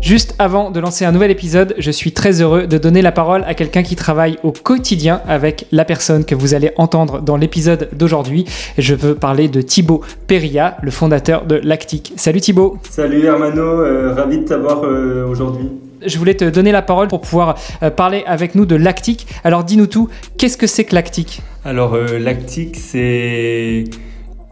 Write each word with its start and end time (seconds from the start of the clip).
Juste 0.00 0.34
avant 0.38 0.70
de 0.70 0.80
lancer 0.80 1.04
un 1.04 1.12
nouvel 1.12 1.30
épisode, 1.30 1.74
je 1.76 1.90
suis 1.90 2.12
très 2.12 2.40
heureux 2.40 2.66
de 2.66 2.78
donner 2.78 3.02
la 3.02 3.12
parole 3.12 3.44
à 3.46 3.52
quelqu'un 3.52 3.82
qui 3.82 3.96
travaille 3.96 4.38
au 4.42 4.50
quotidien 4.50 5.20
avec 5.28 5.66
la 5.72 5.84
personne 5.84 6.24
que 6.24 6.34
vous 6.34 6.54
allez 6.54 6.72
entendre 6.76 7.20
dans 7.20 7.36
l'épisode 7.36 7.90
d'aujourd'hui. 7.92 8.46
Je 8.78 8.94
veux 8.94 9.14
parler 9.14 9.48
de 9.48 9.60
Thibaut 9.60 10.00
Peria, 10.26 10.78
le 10.82 10.90
fondateur 10.90 11.44
de 11.44 11.56
Lactic. 11.62 12.14
Salut 12.16 12.40
Thibaut. 12.40 12.78
Salut 12.88 13.24
Hermano, 13.26 13.62
euh, 13.62 14.14
ravi 14.14 14.38
de 14.38 14.44
t'avoir 14.44 14.84
euh, 14.84 15.26
aujourd'hui. 15.28 15.68
Je 16.04 16.16
voulais 16.16 16.34
te 16.34 16.46
donner 16.46 16.72
la 16.72 16.80
parole 16.80 17.08
pour 17.08 17.20
pouvoir 17.20 17.56
euh, 17.82 17.90
parler 17.90 18.24
avec 18.26 18.54
nous 18.54 18.64
de 18.64 18.76
Lactic. 18.76 19.26
Alors 19.44 19.64
dis-nous 19.64 19.86
tout, 19.86 20.08
qu'est-ce 20.38 20.56
que 20.56 20.66
c'est 20.66 20.84
que 20.84 20.94
Lactic 20.94 21.42
Alors 21.62 21.94
Lactic, 22.18 22.74
c'est 22.76 23.84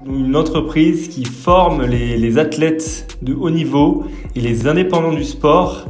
une 0.06 0.36
entreprise 0.36 1.08
qui 1.08 1.24
forme 1.24 1.84
les, 1.84 2.38
athlètes 2.38 3.18
de 3.22 3.34
haut 3.34 3.50
niveau 3.50 4.04
et 4.36 4.40
les 4.40 4.66
indépendants 4.66 5.12
du 5.12 5.24
sport, 5.24 5.86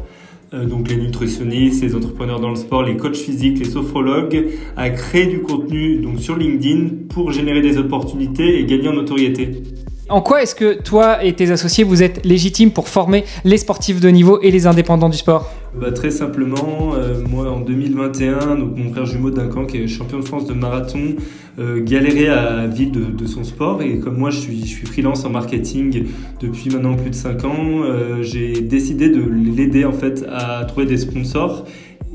euh, 0.54 0.64
donc 0.64 0.88
les 0.88 0.96
nutritionnistes, 0.96 1.82
les 1.82 1.94
entrepreneurs 1.94 2.40
dans 2.40 2.50
le 2.50 2.56
sport, 2.56 2.82
les 2.82 2.96
coachs 2.96 3.16
physiques, 3.16 3.58
les 3.58 3.70
sophrologues, 3.70 4.46
à 4.76 4.90
créer 4.90 5.26
du 5.26 5.40
contenu 5.40 6.02
sur 6.18 6.36
LinkedIn 6.36 6.88
pour 7.10 7.32
générer 7.32 7.60
des 7.60 7.76
opportunités 7.76 8.58
et 8.58 8.64
gagner 8.64 8.88
en 8.88 8.94
notoriété. 8.94 9.62
En 10.10 10.22
quoi 10.22 10.42
est-ce 10.42 10.54
que 10.54 10.80
toi 10.80 11.22
et 11.22 11.34
tes 11.34 11.50
associés, 11.50 11.84
vous 11.84 12.02
êtes 12.02 12.24
légitimes 12.24 12.70
pour 12.70 12.88
former 12.88 13.24
les 13.44 13.58
sportifs 13.58 14.00
de 14.00 14.08
niveau 14.08 14.40
et 14.40 14.50
les 14.50 14.66
indépendants 14.66 15.10
du 15.10 15.18
sport? 15.18 15.52
Bah, 15.78 15.92
Très 15.92 16.10
simplement, 16.10 16.94
euh, 16.94 17.20
moi 17.28 17.50
en 17.50 17.60
2021, 17.60 18.56
donc 18.56 18.74
mon 18.74 18.90
frère 18.90 19.04
jumeau 19.04 19.30
Duncan, 19.30 19.66
qui 19.66 19.76
est 19.76 19.86
champion 19.86 20.18
de 20.20 20.24
France 20.24 20.46
de 20.46 20.54
marathon, 20.54 21.16
euh, 21.58 21.84
galérait 21.84 22.28
à 22.28 22.66
vivre 22.66 22.92
de, 23.10 23.26
son 23.26 23.44
sport. 23.44 23.82
Et 23.82 23.98
comme 23.98 24.16
moi, 24.16 24.30
je 24.30 24.38
suis, 24.38 24.64
freelance 24.86 25.26
en 25.26 25.30
marketing 25.30 26.06
depuis 26.40 26.70
maintenant 26.70 26.94
plus 26.94 27.10
de 27.10 27.14
5 27.14 27.44
ans, 27.44 27.82
euh, 27.82 28.22
j'ai 28.22 28.62
décidé 28.62 29.10
de 29.10 29.20
l'aider 29.20 29.84
en 29.84 29.92
fait 29.92 30.24
à 30.32 30.64
trouver 30.64 30.86
des 30.86 30.96
sponsors. 30.96 31.66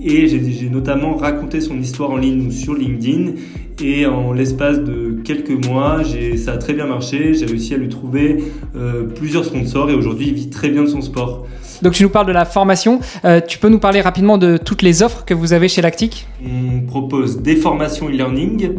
Et 0.02 0.28
j'ai 0.28 0.70
notamment 0.70 1.16
raconté 1.16 1.62
son 1.62 1.80
histoire 1.80 2.12
en 2.12 2.18
ligne 2.18 2.52
sur 2.52 2.74
LinkedIn. 2.74 3.34
Et 3.82 4.06
en 4.06 4.34
l'espace 4.34 4.80
de 4.80 5.18
quelques 5.24 5.66
mois, 5.66 6.02
ça 6.38 6.54
a 6.54 6.58
très 6.58 6.74
bien 6.74 6.86
marché. 6.86 7.34
J'ai 7.34 7.46
réussi 7.46 7.74
à 7.74 7.78
lui 7.78 7.90
trouver 7.90 8.44
euh, 8.76 9.04
plusieurs 9.04 9.46
sponsors 9.46 9.90
et 9.90 9.94
aujourd'hui, 9.94 10.28
il 10.28 10.34
vit 10.34 10.50
très 10.50 10.70
bien 10.70 10.84
de 10.84 10.88
son 10.88 11.02
sport. 11.02 11.48
Donc 11.82 11.94
tu 11.94 12.04
nous 12.04 12.10
parles 12.10 12.28
de 12.28 12.32
la 12.32 12.46
formation. 12.46 13.00
Euh, 13.26 13.42
tu 13.46 13.58
peux 13.58 13.70
nous 13.70 13.80
parler 13.80 14.02
rapidement 14.02 14.38
de 14.38 14.58
toutes 14.58 14.84
les 14.84 15.04
offres 15.04 15.26
que 15.26 15.34
vous 15.34 15.54
avez 15.54 15.68
chez 15.68 15.82
Lactic? 15.82 16.28
On 16.46 16.82
propose 16.82 17.42
des 17.42 17.56
formations 17.56 18.10
e-learning 18.10 18.70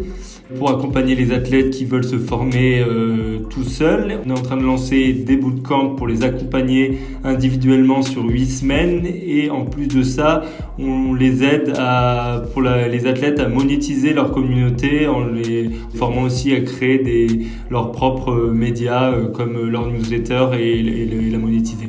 pour 0.58 0.70
accompagner 0.70 1.14
les 1.14 1.32
athlètes 1.32 1.70
qui 1.70 1.84
veulent 1.84 2.04
se 2.04 2.18
former 2.18 2.80
euh, 2.80 3.38
tout 3.50 3.64
seuls. 3.64 4.20
On 4.26 4.30
est 4.30 4.38
en 4.38 4.42
train 4.42 4.56
de 4.56 4.62
lancer 4.62 5.12
des 5.12 5.36
bootcamps 5.36 5.94
pour 5.96 6.06
les 6.06 6.22
accompagner 6.22 6.98
individuellement 7.24 8.02
sur 8.02 8.24
8 8.24 8.46
semaines 8.46 9.06
et 9.06 9.50
en 9.50 9.64
plus 9.64 9.88
de 9.88 10.02
ça, 10.02 10.42
on 10.78 11.14
les 11.14 11.42
aide 11.42 11.72
à, 11.78 12.42
pour 12.52 12.62
les 12.62 13.06
athlètes 13.06 13.40
à 13.40 13.48
monétiser 13.48 14.12
leur 14.12 14.32
communauté 14.32 15.06
en 15.06 15.24
les 15.24 15.70
formant 15.94 16.22
aussi 16.22 16.52
à 16.54 16.60
créer 16.60 16.98
des, 16.98 17.46
leurs 17.70 17.92
propres 17.92 18.50
médias 18.52 19.12
euh, 19.12 19.28
comme 19.28 19.68
leur 19.68 19.90
newsletter 19.90 20.48
et, 20.58 20.80
et 20.80 21.30
la 21.30 21.38
monétiser. 21.38 21.86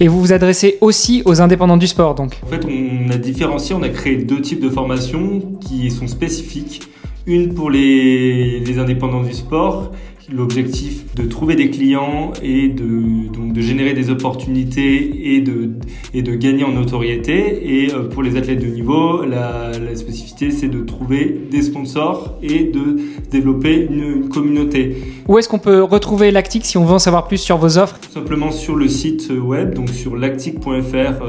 Et 0.00 0.06
vous 0.06 0.20
vous 0.20 0.32
adressez 0.32 0.78
aussi 0.80 1.22
aux 1.24 1.40
indépendants 1.40 1.76
du 1.76 1.88
sport 1.88 2.14
donc? 2.14 2.38
En 2.44 2.46
fait, 2.46 2.64
on 2.64 3.10
a 3.10 3.16
différencié, 3.16 3.74
on 3.74 3.82
a 3.82 3.88
créé 3.88 4.16
deux 4.16 4.40
types 4.40 4.60
de 4.60 4.70
formations 4.70 5.42
qui 5.60 5.90
sont 5.90 6.06
spécifiques 6.06 6.88
une 7.28 7.54
pour 7.54 7.70
les, 7.70 8.78
indépendants 8.78 9.22
du 9.22 9.34
sport, 9.34 9.92
l'objectif 10.32 11.14
de 11.14 11.24
trouver 11.26 11.56
des 11.56 11.70
clients 11.70 12.32
et 12.42 12.68
de, 12.68 13.32
donc 13.32 13.52
de 13.52 13.60
générer 13.60 13.92
des 13.92 14.10
opportunités 14.10 15.34
et 15.34 15.40
de, 15.40 15.70
et 16.12 16.22
de 16.22 16.34
gagner 16.34 16.64
en 16.64 16.72
notoriété. 16.72 17.84
Et 17.84 17.92
euh, 17.92 18.08
pour 18.08 18.22
les 18.22 18.36
athlètes 18.36 18.60
de 18.60 18.66
niveau, 18.66 19.24
la, 19.24 19.72
spécificité, 19.94 20.50
c'est 20.50 20.68
de 20.68 20.80
trouver 20.80 21.38
des 21.50 21.62
sponsors 21.62 22.38
et 22.42 22.64
de 22.64 22.98
développer 23.30 23.88
une, 23.90 24.28
communauté. 24.28 24.96
Où 25.26 25.38
est-ce 25.38 25.48
qu'on 25.48 25.58
peut 25.58 25.82
retrouver 25.82 26.30
Lactic 26.30 26.64
si 26.64 26.78
on 26.78 26.84
veut 26.84 26.94
en 26.94 26.98
savoir 26.98 27.26
plus 27.26 27.38
sur 27.38 27.58
vos 27.58 27.78
offres? 27.78 27.98
Tout 28.00 28.12
simplement 28.12 28.50
sur 28.50 28.76
le 28.76 28.88
site 28.88 29.30
web, 29.30 29.74
donc 29.74 29.90
sur 29.90 30.16
lactic.fr. 30.16 31.24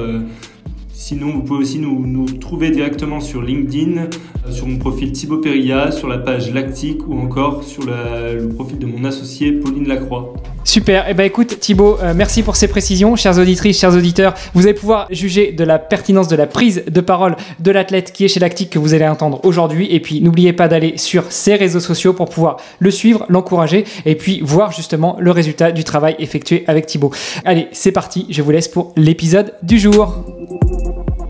Sinon, 1.01 1.31
vous 1.31 1.43
pouvez 1.43 1.61
aussi 1.61 1.79
nous, 1.79 2.25
trouver 2.25 2.71
directement 2.71 3.21
sur 3.21 3.41
LinkedIn, 3.41 4.01
euh, 4.01 4.51
sur 4.51 4.67
mon 4.67 4.77
profil 4.77 5.13
Thibaut 5.13 5.37
Perilla, 5.37 5.91
sur 5.91 6.09
la 6.09 6.17
page 6.17 6.53
Lactique 6.53 7.07
ou 7.07 7.17
encore 7.17 7.63
sur 7.63 7.83
le 7.85 8.49
profil 8.49 8.79
de 8.79 8.85
mon 8.85 9.05
associé 9.05 9.53
Pauline 9.53 9.87
Lacroix. 9.87 10.33
Super. 10.65 11.05
Eh 11.07 11.13
ben 11.13 11.23
écoute 11.23 11.57
Thibaut, 11.61 11.97
euh, 12.03 12.13
merci 12.13 12.43
pour 12.43 12.57
ces 12.57 12.67
précisions. 12.67 13.15
Chères 13.15 13.39
auditrices, 13.39 13.79
chers 13.79 13.95
auditeurs, 13.95 14.33
vous 14.53 14.63
allez 14.63 14.73
pouvoir 14.73 15.07
juger 15.09 15.53
de 15.53 15.63
la 15.63 15.79
pertinence 15.79 16.27
de 16.27 16.35
la 16.35 16.47
prise 16.47 16.83
de 16.85 17.01
parole 17.01 17.37
de 17.61 17.71
l'athlète 17.71 18.11
qui 18.11 18.25
est 18.25 18.27
chez 18.27 18.41
Lactique 18.41 18.69
que 18.69 18.77
vous 18.77 18.93
allez 18.93 19.07
entendre 19.07 19.39
aujourd'hui. 19.45 19.87
Et 19.91 20.01
puis 20.01 20.19
n'oubliez 20.19 20.51
pas 20.51 20.67
d'aller 20.67 20.97
sur 20.97 21.31
ses 21.31 21.55
réseaux 21.55 21.79
sociaux 21.79 22.11
pour 22.11 22.27
pouvoir 22.27 22.57
le 22.79 22.91
suivre, 22.91 23.25
l'encourager 23.29 23.85
et 24.05 24.15
puis 24.15 24.41
voir 24.43 24.73
justement 24.73 25.15
le 25.21 25.31
résultat 25.31 25.71
du 25.71 25.85
travail 25.85 26.17
effectué 26.19 26.65
avec 26.67 26.87
Thibaut. 26.87 27.11
Allez, 27.45 27.69
c'est 27.71 27.93
parti. 27.93 28.25
Je 28.29 28.41
vous 28.41 28.51
laisse 28.51 28.67
pour 28.67 28.91
l'épisode 28.97 29.53
du 29.63 29.79
jour. 29.79 30.25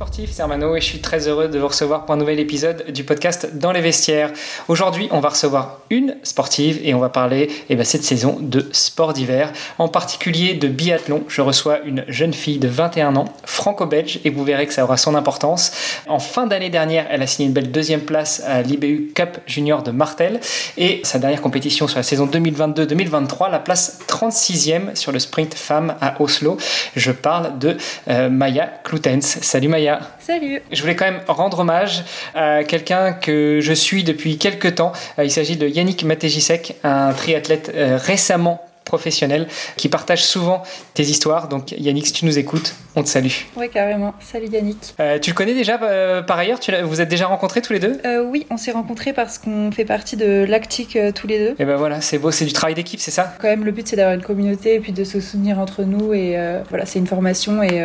Sportifs, 0.00 0.30
c'est 0.32 0.40
Armano 0.40 0.76
et 0.76 0.80
je 0.80 0.86
suis 0.86 1.00
très 1.00 1.28
heureux 1.28 1.48
de 1.48 1.58
vous 1.58 1.68
recevoir 1.68 2.06
pour 2.06 2.14
un 2.14 2.16
nouvel 2.16 2.40
épisode 2.40 2.90
du 2.90 3.04
podcast 3.04 3.50
Dans 3.58 3.70
les 3.70 3.82
vestiaires. 3.82 4.30
Aujourd'hui, 4.66 5.08
on 5.10 5.20
va 5.20 5.28
recevoir 5.28 5.80
une 5.90 6.16
sportive 6.22 6.80
et 6.82 6.94
on 6.94 7.00
va 7.00 7.10
parler 7.10 7.50
eh 7.68 7.76
ben, 7.76 7.84
cette 7.84 8.02
saison 8.02 8.38
de 8.40 8.66
sport 8.72 9.12
d'hiver, 9.12 9.52
en 9.76 9.88
particulier 9.88 10.54
de 10.54 10.68
biathlon. 10.68 11.24
Je 11.28 11.42
reçois 11.42 11.80
une 11.84 12.06
jeune 12.08 12.32
fille 12.32 12.58
de 12.58 12.66
21 12.66 13.14
ans, 13.16 13.26
franco-belge, 13.44 14.20
et 14.24 14.30
vous 14.30 14.42
verrez 14.42 14.66
que 14.66 14.72
ça 14.72 14.84
aura 14.84 14.96
son 14.96 15.14
importance. 15.14 15.70
En 16.08 16.18
fin 16.18 16.46
d'année 16.46 16.70
dernière, 16.70 17.06
elle 17.10 17.20
a 17.20 17.26
signé 17.26 17.48
une 17.48 17.52
belle 17.52 17.70
deuxième 17.70 18.00
place 18.00 18.42
à 18.46 18.62
l'IBU 18.62 19.12
Cup 19.14 19.36
Junior 19.46 19.82
de 19.82 19.90
Martel 19.90 20.40
et 20.78 21.02
sa 21.04 21.18
dernière 21.18 21.42
compétition 21.42 21.86
sur 21.88 21.98
la 21.98 22.04
saison 22.04 22.26
2022-2023, 22.26 23.50
la 23.50 23.58
place 23.58 23.98
36e 24.08 24.96
sur 24.96 25.12
le 25.12 25.18
sprint 25.18 25.52
femme 25.52 25.94
à 26.00 26.22
Oslo. 26.22 26.56
Je 26.96 27.12
parle 27.12 27.58
de 27.58 27.76
euh, 28.08 28.30
Maya 28.30 28.66
Kloutens. 28.82 29.20
Salut 29.20 29.68
Maya. 29.68 29.89
Salut. 30.18 30.62
Je 30.70 30.80
voulais 30.80 30.96
quand 30.96 31.06
même 31.06 31.20
rendre 31.26 31.60
hommage 31.60 32.04
à 32.34 32.64
quelqu'un 32.64 33.12
que 33.12 33.58
je 33.60 33.72
suis 33.72 34.04
depuis 34.04 34.38
quelques 34.38 34.76
temps. 34.76 34.92
Euh, 35.18 35.24
il 35.24 35.30
s'agit 35.30 35.56
de 35.56 35.66
Yannick 35.66 36.04
Matejisek, 36.04 36.76
un 36.84 37.12
triathlète 37.12 37.72
euh, 37.74 37.98
récemment 38.00 38.69
professionnel 38.90 39.46
qui 39.76 39.88
partage 39.88 40.24
souvent 40.24 40.62
tes 40.94 41.04
histoires. 41.04 41.46
Donc 41.48 41.70
Yannick, 41.70 42.08
si 42.08 42.12
tu 42.12 42.24
nous 42.26 42.38
écoutes, 42.38 42.74
on 42.96 43.04
te 43.04 43.08
salue. 43.08 43.30
Oui, 43.56 43.68
carrément. 43.72 44.14
Salut 44.20 44.48
Yannick. 44.52 44.94
Euh, 44.98 45.20
tu 45.20 45.30
le 45.30 45.36
connais 45.36 45.54
déjà 45.54 45.78
euh, 45.80 46.22
par 46.22 46.38
ailleurs? 46.38 46.58
Tu 46.58 46.72
Vous 46.82 47.00
êtes 47.00 47.08
déjà 47.08 47.26
rencontrés 47.26 47.62
tous 47.62 47.72
les 47.72 47.78
deux? 47.78 48.00
Euh, 48.04 48.24
Oui, 48.24 48.46
on 48.50 48.56
s'est 48.56 48.72
rencontrés 48.72 49.12
parce 49.12 49.38
qu'on 49.38 49.70
fait 49.70 49.84
partie 49.84 50.16
de 50.16 50.44
Lactique 50.44 50.98
tous 51.14 51.28
les 51.28 51.38
deux. 51.38 51.54
Et 51.60 51.64
ben 51.64 51.76
voilà, 51.76 52.00
c'est 52.00 52.18
beau, 52.18 52.32
c'est 52.32 52.44
du 52.44 52.52
travail 52.52 52.74
d'équipe, 52.74 52.98
c'est 52.98 53.12
ça? 53.12 53.32
Quand 53.40 53.46
même, 53.48 53.64
le 53.64 53.70
but 53.70 53.86
c'est 53.86 53.94
d'avoir 53.96 54.14
une 54.16 54.22
communauté 54.22 54.74
et 54.74 54.80
puis 54.80 54.92
de 54.92 55.04
se 55.04 55.20
soutenir 55.20 55.60
entre 55.60 55.84
nous. 55.84 56.12
Et 56.12 56.36
voilà, 56.68 56.84
c'est 56.84 56.98
une 56.98 57.06
formation 57.06 57.62
et, 57.62 57.76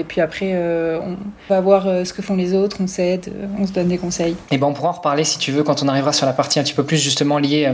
et 0.00 0.04
puis 0.04 0.20
après, 0.20 0.50
on 0.56 1.16
va 1.48 1.60
voir 1.60 1.82
ce 2.04 2.12
que 2.12 2.22
font 2.22 2.34
les 2.34 2.52
autres, 2.54 2.78
on 2.80 2.86
s'aide, 2.88 3.32
on 3.60 3.66
se 3.66 3.72
donne 3.72 3.88
des 3.88 3.98
conseils. 3.98 4.34
Et 4.50 4.58
ben 4.58 4.66
on 4.66 4.74
pourra 4.74 4.88
en 4.88 4.92
reparler 4.92 5.22
si 5.24 5.38
tu 5.38 5.52
veux 5.52 5.62
quand 5.62 5.82
on 5.84 5.88
arrivera 5.88 6.12
sur 6.12 6.26
la 6.26 6.32
partie 6.32 6.58
un 6.58 6.64
petit 6.64 6.74
peu 6.74 6.84
plus 6.84 6.98
justement 6.98 7.38
liée 7.38 7.70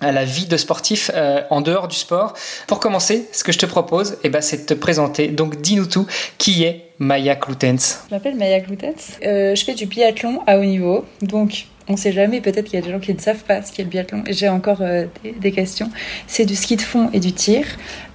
à 0.00 0.12
la 0.12 0.24
vie 0.24 0.46
de 0.46 0.56
sportif 0.56 1.10
euh, 1.14 1.42
en 1.50 1.60
dehors 1.60 1.88
du 1.88 1.96
sport. 1.96 2.34
Pour 2.66 2.80
commencer, 2.80 3.28
ce 3.32 3.44
que 3.44 3.52
je 3.52 3.58
te 3.58 3.66
propose, 3.66 4.16
eh 4.24 4.28
ben, 4.28 4.40
c'est 4.40 4.58
de 4.58 4.66
te 4.66 4.74
présenter. 4.74 5.28
Donc 5.28 5.60
dis-nous 5.60 5.86
tout, 5.86 6.06
qui 6.38 6.64
est 6.64 6.86
Maya 6.98 7.36
Kloutens? 7.36 8.04
Je 8.08 8.14
m'appelle 8.14 8.36
Maya 8.36 8.60
Kloutens. 8.60 9.18
Euh, 9.24 9.54
je 9.54 9.64
fais 9.64 9.74
du 9.74 9.86
biathlon 9.86 10.40
à 10.46 10.58
haut 10.58 10.64
niveau. 10.64 11.04
Donc 11.22 11.66
on 11.88 11.92
ne 11.92 11.98
sait 11.98 12.12
jamais, 12.12 12.40
peut-être 12.40 12.64
qu'il 12.66 12.78
y 12.78 12.82
a 12.82 12.84
des 12.84 12.92
gens 12.92 13.00
qui 13.00 13.12
ne 13.12 13.20
savent 13.20 13.42
pas 13.42 13.62
ce 13.62 13.72
qu'est 13.72 13.82
le 13.82 13.88
biathlon. 13.88 14.22
J'ai 14.28 14.48
encore 14.48 14.82
euh, 14.82 15.06
des, 15.40 15.52
questions. 15.52 15.90
C'est 16.26 16.46
du 16.46 16.56
ski 16.56 16.76
de 16.76 16.82
fond 16.82 17.10
et 17.12 17.20
du 17.20 17.32
tir. 17.32 17.64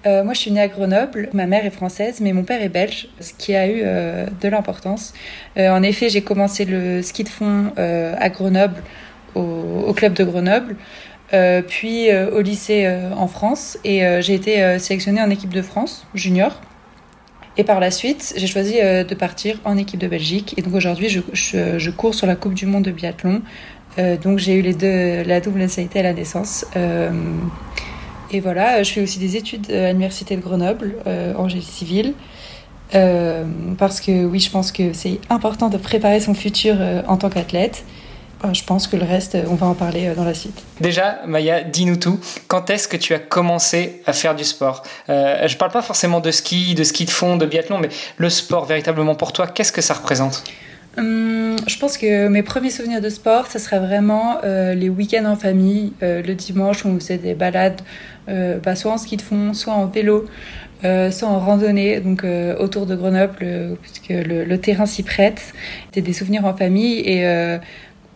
moi, 0.06 0.34
je 0.34 0.40
suis 0.40 0.52
née 0.52 0.62
à 0.62 0.68
Grenoble. 0.68 1.30
Ma 1.34 1.48
mère 1.48 1.66
est 1.66 1.72
française, 1.72 2.20
mais 2.22 2.32
mon 2.32 2.44
père 2.44 2.62
est 2.62 2.70
belge, 2.70 3.10
ce 3.20 3.34
qui 3.34 3.56
a 3.56 3.68
eu 3.68 3.82
de 3.82 4.48
l'importance. 4.48 5.14
en 5.58 5.84
effet, 5.84 6.08
j'ai 6.08 6.22
commencé 6.22 6.64
le 6.64 7.02
ski 7.02 7.26
de 7.26 7.30
fond 7.30 7.74
à 7.76 8.30
Grenoble, 8.30 8.82
au, 9.36 9.94
club 9.94 10.14
de 10.14 10.24
Grenoble. 10.24 10.78
Euh, 11.34 11.62
puis 11.62 12.10
euh, 12.10 12.32
au 12.32 12.42
lycée 12.42 12.86
euh, 12.86 13.12
en 13.14 13.28
France 13.28 13.78
et 13.84 14.02
j'ai 14.22 14.34
été 14.34 14.80
sélectionnée 14.80 15.22
en 15.22 15.30
équipe 15.30 15.54
de 15.54 15.62
France 15.62 16.06
junior. 16.14 16.62
Et 17.60 17.64
par 17.64 17.80
la 17.80 17.90
suite, 17.90 18.36
j'ai 18.38 18.46
choisi 18.46 18.76
de 18.76 19.16
partir 19.16 19.60
en 19.66 19.78
équipe 19.78 20.00
de 20.00 20.08
Belgique. 20.08 20.54
Et 20.58 20.62
donc 20.62 20.76
aujourd'hui, 20.76 21.10
je, 21.10 21.90
cours 21.90 22.14
sur 22.14 22.28
la 22.28 22.36
Coupe 22.36 22.54
du 22.54 22.68
Monde 22.68 22.84
de 22.84 22.92
biathlon. 22.92 23.42
donc 24.22 24.38
j'ai 24.38 24.54
eu 24.54 24.62
les 24.62 24.76
deux, 24.76 25.24
la 25.24 25.42
double 25.42 25.58
nationalité 25.58 26.02
à 26.02 26.04
la 26.04 26.14
naissance. 26.14 26.68
et 28.32 28.40
voilà, 28.40 28.84
je 28.84 28.92
fais 28.92 29.02
aussi 29.02 29.18
des 29.18 29.38
études 29.38 29.72
à 29.72 29.88
l'université 29.88 30.36
de 30.36 30.42
Grenoble 30.42 30.98
en 31.36 31.50
génie 31.50 31.64
civil. 31.64 32.14
parce 32.92 34.02
que 34.02 34.24
oui, 34.24 34.40
je 34.40 34.52
pense 34.52 34.72
que 34.72 34.94
c'est 34.94 35.20
important 35.32 35.70
de 35.70 35.78
préparer 35.78 36.20
son 36.20 36.36
futur 36.36 36.76
en 37.08 37.18
tant 37.18 37.32
qu'athlète. 37.32 37.86
Euh, 38.44 38.54
je 38.54 38.64
pense 38.64 38.88
que 38.88 38.96
le 38.96 39.04
reste, 39.04 39.38
on 39.50 39.56
va 39.56 39.68
en 39.68 39.74
parler 39.74 40.08
euh, 40.08 40.16
dans 40.16 40.24
la 40.24 40.34
suite. 40.34 40.64
Déjà, 40.80 41.22
Maya, 41.26 41.64
dis-nous 41.64 41.96
tout. 41.96 42.20
Quand 42.48 42.70
est-ce 42.70 42.88
que 42.88 42.98
tu 42.98 43.14
as 43.14 43.20
commencé 43.20 44.02
à 44.06 44.14
faire 44.14 44.36
du 44.36 44.44
sport 44.44 44.84
euh, 45.10 45.48
Je 45.48 45.54
ne 45.54 45.58
parle 45.58 45.72
pas 45.72 45.82
forcément 45.82 46.20
de 46.20 46.32
ski, 46.32 46.76
de 46.76 46.84
ski 46.84 47.06
de 47.06 47.10
fond, 47.10 47.38
de 47.38 47.46
biathlon, 47.46 47.80
mais 47.80 47.90
le 48.18 48.30
sport 48.30 48.66
véritablement 48.66 49.16
pour 49.16 49.34
toi, 49.34 49.48
qu'est-ce 49.48 49.72
que 49.72 49.82
ça 49.82 49.96
représente? 49.96 50.44
Hum, 50.98 51.56
je 51.68 51.78
pense 51.78 51.98
que 51.98 52.28
mes 52.28 52.44
premiers 52.44 52.72
souvenirs 52.72 53.02
de 53.02 53.10
sport, 53.10 53.48
ce 53.48 53.60
serait 53.60 53.80
vraiment 53.80 54.40
les 54.44 54.90
week-ends 54.90 55.26
en 55.26 55.36
famille, 55.36 55.94
le 56.02 56.34
dimanche 56.34 56.86
où 56.86 56.88
on 56.88 57.00
faisait 57.00 57.20
des 57.20 57.36
balades, 57.36 57.82
bah, 58.28 58.76
soit 58.76 58.94
en 58.94 58.98
ski 58.98 59.16
de 59.16 59.22
fond, 59.22 59.54
soit 59.54 59.74
en 59.74 59.86
vélo, 59.86 60.26
soit 60.82 61.28
en 61.28 61.40
randonnée, 61.40 62.00
donc 62.00 62.26
autour 62.58 62.88
de 62.88 62.96
Grenoble, 62.96 63.78
puisque 63.84 64.10
le, 64.10 64.44
le 64.44 64.58
terrain 64.58 64.88
s'y 64.88 65.04
prête. 65.04 65.54
C'était 65.86 66.02
des 66.02 66.14
souvenirs 66.14 66.46
en 66.46 66.56
famille 66.56 66.98
et 67.02 67.24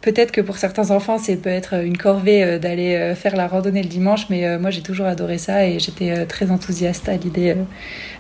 Peut-être 0.02 0.32
que 0.32 0.42
pour 0.42 0.58
certains 0.58 0.90
enfants, 0.90 1.20
c'est 1.20 1.36
peut 1.36 1.50
être 1.50 1.76
une 1.76 1.98
corvée 1.98 2.44
euh, 2.44 2.60
d'aller 2.60 2.96
euh, 2.96 3.16
faire 3.16 3.36
la 3.36 3.48
randonnée 3.48 3.84
le 3.84 3.88
dimanche, 3.90 4.28
mais 4.30 4.48
euh, 4.48 4.58
moi 4.58 4.72
j'ai 4.72 4.82
toujours 4.82 5.06
adoré 5.06 5.38
ça 5.38 5.68
et 5.68 5.78
j'étais 5.78 6.26
très 6.26 6.50
enthousiaste 6.50 7.08
à 7.08 7.14
l'idée 7.14 7.56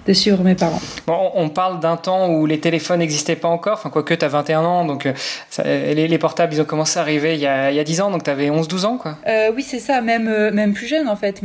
de 0.06 0.13
suivre 0.13 0.44
mes 0.44 0.54
parents. 0.54 0.81
Bon, 1.07 1.31
on 1.33 1.50
parle 1.50 1.80
d'un 1.80 1.98
temps 1.98 2.30
où 2.30 2.45
les 2.45 2.60
téléphones 2.60 3.00
n'existaient 3.00 3.36
pas 3.36 3.48
encore, 3.48 3.74
enfin 3.74 3.89
quoique 3.89 4.13
tu 4.13 4.24
as 4.24 4.28
21 4.28 4.60
ans, 4.63 4.86
donc 4.86 5.07
les, 5.63 6.18
portables 6.18 6.54
ils 6.54 6.62
ont 6.62 6.66
commencé 6.66 7.00
à 7.00 7.01
arriver 7.01 7.33
il 7.33 7.39
y 7.39 7.48
a, 7.48 7.72
il 7.72 7.78
y 7.78 7.80
a 7.80 7.83
10 7.83 8.01
ans, 8.01 8.12
donc 8.12 8.24
tu 8.24 8.30
avais 8.30 8.50
11-12 8.50 8.86
ans 8.86 8.98
quoi 8.98 9.18
Oui 9.56 9.63
c'est 9.63 9.80
ça, 9.80 10.01
même, 10.01 10.51
même 10.51 10.74
plus 10.74 10.88
jeune 10.88 11.07
en 11.07 11.16
fait. 11.16 11.42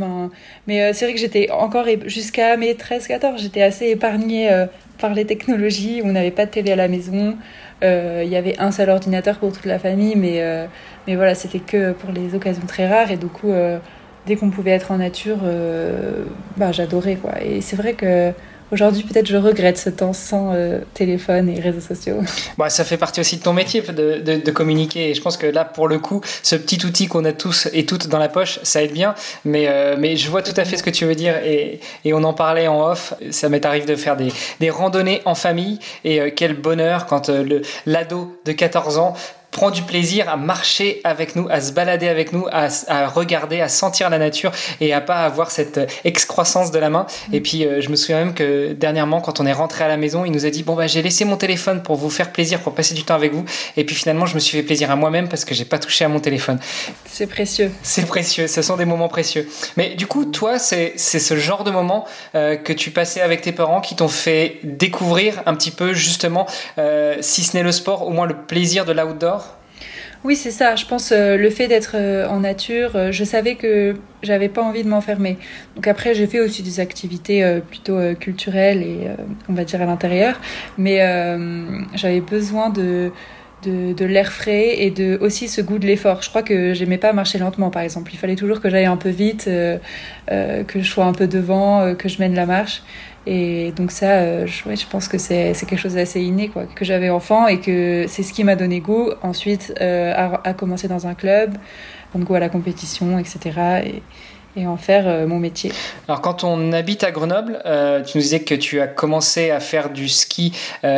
Mais, 0.67 0.93
c'est 0.93 1.05
vrai 1.05 1.13
que 1.13 1.19
j'étais 1.19 1.49
encore 1.51 1.85
jusqu'à 2.05 2.57
mes 2.57 2.73
13-14, 2.73 3.37
j'étais 3.37 3.61
assez 3.63 3.87
épargnée 3.87 4.65
par 4.97 5.13
les 5.13 5.25
technologies, 5.25 6.01
on 6.03 6.11
n'avait 6.11 6.31
pas 6.31 6.45
de 6.45 6.51
télé 6.51 6.71
à 6.71 6.75
la 6.75 6.87
maison. 6.87 7.37
Euh, 7.83 8.23
il 8.25 8.29
y 8.29 8.35
avait 8.35 8.57
un 8.59 8.71
seul 8.71 8.89
ordinateur 8.89 9.37
pour 9.37 9.51
toute 9.51 9.65
la 9.65 9.79
famille, 9.79 10.15
mais, 10.15 10.41
euh, 10.41 10.65
mais 11.05 11.15
voilà, 11.15 11.35
c'était 11.35 11.59
que 11.59 11.91
pour 11.91 12.11
les 12.11 12.35
occasions 12.35 12.65
très 12.67 12.87
rares. 12.87 13.11
Et 13.11 13.17
du 13.17 13.27
coup, 13.27 13.51
euh, 13.51 13.77
dès 14.25 14.35
qu'on 14.35 14.49
pouvait 14.49 14.71
être 14.71 14.91
en 14.91 14.97
nature, 14.97 15.37
bah, 16.57 16.71
j'adorais. 16.71 17.15
Quoi. 17.15 17.41
Et 17.41 17.61
c'est 17.61 17.75
vrai 17.75 17.93
que 17.93 18.31
Aujourd'hui, 18.71 19.03
peut-être 19.03 19.27
je 19.27 19.37
regrette 19.37 19.77
ce 19.77 19.89
temps 19.89 20.13
sans 20.13 20.53
téléphone 20.93 21.49
et 21.49 21.59
réseaux 21.59 21.81
sociaux. 21.81 22.17
Bah, 22.57 22.69
ça 22.69 22.83
fait 22.83 22.97
partie 22.97 23.19
aussi 23.19 23.37
de 23.37 23.43
ton 23.43 23.53
métier 23.53 23.81
de, 23.81 24.19
de, 24.19 24.51
communiquer. 24.51 25.13
Je 25.13 25.21
pense 25.21 25.37
que 25.37 25.45
là, 25.45 25.63
pour 25.63 25.87
le 25.87 25.99
coup, 25.99 26.21
ce 26.43 26.55
petit 26.55 26.83
outil 26.85 27.07
qu'on 27.07 27.23
a 27.23 27.33
tous 27.33 27.67
et 27.71 27.85
toutes 27.85 28.07
dans 28.07 28.17
la 28.17 28.29
poche, 28.29 28.59
ça 28.63 28.83
aide 28.83 28.93
bien. 28.93 29.15
Mais, 29.45 29.69
mais 29.97 30.15
je 30.15 30.29
vois 30.29 30.41
tout 30.41 30.53
à 30.57 30.65
fait 30.65 30.75
ce 30.75 30.83
que 30.83 30.89
tu 30.89 31.05
veux 31.05 31.15
dire. 31.15 31.35
Et, 31.45 31.79
et 32.03 32.13
on 32.13 32.23
en 32.23 32.33
parlait 32.33 32.67
en 32.67 32.89
off. 32.89 33.13
Ça 33.29 33.47
m'est 33.49 33.65
arrivé 33.65 33.85
de 33.85 33.95
faire 33.95 34.17
des, 34.17 34.31
des 34.59 34.69
randonnées 34.69 35.21
en 35.25 35.35
famille. 35.35 35.79
Et 36.03 36.33
quel 36.35 36.53
bonheur 36.53 37.05
quand 37.05 37.29
l'ado 37.85 38.39
de 38.45 38.51
14 38.51 38.97
ans 38.97 39.13
prend 39.57 39.71
du 39.71 39.81
plaisir 39.81 40.29
à 40.29 40.37
marcher 40.37 41.01
avec 41.03 41.35
nous, 41.35 41.47
à 41.49 41.61
se 41.61 41.71
balader 41.71 42.07
avec 42.07 42.31
nous, 42.31 42.45
à, 42.51 43.07
regarder, 43.07 43.59
à 43.59 43.69
sentir 43.69 44.11
la 44.11 44.19
nature 44.19 44.51
et 44.79 44.93
à 44.93 45.01
pas 45.01 45.25
avoir 45.25 45.49
cette 45.49 45.79
excroissance 46.03 46.69
de 46.69 46.77
la 46.77 46.91
main. 46.91 47.07
Et 47.33 47.41
puis 47.41 47.65
euh, 47.65 47.81
je 47.81 47.89
me 47.89 47.95
souviens 47.95 48.19
même 48.19 48.35
que 48.35 48.73
dernièrement, 48.73 49.19
quand 49.19 49.39
on 49.39 49.47
est 49.47 49.53
rentré 49.53 49.83
à 49.83 49.87
la 49.87 49.97
maison, 49.97 50.25
il 50.25 50.31
nous 50.31 50.45
a 50.45 50.51
dit 50.51 50.61
bon 50.61 50.75
bah 50.75 50.85
j'ai 50.85 51.01
laissé 51.01 51.25
mon 51.25 51.37
téléphone 51.37 51.81
pour 51.81 51.95
vous 51.95 52.11
faire 52.11 52.31
plaisir, 52.31 52.59
pour 52.59 52.75
passer 52.75 52.93
du 52.93 53.03
temps 53.03 53.15
avec 53.15 53.33
vous. 53.33 53.45
Et 53.77 53.83
puis 53.83 53.95
finalement, 53.95 54.27
je 54.27 54.35
me 54.35 54.39
suis 54.39 54.55
fait 54.59 54.63
plaisir 54.63 54.91
à 54.91 54.95
moi-même 54.95 55.27
parce 55.27 55.43
que 55.43 55.55
j'ai 55.55 55.65
pas 55.65 55.79
touché 55.79 56.05
à 56.05 56.07
mon 56.07 56.19
téléphone. 56.19 56.59
C'est 57.07 57.25
précieux. 57.25 57.71
C'est 57.81 58.05
précieux. 58.05 58.45
Ce 58.45 58.61
sont 58.61 58.77
des 58.77 58.85
moments 58.85 59.09
précieux. 59.09 59.49
Mais 59.75 59.95
du 59.95 60.05
coup, 60.05 60.25
toi, 60.25 60.59
c'est 60.59 60.99
ce 60.99 61.35
genre 61.35 61.63
de 61.63 61.71
moment 61.71 62.05
euh, 62.35 62.57
que 62.57 62.73
tu 62.73 62.91
passais 62.91 63.21
avec 63.21 63.41
tes 63.41 63.53
parents 63.53 63.81
qui 63.81 63.95
t'ont 63.95 64.07
fait 64.07 64.59
découvrir 64.61 65.41
un 65.47 65.55
petit 65.55 65.71
peu 65.71 65.93
justement, 65.93 66.45
euh, 66.77 67.15
si 67.21 67.41
ce 67.43 67.57
n'est 67.57 67.63
le 67.63 67.71
sport, 67.71 68.05
au 68.05 68.11
moins 68.11 68.27
le 68.27 68.35
plaisir 68.35 68.85
de 68.85 68.91
l'outdoor? 68.91 69.46
Oui, 70.23 70.35
c'est 70.35 70.51
ça. 70.51 70.75
Je 70.75 70.85
pense 70.85 71.11
euh, 71.11 71.37
le 71.37 71.49
fait 71.49 71.67
d'être 71.67 71.91
euh, 71.95 72.27
en 72.27 72.39
nature, 72.39 72.95
euh, 72.95 73.11
je 73.11 73.23
savais 73.23 73.55
que 73.55 73.95
j'avais 74.23 74.49
pas 74.49 74.61
envie 74.63 74.83
de 74.83 74.89
m'enfermer. 74.89 75.37
Donc 75.75 75.87
après, 75.87 76.13
j'ai 76.15 76.27
fait 76.27 76.39
aussi 76.39 76.63
des 76.63 76.79
activités 76.79 77.59
plutôt 77.69 77.99
culturelles 78.19 78.81
et 78.81 79.07
on 79.47 79.53
va 79.53 79.63
dire 79.63 79.79
à 79.81 79.85
l'intérieur, 79.85 80.39
mais 80.79 80.97
j'avais 81.93 82.19
besoin 82.19 82.71
de 82.71 83.11
de, 83.63 84.05
l'air 84.05 84.31
frais 84.31 84.81
et 84.81 84.91
de 84.91 85.17
aussi 85.21 85.47
ce 85.47 85.61
goût 85.61 85.79
de 85.79 85.85
l'effort. 85.85 86.21
Je 86.21 86.29
crois 86.29 86.43
que 86.43 86.73
j'aimais 86.73 86.97
pas 86.97 87.13
marcher 87.13 87.37
lentement, 87.37 87.69
par 87.69 87.81
exemple. 87.81 88.11
Il 88.13 88.17
fallait 88.17 88.35
toujours 88.35 88.61
que 88.61 88.69
j'aille 88.69 88.85
un 88.85 88.97
peu 88.97 89.09
vite, 89.09 89.45
que 89.45 90.79
je 90.79 90.89
sois 90.89 91.05
un 91.05 91.13
peu 91.13 91.27
devant, 91.27 91.95
que 91.95 92.07
je 92.09 92.19
mène 92.19 92.35
la 92.35 92.45
marche. 92.45 92.81
Et 93.29 93.73
donc 93.73 93.91
ça, 93.91 94.11
euh, 94.11 94.47
je, 94.47 94.73
je, 94.73 94.85
pense 94.87 95.09
que 95.09 95.17
c'est 95.17 95.53
quelque 95.53 95.75
chose 95.75 95.95
d'assez 95.95 96.21
inné, 96.21 96.47
quoi, 96.47 96.63
que 96.63 96.85
j'avais 96.85 97.09
enfant 97.09 97.45
et 97.47 97.59
que 97.59 98.05
c'est 98.07 98.23
ce 98.23 98.31
qui 98.31 98.45
m'a 98.45 98.55
donné 98.55 98.79
goût 98.79 99.09
ensuite 99.21 99.73
euh, 99.81 100.13
à, 100.15 100.53
commencer 100.53 100.87
dans 100.87 101.07
un 101.07 101.13
club, 101.13 101.57
donc 102.15 102.23
goût 102.23 102.35
à 102.35 102.39
la 102.39 102.47
compétition, 102.47 103.19
etc. 103.19 103.81
Et, 103.85 104.01
et 104.57 104.67
en 104.67 104.75
faire 104.75 105.07
euh, 105.07 105.27
mon 105.27 105.39
métier. 105.39 105.71
Alors 106.07 106.21
quand 106.21 106.43
on 106.43 106.73
habite 106.73 107.03
à 107.03 107.11
Grenoble, 107.11 107.61
tu 108.05 108.17
nous 108.17 108.21
disais 108.21 108.41
que 108.41 108.55
tu 108.55 108.81
as 108.81 108.87
commencé 108.87 109.51
à 109.51 109.59
faire 109.59 109.89
du 109.89 110.09
ski 110.09 110.53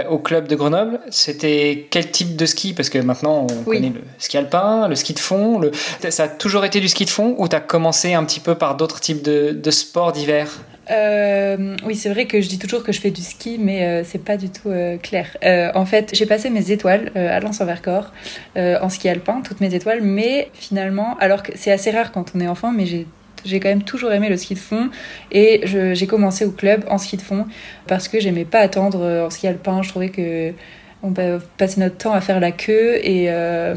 au 0.09 0.17
club 0.17 0.47
de 0.47 0.55
Grenoble. 0.55 0.99
C'était 1.09 1.87
quel 1.89 2.09
type 2.09 2.35
de 2.35 2.45
ski? 2.45 2.73
Parce 2.73 2.89
que 2.89 2.99
maintenant 2.99 3.47
on 3.51 3.63
connaît 3.63 3.89
le 3.89 4.01
ski 4.17 4.37
alpin, 4.37 4.87
le 4.87 4.95
ski 4.95 5.13
de 5.13 5.19
fond. 5.19 5.59
Le... 5.59 5.71
Ça 6.09 6.23
a 6.23 6.27
toujours 6.27 6.65
été 6.65 6.79
du 6.79 6.87
ski 6.87 7.05
de 7.05 7.09
fond 7.09 7.35
ou 7.37 7.47
tu 7.47 7.55
as 7.55 7.61
commencé 7.61 8.13
un 8.13 8.23
petit 8.23 8.39
peu 8.39 8.55
par 8.55 8.75
d'autres 8.75 8.99
types 8.99 9.23
de, 9.23 9.51
de 9.51 9.71
sports 9.71 10.11
d'hiver? 10.11 10.47
Euh, 10.91 11.75
oui, 11.85 11.95
c'est 11.95 12.09
vrai 12.09 12.25
que 12.25 12.41
je 12.41 12.49
dis 12.49 12.57
toujours 12.57 12.83
que 12.83 12.91
je 12.91 12.99
fais 12.99 13.11
du 13.11 13.21
ski, 13.21 13.57
mais 13.59 13.83
euh, 13.83 14.03
c'est 14.03 14.23
pas 14.23 14.37
du 14.37 14.49
tout 14.49 14.69
euh, 14.69 14.97
clair. 14.97 15.37
Euh, 15.43 15.69
en 15.75 15.85
fait, 15.85 16.09
j'ai 16.13 16.25
passé 16.25 16.49
mes 16.49 16.71
étoiles 16.71 17.11
euh, 17.15 17.37
à 17.37 17.39
Lens-en-Vercors 17.39 18.11
euh, 18.57 18.79
en 18.81 18.89
ski 18.89 19.07
alpin, 19.07 19.41
toutes 19.43 19.61
mes 19.61 19.75
étoiles, 19.75 20.01
mais 20.01 20.49
finalement, 20.53 21.15
alors 21.19 21.43
que 21.43 21.51
c'est 21.53 21.71
assez 21.71 21.91
rare 21.91 22.11
quand 22.11 22.31
on 22.35 22.39
est 22.39 22.47
enfant, 22.47 22.71
mais 22.71 22.87
j'ai 22.87 23.05
j'ai 23.45 23.59
quand 23.59 23.69
même 23.69 23.83
toujours 23.83 24.11
aimé 24.11 24.29
le 24.29 24.37
ski 24.37 24.53
de 24.53 24.59
fond 24.59 24.89
et 25.31 25.61
j'ai 25.65 26.07
commencé 26.07 26.45
au 26.45 26.51
club 26.51 26.85
en 26.89 26.97
ski 26.97 27.17
de 27.17 27.21
fond 27.21 27.45
parce 27.87 28.07
que 28.07 28.19
j'aimais 28.19 28.45
pas 28.45 28.59
attendre 28.59 29.01
euh, 29.01 29.25
en 29.25 29.29
ski 29.29 29.47
alpin. 29.47 29.81
Je 29.81 29.89
trouvais 29.89 30.09
que 30.09 30.53
on 31.01 31.11
pa- 31.11 31.39
passait 31.57 31.79
notre 31.79 31.97
temps 31.97 32.13
à 32.13 32.21
faire 32.21 32.39
la 32.39 32.51
queue 32.51 32.97
et 33.03 33.25
euh, 33.29 33.75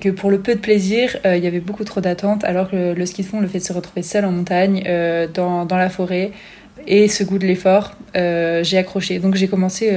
que 0.00 0.08
pour 0.08 0.30
le 0.30 0.40
peu 0.40 0.54
de 0.54 0.60
plaisir, 0.60 1.16
euh, 1.24 1.36
il 1.36 1.44
y 1.44 1.46
avait 1.46 1.60
beaucoup 1.60 1.84
trop 1.84 2.00
d'attentes, 2.00 2.44
alors 2.44 2.70
que 2.70 2.94
le, 2.94 3.06
ski 3.06 3.22
de 3.22 3.26
fond, 3.26 3.40
le 3.40 3.46
fait 3.46 3.58
de 3.58 3.64
se 3.64 3.72
retrouver 3.72 4.02
seul 4.02 4.24
en 4.24 4.32
montagne, 4.32 4.82
dans, 5.34 5.66
la 5.70 5.90
forêt, 5.90 6.32
et 6.86 7.08
ce 7.08 7.22
goût 7.22 7.38
de 7.38 7.46
l'effort, 7.46 7.92
j'ai 8.14 8.78
accroché. 8.78 9.18
Donc 9.18 9.36
j'ai 9.36 9.46
commencé 9.46 9.92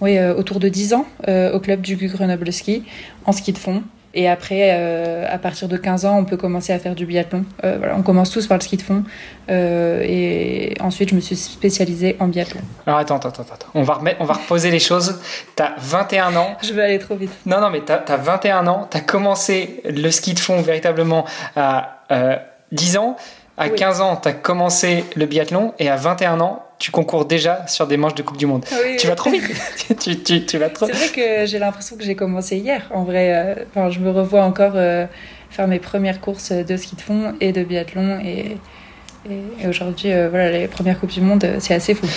oui, 0.00 0.18
autour 0.18 0.60
de 0.60 0.68
10 0.68 0.94
ans 0.94 1.06
au 1.28 1.60
club 1.60 1.82
du 1.82 1.96
Grenoble 1.96 2.52
Ski, 2.52 2.82
en 3.26 3.32
ski 3.32 3.52
de 3.52 3.58
fond. 3.58 3.82
Et 4.14 4.28
après, 4.28 4.70
euh, 4.72 5.26
à 5.28 5.38
partir 5.38 5.68
de 5.68 5.76
15 5.76 6.04
ans, 6.04 6.18
on 6.18 6.24
peut 6.24 6.36
commencer 6.36 6.72
à 6.72 6.78
faire 6.78 6.94
du 6.94 7.06
biathlon. 7.06 7.44
Euh, 7.64 7.76
voilà, 7.78 7.96
on 7.96 8.02
commence 8.02 8.30
tous 8.30 8.46
par 8.46 8.58
le 8.58 8.62
ski 8.62 8.76
de 8.76 8.82
fond. 8.82 9.04
Euh, 9.50 10.02
et 10.06 10.74
ensuite, 10.80 11.08
je 11.10 11.14
me 11.14 11.20
suis 11.20 11.36
spécialisée 11.36 12.16
en 12.20 12.28
biathlon. 12.28 12.60
Alors 12.86 12.98
attends, 12.98 13.16
attends, 13.16 13.30
attends, 13.30 13.42
attends. 13.42 13.66
On 13.74 13.82
va, 13.82 13.94
remettre, 13.94 14.20
on 14.20 14.24
va 14.24 14.34
reposer 14.34 14.70
les 14.70 14.80
choses. 14.80 15.18
T'as 15.56 15.72
21 15.78 16.36
ans. 16.36 16.56
Je 16.62 16.74
vais 16.74 16.82
aller 16.82 16.98
trop 16.98 17.16
vite. 17.16 17.32
Non, 17.46 17.60
non, 17.60 17.70
mais 17.70 17.80
t'as 17.80 18.02
as 18.06 18.16
21 18.16 18.66
ans. 18.66 18.86
T'as 18.90 19.00
commencé 19.00 19.80
le 19.84 20.10
ski 20.10 20.34
de 20.34 20.40
fond 20.40 20.60
véritablement 20.60 21.24
à 21.56 22.02
euh, 22.10 22.36
10 22.72 22.98
ans. 22.98 23.16
À 23.56 23.68
Oui. 23.68 23.74
15 23.74 24.00
ans, 24.00 24.16
t'as 24.16 24.32
commencé 24.32 25.04
le 25.16 25.26
biathlon. 25.26 25.72
Et 25.78 25.88
à 25.88 25.96
21 25.96 26.40
ans, 26.40 26.64
tu 26.82 26.90
concours 26.90 27.26
déjà 27.26 27.64
sur 27.68 27.86
des 27.86 27.96
manches 27.96 28.16
de 28.16 28.22
Coupe 28.24 28.36
du 28.36 28.44
Monde. 28.44 28.64
Oui, 28.72 28.96
Tu 28.98 29.06
vas 29.06 29.14
trop 29.14 29.30
vite. 29.30 29.44
tu, 30.00 30.20
tu, 30.20 30.44
tu 30.44 30.58
vas 30.58 30.68
trop. 30.68 30.86
C'est 30.86 30.92
vrai 30.92 31.08
que 31.10 31.46
j'ai 31.46 31.60
l'impression 31.60 31.96
que 31.96 32.02
j'ai 32.02 32.16
commencé 32.16 32.56
hier. 32.56 32.90
En 32.92 33.04
vrai, 33.04 33.32
euh, 33.32 33.64
enfin, 33.70 33.88
je 33.88 34.00
me 34.00 34.10
revois 34.10 34.42
encore 34.42 34.72
euh, 34.74 35.06
faire 35.48 35.68
mes 35.68 35.78
premières 35.78 36.20
courses 36.20 36.50
de 36.50 36.76
ski 36.76 36.96
de 36.96 37.00
fond 37.00 37.34
et 37.40 37.52
de 37.52 37.62
biathlon. 37.62 38.18
Et, 38.24 38.58
et, 39.30 39.62
et 39.62 39.68
aujourd'hui, 39.68 40.12
euh, 40.12 40.28
voilà, 40.28 40.50
les 40.50 40.66
premières 40.66 40.98
Coupes 40.98 41.12
du 41.12 41.20
Monde, 41.20 41.46
c'est 41.60 41.74
assez 41.74 41.94
fou. 41.94 42.08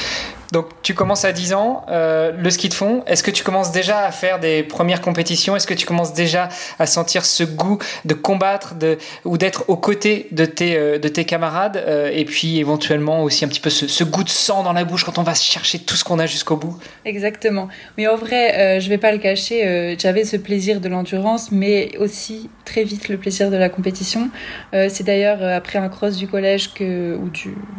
Donc 0.52 0.68
tu 0.82 0.94
commences 0.94 1.26
à 1.26 1.32
10 1.32 1.54
ans, 1.54 1.86
euh, 1.90 2.32
le 2.32 2.50
ski 2.50 2.70
de 2.70 2.74
fond. 2.74 3.04
Est-ce 3.08 3.24
que 3.24 3.32
tu 3.32 3.44
commences 3.44 3.72
déjà 3.72 4.00
à 4.00 4.12
faire 4.12 4.40
des 4.40 4.64
premières 4.64 5.02
compétitions? 5.02 5.56
Est-ce 5.56 5.68
que 5.68 5.74
tu 5.74 5.86
commences 5.86 6.14
déjà 6.14 6.50
à 6.80 6.86
sentir 6.86 7.26
ce 7.26 7.44
goût 7.44 7.80
de 8.06 8.14
combattre 8.14 8.76
ou 9.24 9.38
d'être 9.38 9.66
aux 9.68 9.78
côtés 9.78 10.28
de 10.32 10.46
tes, 10.46 10.76
euh, 10.78 11.00
camarades 11.28 11.84
euh, 11.88 12.12
Et 12.14 12.26
puis 12.26 12.60
éventuellement 12.60 13.24
aussi 13.24 13.46
un 13.46 13.48
petit 13.48 13.60
peu 13.60 13.70
ce, 13.70 14.04
goût 14.04 14.24
de 14.24 14.30
sang 14.30 14.64
dans 14.64 14.74
la 14.74 14.84
bouche 14.84 15.04
quand 15.04 15.18
on 15.18 15.24
va 15.24 15.34
chercher 15.34 15.80
tout 15.80 15.96
ce 15.96 16.04
qu'on 16.04 16.20
a 16.20 16.26
jusqu'au 16.26 16.58
bout? 16.58 16.78
Exactement. 17.06 17.68
Mais 17.98 18.08
en 18.08 18.16
vrai, 18.16 18.80
je 18.80 18.90
vais 18.90 18.98
pas 18.98 19.12
le 19.12 19.18
cacher, 19.18 19.96
j'avais 20.00 20.26
ce 20.26 20.38
plaisir 20.38 20.80
de 20.80 20.90
l'endurance, 20.90 21.52
mais 21.52 21.98
aussi 21.98 22.50
très 22.66 22.84
vite 22.84 23.10
le 23.10 23.18
plaisir 23.18 23.50
de 23.50 23.58
la 23.58 23.70
compétition. 23.70 24.30
C'est 24.74 25.04
d'ailleurs 25.04 25.42
après 25.42 25.80
un 25.80 25.90
cross 25.90 26.18
du 26.18 26.28
collège 26.28 26.70
ou 26.80 27.30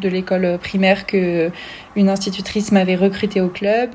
de 0.01 0.09
l'école 0.09 0.57
primaire 0.61 1.05
que 1.05 1.49
une 1.95 2.09
institutrice 2.09 2.56
m'avait 2.71 2.95
recruté 2.95 3.41
au 3.41 3.49
club. 3.49 3.91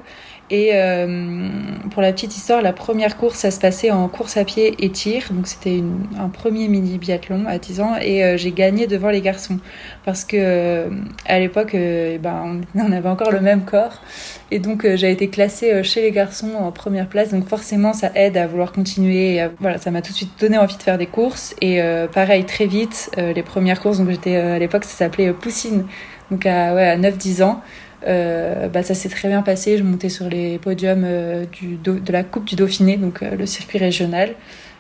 Et 0.53 0.73
euh, 0.75 1.49
pour 1.93 2.03
la 2.03 2.13
petite 2.13 2.37
histoire, 2.37 2.61
la 2.61 2.75
première 2.75 3.17
course, 3.17 3.39
ça 3.39 3.51
se 3.51 3.59
passait 3.59 3.91
en 3.91 4.07
course 4.09 4.37
à 4.37 4.45
pied 4.45 4.75
et 4.85 4.91
tir. 4.91 5.29
Donc 5.31 5.47
c'était 5.47 5.83
un 6.19 6.29
premier 6.29 6.69
mini 6.69 6.99
biathlon 6.99 7.47
à 7.47 7.57
10 7.57 7.81
ans 7.81 7.95
et 7.99 8.23
euh, 8.23 8.37
j'ai 8.37 8.53
gagné 8.53 8.87
devant 8.87 9.09
les 9.09 9.23
garçons. 9.23 9.59
Parce 10.05 10.27
que 10.27 10.37
euh, 10.39 10.91
à 11.25 11.39
l'époque, 11.39 11.73
ben, 11.75 12.61
on, 12.75 12.93
avait 12.93 13.09
encore 13.09 13.31
le 13.31 13.41
même 13.41 13.65
corps. 13.65 14.03
Et 14.51 14.59
donc 14.59 14.87
j'ai 14.95 15.11
été 15.11 15.29
classée 15.29 15.83
chez 15.85 16.03
les 16.03 16.11
garçons 16.11 16.53
en 16.59 16.71
première 16.71 17.09
place. 17.09 17.31
Donc 17.31 17.49
forcément, 17.49 17.95
ça 17.95 18.11
aide 18.15 18.37
à 18.37 18.47
vouloir 18.47 18.73
continuer. 18.73 19.43
Voilà, 19.59 19.79
ça 19.79 19.91
m'a 19.91 20.03
tout 20.03 20.13
de 20.13 20.17
suite 20.17 20.39
donné 20.39 20.59
envie 20.59 20.77
de 20.77 20.83
faire 20.83 20.99
des 20.99 21.07
courses. 21.07 21.55
Et 21.63 21.81
pareil, 22.13 22.45
très 22.45 22.67
vite, 22.67 23.11
les 23.17 23.43
premières 23.43 23.81
courses, 23.81 23.97
donc 23.97 24.11
j'étais 24.11 24.37
à 24.37 24.59
l'époque, 24.59 24.85
ça 24.85 24.97
s'appelait 24.99 25.33
Poussine. 25.33 25.87
Donc 26.31 26.45
à, 26.45 26.75
ouais, 26.75 26.89
à 26.89 26.99
9-10 26.99 27.43
ans. 27.43 27.63
Euh, 28.07 28.69
bah, 28.69 28.83
ça 28.83 28.95
s'est 28.95 29.09
très 29.09 29.29
bien 29.29 29.43
passé. 29.43 29.79
Je 29.79 29.83
montais 29.83 30.09
sur 30.09 30.29
les 30.29 30.59
podiums 30.59 31.05
euh, 31.05 31.45
du, 31.47 31.77
de 31.77 32.13
la 32.13 32.25
Coupe 32.25 32.45
du 32.45 32.57
Dauphiné, 32.57 32.97
donc 32.97 33.23
euh, 33.23 33.37
le 33.37 33.47
circuit 33.47 33.79
régional. 33.79 34.35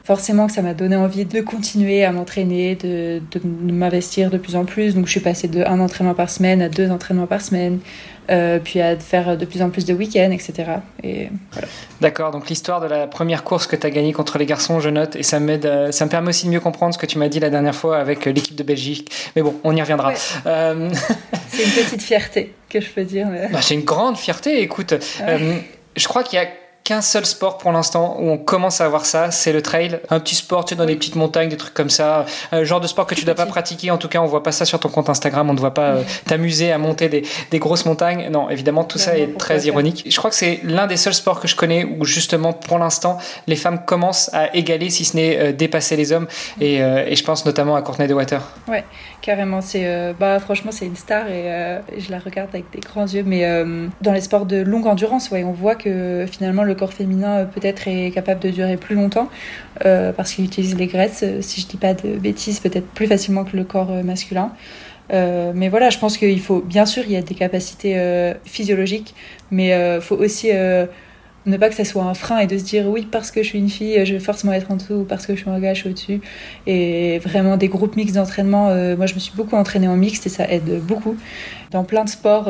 Forcément 0.05 0.49
que 0.49 0.53
ça 0.53 0.63
m'a 0.63 0.75
donné 0.75 0.97
envie 0.97 1.25
de 1.25 1.41
continuer 1.41 2.05
à 2.05 2.11
m'entraîner, 2.11 2.75
de, 2.75 3.21
de 3.33 3.73
m'investir 3.73 4.31
de 4.31 4.39
plus 4.39 4.57
en 4.57 4.65
plus. 4.65 4.95
Donc 4.97 5.07
je 5.07 5.13
suis 5.13 5.21
passée 5.21 5.47
de 5.47 5.63
un 5.65 5.79
entraînement 5.79 6.15
par 6.15 6.29
semaine 6.29 6.61
à 6.61 6.69
deux 6.69 6.91
entraînements 6.91 7.29
par 7.29 7.41
semaine, 7.41 7.79
euh, 8.31 8.59
puis 8.59 8.81
à 8.81 8.99
faire 8.99 9.37
de 9.39 9.45
plus 9.45 9.63
en 9.63 9.71
plus 9.71 9.85
de 9.85 9.95
week-ends, 9.95 10.33
etc. 10.33 10.53
Et 11.05 11.29
voilà. 11.53 11.69
D'accord, 12.01 12.33
donc 12.33 12.49
l'histoire 12.49 12.81
de 12.81 12.87
la 12.89 13.07
première 13.07 13.45
course 13.45 13.69
que 13.69 13.77
tu 13.77 13.87
as 13.87 13.91
gagnée 13.91 14.13
contre 14.13 14.39
les 14.39 14.47
garçons, 14.47 14.81
je 14.81 14.89
note, 14.91 15.15
et 15.15 15.23
ça 15.23 15.39
m'aide, 15.39 15.67
euh, 15.67 15.93
ça 15.93 16.05
me 16.05 16.11
permet 16.11 16.31
aussi 16.31 16.47
de 16.47 16.51
mieux 16.51 16.59
comprendre 16.61 16.93
ce 16.95 16.99
que 16.99 17.07
tu 17.07 17.19
m'as 17.19 17.29
dit 17.29 17.39
la 17.39 17.51
dernière 17.51 17.75
fois 17.77 17.99
avec 17.99 18.27
euh, 18.27 18.33
l'équipe 18.33 18.57
de 18.57 18.63
Belgique. 18.65 19.13
Mais 19.37 19.43
bon, 19.43 19.55
on 19.63 19.75
y 19.77 19.81
reviendra. 19.81 20.09
Ouais. 20.09 20.17
Euh, 20.47 20.91
C'est 21.49 21.63
une 21.65 21.71
petite 21.85 22.03
fierté 22.03 22.55
que 22.69 22.81
je 22.81 22.89
peux 22.89 23.05
dire. 23.05 23.29
mais- 23.31 23.49
bah, 23.53 23.61
c'est 23.63 23.75
une 23.75 23.85
grande 23.85 24.17
fierté, 24.17 24.63
écoute. 24.63 24.95
Euh, 25.21 25.59
je 25.97 26.09
crois 26.09 26.25
qu'il 26.25 26.41
y 26.41 26.43
a 26.43 26.47
qu'un 26.85 27.01
seul 27.01 27.25
sport 27.27 27.59
pour 27.59 27.73
l'instant 27.73 28.17
où 28.19 28.31
on 28.31 28.39
commence 28.39 28.81
à 28.81 28.87
avoir 28.87 29.07
ça, 29.07 29.31
c'est 29.31 29.53
le 29.53 29.63
trail. 29.63 30.01
Un 30.11 30.21
petit 30.21 30.35
sport, 30.35 30.65
tu 30.65 30.71
sais, 30.75 30.79
dans 30.79 30.85
des 30.87 30.97
petites 30.97 31.17
montagnes, 31.17 31.49
des 31.49 31.57
trucs 31.57 31.75
comme 31.75 31.91
ça. 31.91 32.27
Un 32.51 32.65
genre 32.65 32.81
de 32.81 32.87
sport 32.87 33.07
que 33.07 33.15
tu 33.15 33.25
dois 33.25 33.35
pas 33.35 33.47
pratiquer. 33.47 33.91
En 33.91 33.99
tout 33.99 34.09
cas, 34.09 34.21
on 34.21 34.27
voit 34.27 34.43
pas 34.43 34.53
ça 34.53 34.65
sur 34.65 34.81
ton 34.81 34.89
compte 34.89 35.09
Instagram. 35.09 35.49
On 35.49 35.55
ne 35.55 35.61
voit 35.61 35.75
pas 35.75 35.91
euh, 35.91 36.03
t'amuser 36.27 36.73
à 36.73 36.79
monter 36.79 37.09
des, 37.09 37.23
des 37.51 37.59
grosses 37.59 37.87
montagnes. 37.87 38.29
Non, 38.31 38.51
évidemment, 38.51 38.85
tout 38.85 38.99
ça 38.99 39.13
Vraiment, 39.13 39.33
est 39.35 39.39
très 39.39 39.61
ironique. 39.67 40.05
Je 40.09 40.17
crois 40.17 40.31
que 40.31 40.37
c'est 40.37 40.61
l'un 40.65 40.87
des 40.87 40.97
seuls 40.97 41.15
sports 41.15 41.41
que 41.41 41.49
je 41.49 41.57
connais 41.57 41.85
où 41.85 42.05
justement, 42.05 42.53
pour 42.53 42.79
l'instant, 42.79 43.19
les 43.47 43.57
femmes 43.57 43.85
commencent 43.85 44.31
à 44.33 44.55
égaler, 44.55 44.91
si 44.91 45.05
ce 45.05 45.17
n'est 45.17 45.39
euh, 45.39 45.53
dépasser 45.53 45.97
les 45.97 46.13
hommes. 46.13 46.27
Et, 46.61 46.83
euh, 46.83 47.05
et 47.07 47.17
je 47.17 47.25
pense 47.25 47.45
notamment 47.47 47.77
à 47.77 47.83
Courtney 47.83 48.09
de 48.09 48.15
Water. 48.15 48.43
Carrément, 49.23 49.61
c'est 49.61 49.87
euh, 49.87 50.13
bah 50.19 50.41
franchement 50.41 50.73
c'est 50.73 50.85
une 50.85 50.97
star 50.97 51.29
et 51.29 51.45
euh, 51.47 51.79
je 51.97 52.11
la 52.11 52.19
regarde 52.19 52.49
avec 52.53 52.65
des 52.73 52.81
grands 52.81 53.07
yeux. 53.07 53.23
Mais 53.25 53.45
euh, 53.45 53.87
dans 54.01 54.13
les 54.13 54.21
sports 54.21 54.47
de 54.47 54.57
longue 54.57 54.89
endurance, 54.89 55.31
ouais, 55.31 55.45
on 55.45 55.53
voit 55.53 55.77
que 55.77 56.27
finalement 56.29 56.65
le 56.65 56.72
corps 56.75 56.93
féminin 56.93 57.39
euh, 57.39 57.45
peut-être 57.45 57.89
est 57.89 58.11
capable 58.11 58.41
de 58.41 58.51
durer 58.51 58.77
plus 58.77 58.95
longtemps 58.95 59.29
euh, 59.85 60.13
parce 60.13 60.33
qu'il 60.33 60.45
utilise 60.45 60.77
les 60.77 60.87
graisses. 60.87 61.23
euh, 61.23 61.41
Si 61.41 61.61
je 61.61 61.67
dis 61.67 61.77
pas 61.77 61.95
de 61.95 62.17
bêtises, 62.19 62.61
peut-être 62.61 62.87
plus 62.89 63.07
facilement 63.07 63.45
que 63.45 63.57
le 63.57 63.65
corps 63.65 63.93
masculin. 64.05 64.53
Mais 65.11 65.69
voilà, 65.69 65.91
je 65.91 65.99
pense 65.99 66.17
qu'il 66.17 66.41
faut 66.41 66.61
bien 66.63 66.87
sûr 66.87 67.03
il 67.05 67.13
y 67.13 67.17
a 67.17 67.21
des 67.23 67.35
capacités 67.35 68.01
physiologiques, 68.47 69.15
mais 69.51 69.69
il 69.97 70.01
faut 70.01 70.17
aussi 70.17 70.49
ne 70.51 71.57
pas 71.59 71.69
que 71.69 71.75
ça 71.75 71.85
soit 71.85 72.05
un 72.05 72.15
frein 72.15 72.39
et 72.39 72.47
de 72.47 72.57
se 72.57 72.65
dire 72.65 72.87
oui 72.87 73.07
parce 73.11 73.31
que 73.31 73.43
je 73.43 73.49
suis 73.49 73.59
une 73.59 73.69
fille 73.69 74.07
je 74.07 74.15
vais 74.15 74.21
forcément 74.21 74.55
être 74.55 74.71
en 74.71 74.77
dessous 74.77 74.95
ou 74.95 75.05
parce 75.05 75.27
que 75.27 75.35
je 75.35 75.43
suis 75.43 75.51
un 75.51 75.61
gars 75.61 75.75
je 75.75 75.81
suis 75.81 75.91
au-dessus 75.91 76.21
et 76.67 77.19
vraiment 77.19 77.59
des 77.59 77.69
groupes 77.69 77.95
mixtes 77.97 78.15
d'entraînement 78.15 78.69
moi 78.97 79.05
je 79.05 79.15
me 79.15 79.19
suis 79.19 79.35
beaucoup 79.37 79.57
entraînée 79.57 79.89
en 79.89 79.97
mixte 79.97 80.25
et 80.27 80.31
ça 80.31 80.49
aide 80.49 80.81
beaucoup 80.83 81.17
dans 81.73 81.85
plein 81.85 82.05
de 82.05 82.09
sports 82.09 82.49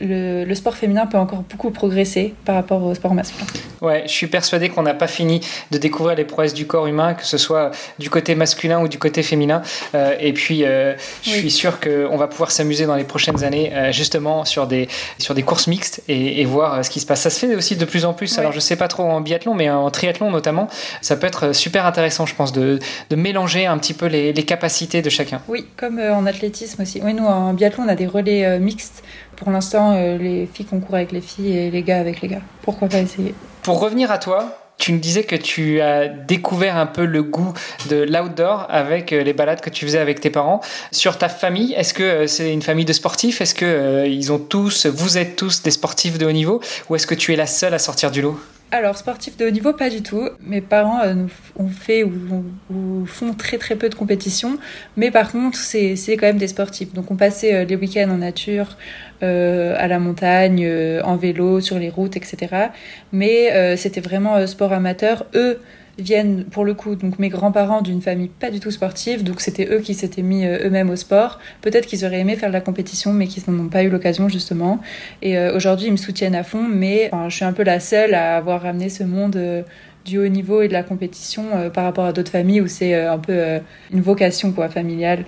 le, 0.00 0.44
le 0.44 0.54
sport 0.54 0.76
féminin 0.76 1.06
peut 1.06 1.18
encore 1.18 1.42
beaucoup 1.42 1.70
progresser 1.70 2.34
par 2.44 2.54
rapport 2.54 2.82
au 2.84 2.94
sport 2.94 3.14
masculin 3.14 3.46
Ouais, 3.80 4.02
je 4.06 4.12
suis 4.12 4.26
persuadé 4.26 4.68
qu'on 4.68 4.82
n'a 4.82 4.92
pas 4.92 5.06
fini 5.06 5.40
de 5.70 5.78
découvrir 5.78 6.14
les 6.14 6.24
prouesses 6.24 6.52
du 6.52 6.66
corps 6.66 6.86
humain, 6.86 7.14
que 7.14 7.24
ce 7.24 7.38
soit 7.38 7.70
du 7.98 8.10
côté 8.10 8.34
masculin 8.34 8.80
ou 8.82 8.88
du 8.88 8.98
côté 8.98 9.22
féminin. 9.22 9.62
Euh, 9.94 10.14
et 10.20 10.34
puis, 10.34 10.64
euh, 10.66 10.94
je 11.22 11.30
Oui. 11.30 11.38
suis 11.38 11.50
sûr 11.50 11.80
qu'on 11.80 12.18
va 12.18 12.28
pouvoir 12.28 12.50
s'amuser 12.50 12.84
dans 12.84 12.94
les 12.96 13.04
prochaines 13.04 13.42
années, 13.42 13.72
euh, 13.74 13.90
justement, 13.90 14.44
sur 14.44 14.66
des, 14.66 14.86
sur 15.18 15.34
des 15.34 15.42
courses 15.42 15.66
mixtes 15.66 16.02
et, 16.08 16.42
et 16.42 16.44
voir 16.44 16.84
ce 16.84 16.90
qui 16.90 17.00
se 17.00 17.06
passe. 17.06 17.22
Ça 17.22 17.30
se 17.30 17.38
fait 17.46 17.54
aussi 17.54 17.76
de 17.76 17.84
plus 17.86 18.04
en 18.04 18.12
plus. 18.12 18.38
Alors, 18.38 18.52
je 18.52 18.60
sais 18.60 18.76
pas 18.76 18.88
trop 18.88 19.04
en 19.04 19.22
biathlon, 19.22 19.54
mais 19.54 19.70
en 19.70 19.90
triathlon 19.90 20.30
notamment, 20.30 20.68
ça 21.00 21.16
peut 21.16 21.26
être 21.26 21.54
super 21.54 21.86
intéressant, 21.86 22.26
je 22.26 22.34
pense, 22.34 22.52
de, 22.52 22.78
de 23.08 23.16
mélanger 23.16 23.64
un 23.64 23.78
petit 23.78 23.94
peu 23.94 24.06
les, 24.06 24.34
les 24.34 24.42
capacités 24.42 25.00
de 25.00 25.08
chacun. 25.08 25.40
oui 25.48 25.64
comme 25.78 25.98
en 26.00 26.26
athlétisme 26.26 26.82
aussi 26.82 27.00
oui 27.04 27.14
nous 27.14 27.24
en 27.24 27.54
biathlon 27.54 27.84
on 27.84 27.88
a 27.88 27.94
des 27.94 28.06
relais 28.06 28.58
mixtes 28.58 29.02
pour 29.40 29.50
l'instant 29.50 29.96
euh, 29.96 30.18
les 30.18 30.46
filles 30.46 30.66
concourent 30.66 30.96
avec 30.96 31.12
les 31.12 31.22
filles 31.22 31.56
et 31.56 31.70
les 31.70 31.82
gars 31.82 31.98
avec 31.98 32.20
les 32.20 32.28
gars. 32.28 32.42
Pourquoi 32.62 32.88
pas 32.88 32.98
essayer? 32.98 33.34
Pour 33.62 33.80
revenir 33.80 34.10
à 34.10 34.18
toi, 34.18 34.56
tu 34.76 34.92
me 34.92 34.98
disais 34.98 35.24
que 35.24 35.34
tu 35.34 35.80
as 35.80 36.08
découvert 36.08 36.76
un 36.76 36.86
peu 36.86 37.06
le 37.06 37.22
goût 37.22 37.52
de 37.88 37.96
l'outdoor 37.96 38.66
avec 38.68 39.12
euh, 39.12 39.22
les 39.22 39.32
balades 39.32 39.60
que 39.60 39.70
tu 39.70 39.86
faisais 39.86 39.98
avec 39.98 40.20
tes 40.20 40.30
parents. 40.30 40.60
Sur 40.92 41.16
ta 41.16 41.30
famille, 41.30 41.72
est-ce 41.72 41.94
que 41.94 42.02
euh, 42.02 42.26
c'est 42.26 42.52
une 42.52 42.62
famille 42.62 42.84
de 42.84 42.92
sportifs? 42.92 43.40
Est-ce 43.40 43.54
que 43.54 44.06
ils 44.06 44.30
ont 44.30 44.38
tous, 44.38 44.86
vous 44.86 45.16
êtes 45.16 45.36
tous 45.36 45.62
des 45.62 45.70
sportifs 45.70 46.18
de 46.18 46.26
haut 46.26 46.32
niveau? 46.32 46.60
Ou 46.88 46.96
est-ce 46.96 47.06
que 47.06 47.14
tu 47.14 47.32
es 47.32 47.36
la 47.36 47.46
seule 47.46 47.72
à 47.72 47.78
sortir 47.78 48.10
du 48.10 48.20
lot? 48.20 48.38
Alors, 48.72 48.96
sportif 48.96 49.36
de 49.36 49.46
haut 49.46 49.50
niveau, 49.50 49.72
pas 49.72 49.90
du 49.90 50.00
tout. 50.00 50.28
Mes 50.40 50.60
parents 50.60 51.00
euh, 51.02 51.26
ont 51.56 51.68
fait 51.68 52.04
ou, 52.04 53.04
font 53.04 53.34
très 53.34 53.58
très 53.58 53.74
peu 53.74 53.88
de 53.88 53.96
compétitions, 53.96 54.58
mais 54.96 55.10
par 55.10 55.32
contre, 55.32 55.58
c'est 55.58 55.96
quand 56.10 56.26
même 56.26 56.38
des 56.38 56.46
sportifs. 56.46 56.92
Donc, 56.92 57.10
on 57.10 57.16
passait 57.16 57.52
euh, 57.52 57.64
les 57.64 57.74
week-ends 57.74 58.08
en 58.10 58.18
nature, 58.18 58.76
euh, 59.24 59.74
à 59.76 59.88
la 59.88 59.98
montagne, 59.98 60.68
en 61.02 61.16
vélo, 61.16 61.60
sur 61.60 61.80
les 61.80 61.90
routes, 61.90 62.16
etc. 62.16 62.68
Mais 63.12 63.76
c'était 63.76 64.00
vraiment 64.00 64.46
sport 64.46 64.72
amateur. 64.72 65.26
Eux 65.34 65.60
viennent 66.00 66.44
pour 66.44 66.64
le 66.64 66.74
coup, 66.74 66.94
donc 66.94 67.18
mes 67.18 67.28
grands-parents 67.28 67.82
d'une 67.82 68.02
famille 68.02 68.28
pas 68.28 68.50
du 68.50 68.60
tout 68.60 68.70
sportive, 68.70 69.24
donc 69.24 69.40
c'était 69.40 69.68
eux 69.70 69.80
qui 69.80 69.94
s'étaient 69.94 70.22
mis 70.22 70.44
eux-mêmes 70.44 70.90
au 70.90 70.96
sport. 70.96 71.38
Peut-être 71.62 71.86
qu'ils 71.86 72.04
auraient 72.04 72.20
aimé 72.20 72.36
faire 72.36 72.48
de 72.48 72.54
la 72.54 72.60
compétition, 72.60 73.12
mais 73.12 73.26
qu'ils 73.26 73.42
n'en 73.48 73.64
ont 73.64 73.68
pas 73.68 73.82
eu 73.82 73.90
l'occasion 73.90 74.28
justement. 74.28 74.80
Et 75.22 75.38
aujourd'hui, 75.38 75.88
ils 75.88 75.92
me 75.92 75.96
soutiennent 75.96 76.34
à 76.34 76.44
fond, 76.44 76.66
mais 76.68 77.10
je 77.28 77.34
suis 77.34 77.44
un 77.44 77.52
peu 77.52 77.62
la 77.62 77.80
seule 77.80 78.14
à 78.14 78.36
avoir 78.36 78.62
ramené 78.62 78.88
ce 78.88 79.04
monde 79.04 79.64
du 80.04 80.18
haut 80.18 80.28
niveau 80.28 80.62
et 80.62 80.68
de 80.68 80.72
la 80.72 80.82
compétition 80.82 81.44
euh, 81.54 81.70
par 81.70 81.84
rapport 81.84 82.04
à 82.04 82.12
d'autres 82.12 82.30
familles 82.30 82.60
où 82.60 82.68
c'est 82.68 82.94
euh, 82.94 83.12
un 83.12 83.18
peu 83.18 83.32
euh, 83.32 83.58
une 83.92 84.00
vocation 84.00 84.52
quoi, 84.52 84.68
familiale. 84.68 85.24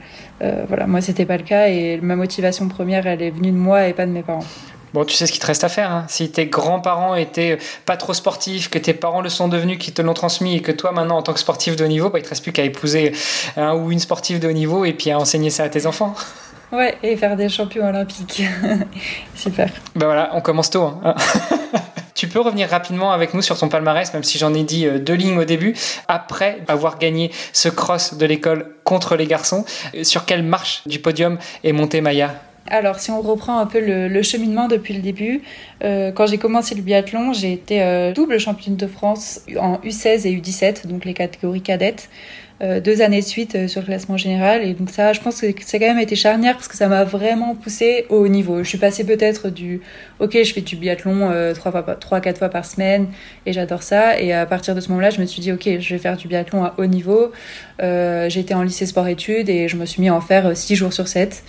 voilà, 0.69 0.87
moi 0.87 1.01
c'était 1.01 1.27
pas 1.27 1.37
le 1.37 1.45
cas 1.45 1.69
et 1.69 2.01
ma 2.03 2.17
motivation 2.17 2.67
première 2.69 3.07
elle 3.07 3.23
est 3.23 3.31
venue 3.31 3.53
de 3.53 3.57
moi 3.57 3.87
et 3.87 3.93
pas 3.93 4.07
de 4.07 4.11
mes 4.11 4.23
parents. 4.23 4.45
Bon, 4.95 5.05
tu 5.05 5.15
sais 5.15 5.27
ce 5.27 5.33
qu'il 5.33 5.41
te 5.41 5.47
reste 5.47 5.65
à 5.65 5.69
faire. 5.69 5.91
Hein. 5.91 6.05
Si 6.09 6.31
tes 6.31 6.47
grands-parents 6.47 7.15
étaient 7.15 7.59
pas 7.87 7.97
trop 7.97 8.13
sportifs, 8.13 8.69
que 8.69 8.79
tes 8.79 8.93
parents 8.93 9.23
le 9.23 9.31
sont 9.31 9.49
devenus, 9.49 9.79
qui 9.79 9.93
te 9.93 10.03
l'ont 10.03 10.15
transmis, 10.15 10.57
et 10.57 10.61
que 10.61 10.73
toi, 10.73 10.93
maintenant, 10.93 11.19
en 11.19 11.23
tant 11.23 11.33
que 11.33 11.41
sportif 11.41 11.77
de 11.77 11.85
haut 11.85 11.89
niveau, 11.89 12.11
bah, 12.11 12.19
il 12.19 12.23
te 12.23 12.29
reste 12.29 12.43
plus 12.43 12.53
qu'à 12.53 12.65
épouser 12.65 13.13
un 13.57 13.75
ou 13.75 13.91
une 13.91 13.99
sportive 13.99 14.39
de 14.39 14.49
haut 14.49 14.53
niveau 14.53 14.85
et 14.85 14.93
puis 14.93 15.11
à 15.11 15.19
enseigner 15.19 15.51
ça 15.51 15.65
à 15.65 15.69
tes 15.69 15.87
enfants. 15.87 16.15
Ouais, 16.73 16.97
et 17.03 17.19
faire 17.19 17.37
des 17.37 17.51
champions 17.51 17.87
olympiques. 17.87 18.43
Super. 19.35 19.69
Ben 19.95 20.07
voilà, 20.07 20.31
on 20.33 20.41
commence 20.41 20.71
tôt. 20.71 20.85
Hein. 21.05 21.15
Tu 22.15 22.29
peux 22.29 22.41
revenir 22.41 22.69
rapidement 22.69 23.11
avec 23.11 23.35
nous 23.35 23.43
sur 23.43 23.59
ton 23.59 23.69
palmarès, 23.69 24.13
même 24.15 24.23
si 24.23 24.39
j'en 24.39 24.55
ai 24.55 24.63
dit 24.63 24.87
euh, 24.87 24.99
deux 24.99 25.15
lignes 25.15 25.39
au 25.39 25.45
début, 25.45 25.75
après 26.09 26.63
avoir 26.69 26.99
gagné 26.99 27.31
ce 27.53 27.69
cross 27.69 28.15
de 28.15 28.27
l'école 28.27 28.77
contre 28.85 29.17
les 29.17 29.27
garçons. 29.27 29.65
Euh, 29.95 30.05
sur 30.05 30.25
quelle 30.25 30.43
marche 30.43 30.83
du 30.87 30.99
podium 30.99 31.39
est 31.65 31.73
montée 31.73 32.01
Maya? 32.01 32.35
Alors, 32.69 33.01
si 33.01 33.11
on 33.11 33.21
reprend 33.21 33.59
un 33.59 33.67
peu 33.67 33.81
le, 33.81 34.23
cheminement 34.23 34.69
depuis 34.69 34.95
le 34.95 35.03
début, 35.03 35.43
euh, 35.83 36.13
quand 36.13 36.27
j'ai 36.27 36.39
commencé 36.39 36.75
le 36.75 36.83
biathlon, 36.83 37.33
j'ai 37.33 37.53
été 37.53 38.13
double 38.15 38.39
championne 38.39 38.77
de 38.77 38.87
France 38.87 39.41
en 39.59 39.79
U16 39.79 40.27
et 40.27 40.37
U17, 40.37 40.87
donc 40.87 41.05
les 41.05 41.15
catégories 41.15 41.61
cadettes. 41.61 42.09
Euh, 42.63 42.81
deux 42.81 43.03
années 43.03 43.21
de 43.21 43.27
suite 43.27 43.57
euh, 43.57 43.67
sur 43.67 43.81
le 43.81 43.87
classement 43.87 44.17
général. 44.17 44.63
Et 44.63 44.73
donc 44.75 44.91
ça, 44.91 45.13
je 45.13 45.21
pense 45.21 45.41
que 45.41 45.47
ça 45.65 45.79
a 45.79 45.81
quand 45.81 45.87
même 45.87 45.99
été 45.99 46.15
charnière 46.15 46.55
parce 46.55 46.69
que 46.69 46.77
ça 46.77 46.87
m'a 46.87 47.03
vraiment 47.03 47.57
poussé 47.57 48.07
au 48.09 48.19
haut 48.19 48.29
niveau. 48.29 48.63
Je 48.63 48.69
suis 48.69 48.79
passée 48.79 49.03
peut-être 49.03 49.51
du 49.51 49.81
ok, 50.21 50.39
je 50.45 50.53
fais 50.53 50.61
du 50.61 50.77
biathlon 50.77 51.31
euh, 51.33 51.55
trois, 51.55 51.73
fois, 51.73 51.83
trois, 51.97 52.21
quatre 52.21 52.39
fois 52.39 52.51
par 52.51 52.65
semaine 52.65 53.09
et 53.47 53.53
j'adore 53.53 53.83
ça. 53.83 54.21
Et 54.21 54.33
à 54.33 54.47
partir 54.47 54.77
de 54.77 54.81
ce 54.81 54.91
moment-là, 54.91 55.11
je 55.11 55.21
me 55.21 55.27
suis 55.27 55.43
dit 55.43 55.51
ok, 55.51 55.81
je 55.81 55.95
vais 55.95 55.99
faire 55.99 56.17
du 56.17 56.29
biathlon 56.29 56.65
à 56.65 56.75
haut 56.79 56.87
niveau. 56.87 57.33
J'étais 57.81 58.55
en 58.55 58.63
lycée 58.63 58.87
sport-études 58.87 59.49
et 59.49 59.67
je 59.67 59.77
me 59.77 59.85
suis 59.85 60.01
mis 60.01 60.09
à 60.09 60.15
en 60.15 60.21
faire 60.21 60.57
six 60.57 60.77
jours 60.77 60.93
sur 60.93 61.09
7. 61.09 61.43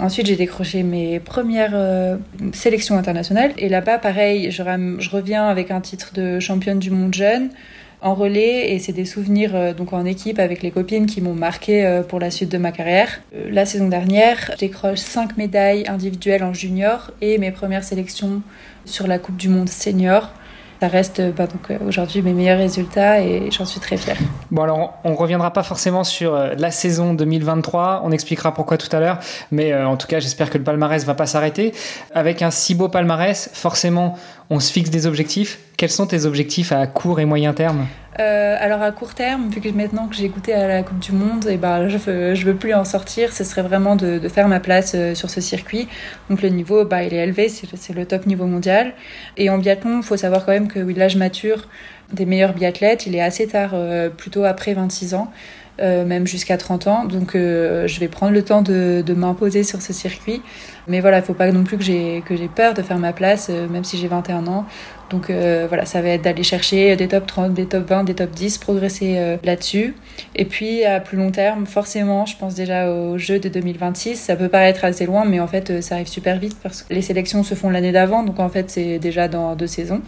Ensuite, 0.00 0.26
j'ai 0.26 0.34
décroché 0.34 0.82
mes 0.82 1.20
premières 1.20 2.18
sélections 2.52 2.98
internationales. 2.98 3.52
Et 3.56 3.68
là-bas, 3.68 3.98
pareil, 3.98 4.50
je 4.50 4.62
reviens 5.10 5.46
avec 5.46 5.70
un 5.70 5.80
titre 5.80 6.10
de 6.12 6.40
championne 6.40 6.80
du 6.80 6.90
monde 6.90 7.14
jeune 7.14 7.50
en 8.00 8.14
relais 8.14 8.72
et 8.72 8.78
c'est 8.78 8.92
des 8.92 9.04
souvenirs 9.04 9.54
euh, 9.54 9.72
donc 9.72 9.92
en 9.92 10.04
équipe 10.04 10.38
avec 10.38 10.62
les 10.62 10.70
copines 10.70 11.06
qui 11.06 11.20
m'ont 11.20 11.34
marqué 11.34 11.84
euh, 11.84 12.02
pour 12.02 12.20
la 12.20 12.30
suite 12.30 12.50
de 12.50 12.58
ma 12.58 12.72
carrière. 12.72 13.20
Euh, 13.34 13.48
la 13.50 13.66
saison 13.66 13.88
dernière, 13.88 14.50
je 14.52 14.58
décroche 14.58 14.98
5 14.98 15.36
médailles 15.36 15.86
individuelles 15.88 16.44
en 16.44 16.52
junior 16.52 17.10
et 17.20 17.38
mes 17.38 17.50
premières 17.50 17.84
sélections 17.84 18.42
sur 18.84 19.06
la 19.06 19.18
Coupe 19.18 19.36
du 19.36 19.48
Monde 19.48 19.68
senior 19.68 20.32
ça 20.80 20.88
reste 20.88 21.22
bah, 21.34 21.46
donc 21.46 21.70
euh, 21.70 21.78
aujourd'hui 21.86 22.22
mes 22.22 22.32
meilleurs 22.32 22.58
résultats 22.58 23.20
et 23.20 23.50
j'en 23.50 23.64
suis 23.64 23.80
très 23.80 23.96
fière. 23.96 24.16
Bon 24.50 24.62
alors 24.62 24.94
on, 25.04 25.14
reviendra 25.14 25.52
pas 25.52 25.62
forcément 25.62 26.04
sur 26.04 26.34
euh, 26.34 26.54
la 26.58 26.70
saison 26.70 27.14
2023, 27.14 28.02
on 28.04 28.12
expliquera 28.12 28.52
pourquoi 28.52 28.76
tout 28.76 28.94
à 28.94 29.00
l'heure, 29.00 29.18
mais 29.50 29.72
euh, 29.72 29.88
en 29.88 29.96
tout 29.96 30.06
cas 30.06 30.20
j'espère 30.20 30.50
que 30.50 30.58
le 30.58 30.64
palmarès 30.64 31.04
va 31.04 31.14
pas 31.14 31.26
s'arrêter. 31.26 31.72
Avec 32.14 32.42
un 32.42 32.50
si 32.50 32.74
beau 32.74 32.88
palmarès, 32.88 33.50
forcément 33.52 34.16
on 34.50 34.60
se 34.60 34.72
fixe 34.72 34.90
des 34.90 35.06
objectifs. 35.06 35.58
Quels 35.76 35.90
sont 35.90 36.06
tes 36.06 36.24
objectifs 36.26 36.72
à 36.72 36.86
court 36.86 37.20
et 37.20 37.24
moyen 37.24 37.52
terme? 37.52 37.86
Euh, 38.18 38.56
alors 38.58 38.80
à 38.80 38.92
court 38.92 39.14
terme, 39.14 39.50
vu 39.50 39.60
que 39.60 39.68
maintenant 39.68 40.06
que 40.06 40.14
j'ai 40.14 40.28
goûté 40.28 40.54
à 40.54 40.66
la 40.66 40.82
Coupe 40.82 40.98
du 41.00 41.12
Monde, 41.12 41.46
et 41.46 41.54
eh 41.54 41.56
ben, 41.58 41.88
je 41.88 41.98
veux, 41.98 42.32
veux 42.32 42.54
plus 42.54 42.72
en 42.72 42.84
sortir. 42.84 43.32
Ce 43.32 43.44
serait 43.44 43.62
vraiment 43.62 43.94
de, 43.94 44.20
faire 44.28 44.48
ma 44.48 44.60
place 44.60 44.92
euh, 44.94 45.14
sur 45.14 45.28
ce 45.28 45.40
circuit. 45.40 45.86
Donc 46.30 46.40
le 46.40 46.48
niveau, 46.48 46.84
bah, 46.84 47.02
il 47.02 47.12
est 47.12 47.22
élevé, 47.22 47.48
c'est 47.48 47.92
le 47.94 48.06
top 48.06 48.26
niveau 48.26 48.46
mondial. 48.46 48.94
Et 49.36 49.50
en 49.50 49.58
biathlon, 49.58 49.98
il 49.98 50.02
faut 50.02 50.16
savoir 50.16 50.46
quand 50.46 50.52
même 50.52 50.68
que 50.68 50.78
l'âge 50.78 51.16
mature 51.16 51.68
des 52.12 52.24
meilleurs 52.24 52.54
biathlètes, 52.54 53.06
il 53.06 53.14
est 53.16 53.20
assez 53.20 53.48
tard, 53.48 53.72
euh, 53.74 54.08
plutôt 54.08 54.44
après 54.44 54.72
26 54.72 55.14
ans. 55.14 55.30
Même 55.78 56.26
jusqu'à 56.26 56.56
30 56.56 56.86
ans. 56.86 57.04
Donc 57.04 57.32
je 57.34 58.00
vais 58.00 58.08
prendre 58.08 58.32
le 58.32 58.42
temps 58.42 58.62
de, 58.62 59.04
m'imposer 59.14 59.62
sur 59.62 59.82
ce 59.82 59.92
circuit. 59.92 60.40
Mais 60.88 61.00
voilà, 61.00 61.18
il 61.18 61.22
faut 61.22 61.34
pas 61.34 61.52
non 61.52 61.64
plus 61.64 61.76
que 61.76 61.84
j'ai 61.84 62.48
peur 62.54 62.72
de 62.72 62.80
faire 62.80 62.96
ma 62.96 63.12
place, 63.12 63.50
même 63.50 63.84
si 63.84 63.98
j'ai 63.98 64.08
21 64.08 64.46
ans. 64.46 64.64
Donc 65.10 65.30
voilà, 65.30 65.84
ça 65.84 66.02
va 66.02 66.08
être 66.10 66.22
d'aller 66.22 66.42
chercher 66.42 66.96
des 66.96 67.08
top 67.08 67.26
30, 67.26 67.54
des 67.54 67.66
top 67.66 67.88
20, 67.88 68.04
des 68.04 68.14
top 68.14 68.30
10, 68.30 68.58
progresser 68.58 69.36
là-dessus. 69.44 69.94
Et 70.34 70.44
puis 70.44 70.84
à 70.84 71.00
plus 71.00 71.16
long 71.16 71.30
terme, 71.30 71.66
forcément, 71.66 72.26
je 72.26 72.36
pense 72.36 72.54
déjà 72.54 72.90
aux 72.90 73.16
Jeux 73.16 73.38
de 73.38 73.48
2026. 73.48 74.16
Ça 74.16 74.34
peut 74.34 74.48
paraître 74.48 74.84
assez 74.84 75.06
loin, 75.06 75.24
mais 75.24 75.38
en 75.38 75.46
fait, 75.46 75.80
ça 75.80 75.94
arrive 75.94 76.08
super 76.08 76.38
vite 76.38 76.56
parce 76.62 76.82
que 76.82 76.92
les 76.92 77.02
sélections 77.02 77.44
se 77.44 77.54
font 77.54 77.70
l'année 77.70 77.92
d'avant. 77.92 78.24
Donc 78.24 78.40
en 78.40 78.48
fait, 78.48 78.70
c'est 78.70 78.98
déjà 78.98 79.28
dans 79.28 79.54
deux 79.54 79.68
saisons. 79.68 80.02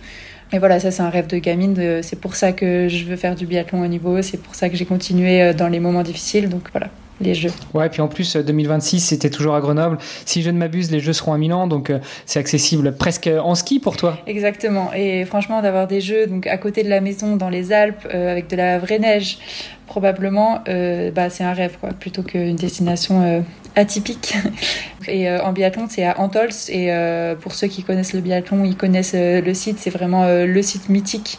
Et 0.53 0.59
voilà, 0.59 0.81
ça 0.81 0.91
c'est 0.91 1.03
un 1.03 1.11
rêve 1.11 1.27
de 1.27 1.39
gamine. 1.39 2.03
C'est 2.03 2.21
pour 2.21 2.35
ça 2.35 2.53
que 2.53 2.89
je 2.89 3.05
veux 3.05 3.17
faire 3.17 3.35
du 3.35 3.47
biathlon 3.47 3.83
au 3.83 3.87
niveau. 3.87 4.23
C'est 4.23 4.39
pour 4.39 4.55
ça 4.55 4.69
que 4.69 4.77
j'ai 4.77 4.87
continué 4.87 5.43
euh, 5.43 5.53
dans 5.53 5.69
les 5.69 5.81
moments 5.81 6.03
difficiles. 6.03 6.49
Donc 6.49 6.69
voilà, 6.73 6.89
les 7.21 7.35
Jeux. 7.35 7.51
Ouais, 7.75 7.89
puis 7.89 8.01
en 8.01 8.09
plus 8.09 8.37
2026 8.37 8.97
euh, 8.97 9.01
c'était 9.01 9.31
toujours 9.31 9.55
à 9.55 9.61
Grenoble. 9.61 9.99
Si 10.25 10.43
je 10.43 10.51
ne 10.51 10.59
m'abuse, 10.59 10.91
les 10.91 11.01
Jeux 11.01 11.13
seront 11.13 11.33
à 11.33 11.39
Milan, 11.39 11.67
donc 11.67 11.91
euh, 11.91 11.99
c'est 12.27 12.39
accessible 12.39 12.95
presque 12.97 13.29
en 13.29 13.55
ski 13.55 13.81
pour 13.81 13.97
toi. 13.97 14.19
Exactement. 14.27 14.93
Et 14.95 15.25
franchement, 15.25 15.63
d'avoir 15.63 15.87
des 15.87 16.01
Jeux 16.01 16.27
donc 16.27 16.47
à 16.47 16.59
côté 16.59 16.83
de 16.83 16.89
la 16.89 17.01
maison, 17.01 17.37
dans 17.37 17.49
les 17.49 17.73
Alpes, 17.73 18.07
avec 18.13 18.49
de 18.49 18.57
la 18.57 18.79
vraie 18.79 18.99
neige, 18.99 19.39
probablement, 19.87 20.63
bah, 20.67 21.31
c'est 21.31 21.45
un 21.45 21.55
rêve 21.55 21.77
quoi, 21.81 21.91
plutôt 21.91 22.23
qu'une 22.23 22.57
destination 22.57 23.45
atypique. 23.79 24.35
Et 25.09 25.29
euh, 25.29 25.43
en 25.43 25.53
biathlon, 25.53 25.87
c'est 25.89 26.05
à 26.05 26.21
Antols. 26.21 26.51
Et 26.69 26.93
euh, 26.93 27.35
pour 27.35 27.55
ceux 27.55 27.69
qui 27.69 27.83
connaissent 27.83 28.13
le 28.13 28.21
biathlon, 28.21 28.65
ils 28.65 28.77
connaissent 28.77 29.15
euh, 29.15 29.41
le 29.41 29.55
site. 29.55 29.79
C'est 29.79 29.91
vraiment 29.91 30.27
le 30.29 30.63
site 30.63 30.89
mythique 30.89 31.39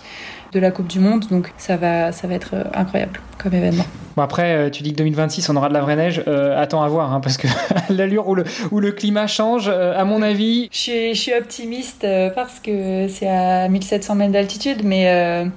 de 0.53 0.59
la 0.59 0.71
Coupe 0.71 0.87
du 0.87 0.99
Monde. 0.99 1.25
Donc 1.29 1.51
ça 1.57 1.77
va, 1.77 2.11
ça 2.11 2.27
va 2.27 2.35
être 2.35 2.55
incroyable 2.73 3.19
comme 3.37 3.53
événement. 3.53 3.85
Bon 4.19 4.25
après, 4.25 4.69
tu 4.69 4.83
dis 4.83 4.91
que 4.91 4.97
2026, 4.97 5.49
on 5.49 5.55
aura 5.55 5.69
de 5.69 5.73
la 5.73 5.79
vraie 5.79 5.95
neige. 5.95 6.21
attends 6.57 6.83
à 6.83 6.89
voir, 6.89 7.13
hein, 7.13 7.21
parce 7.21 7.37
que 7.37 7.47
l'allure 7.89 8.27
où 8.27 8.35
le, 8.35 8.43
où 8.69 8.81
le 8.81 8.91
climat 8.91 9.27
change, 9.27 9.69
à 9.69 10.03
mon 10.03 10.21
avis... 10.21 10.67
Je 10.73 10.77
suis, 10.77 11.15
je 11.15 11.21
suis 11.21 11.33
optimiste 11.33 12.05
parce 12.35 12.59
que 12.59 13.07
c'est 13.07 13.29
à 13.29 13.69
1700 13.69 14.15
mètres 14.15 14.33
d'altitude, 14.33 14.81
mais 14.83 15.47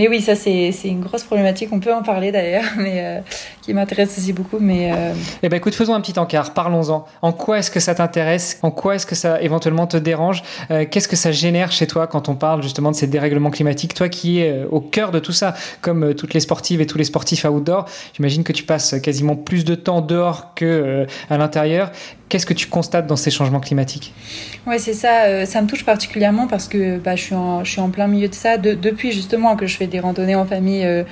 mais 0.00 0.08
oui, 0.08 0.22
ça 0.22 0.34
c'est 0.34 0.72
une 0.84 1.00
grosse 1.00 1.24
problématique. 1.24 1.68
On 1.72 1.78
peut 1.78 1.92
en 1.92 2.02
parler 2.02 2.32
d'ailleurs, 2.32 2.64
mais 2.78 3.04
euh, 3.04 3.20
qui 3.60 3.74
m'intéresse 3.74 4.16
aussi 4.16 4.32
beaucoup. 4.32 4.56
Mais 4.58 4.90
euh, 4.92 5.12
eh 5.42 5.48
ben 5.50 5.58
écoute, 5.58 5.74
faisons 5.74 5.94
un 5.94 6.00
petit 6.00 6.18
encart. 6.18 6.54
Parlons-en. 6.54 7.04
En 7.20 7.32
quoi 7.32 7.58
est-ce 7.58 7.70
que 7.70 7.80
ça 7.80 7.94
t'intéresse? 7.94 8.58
En 8.62 8.70
quoi 8.70 8.94
est-ce 8.94 9.04
que 9.04 9.14
ça 9.14 9.42
éventuellement 9.42 9.86
te 9.86 9.98
dérange? 9.98 10.42
Euh, 10.70 10.86
Qu'est-ce 10.90 11.06
que 11.06 11.16
ça 11.16 11.32
génère 11.32 11.70
chez 11.70 11.86
toi 11.86 12.06
quand 12.06 12.30
on 12.30 12.34
parle 12.34 12.62
justement 12.62 12.90
de 12.90 12.96
ces 12.96 13.08
dérèglements 13.08 13.50
climatiques? 13.50 13.92
Toi 13.92 14.08
qui 14.08 14.40
es 14.40 14.64
au 14.70 14.80
cœur 14.80 15.10
de 15.10 15.18
tout 15.18 15.32
ça, 15.32 15.54
comme 15.82 16.14
toutes 16.14 16.32
les 16.32 16.40
sportives 16.40 16.80
et 16.80 16.86
tous 16.86 16.96
les 16.96 17.04
sportifs 17.04 17.44
outdoor, 17.44 17.84
j'imagine 18.14 18.44
que 18.44 18.52
tu 18.52 18.64
passes 18.64 18.94
quasiment 19.02 19.36
plus 19.36 19.64
de 19.64 19.74
temps 19.74 20.00
dehors 20.00 20.54
que 20.54 21.06
à 21.28 21.38
l'intérieur. 21.38 21.90
Qu'est-ce 22.30 22.46
que 22.46 22.54
tu 22.54 22.68
constates 22.68 23.08
dans 23.08 23.16
ces 23.16 23.32
changements 23.32 23.58
climatiques? 23.58 24.14
Oui, 24.64 24.78
c'est 24.78 24.94
ça. 24.94 25.24
Euh, 25.24 25.46
ça 25.46 25.60
me 25.62 25.66
touche 25.66 25.84
particulièrement 25.84 26.46
parce 26.46 26.68
que 26.68 26.96
bah, 26.98 27.16
je, 27.16 27.22
suis 27.22 27.34
en, 27.34 27.64
je 27.64 27.72
suis 27.72 27.80
en 27.80 27.90
plein 27.90 28.06
milieu 28.06 28.28
de 28.28 28.34
ça 28.34 28.56
depuis 28.56 29.10
justement 29.10 29.56
que 29.56 29.66
je 29.66 29.76
fais 29.76 29.88
des 29.88 29.98
randonnées 29.98 30.36
en 30.36 30.46
famille 30.46 30.84
euh, 30.84 31.02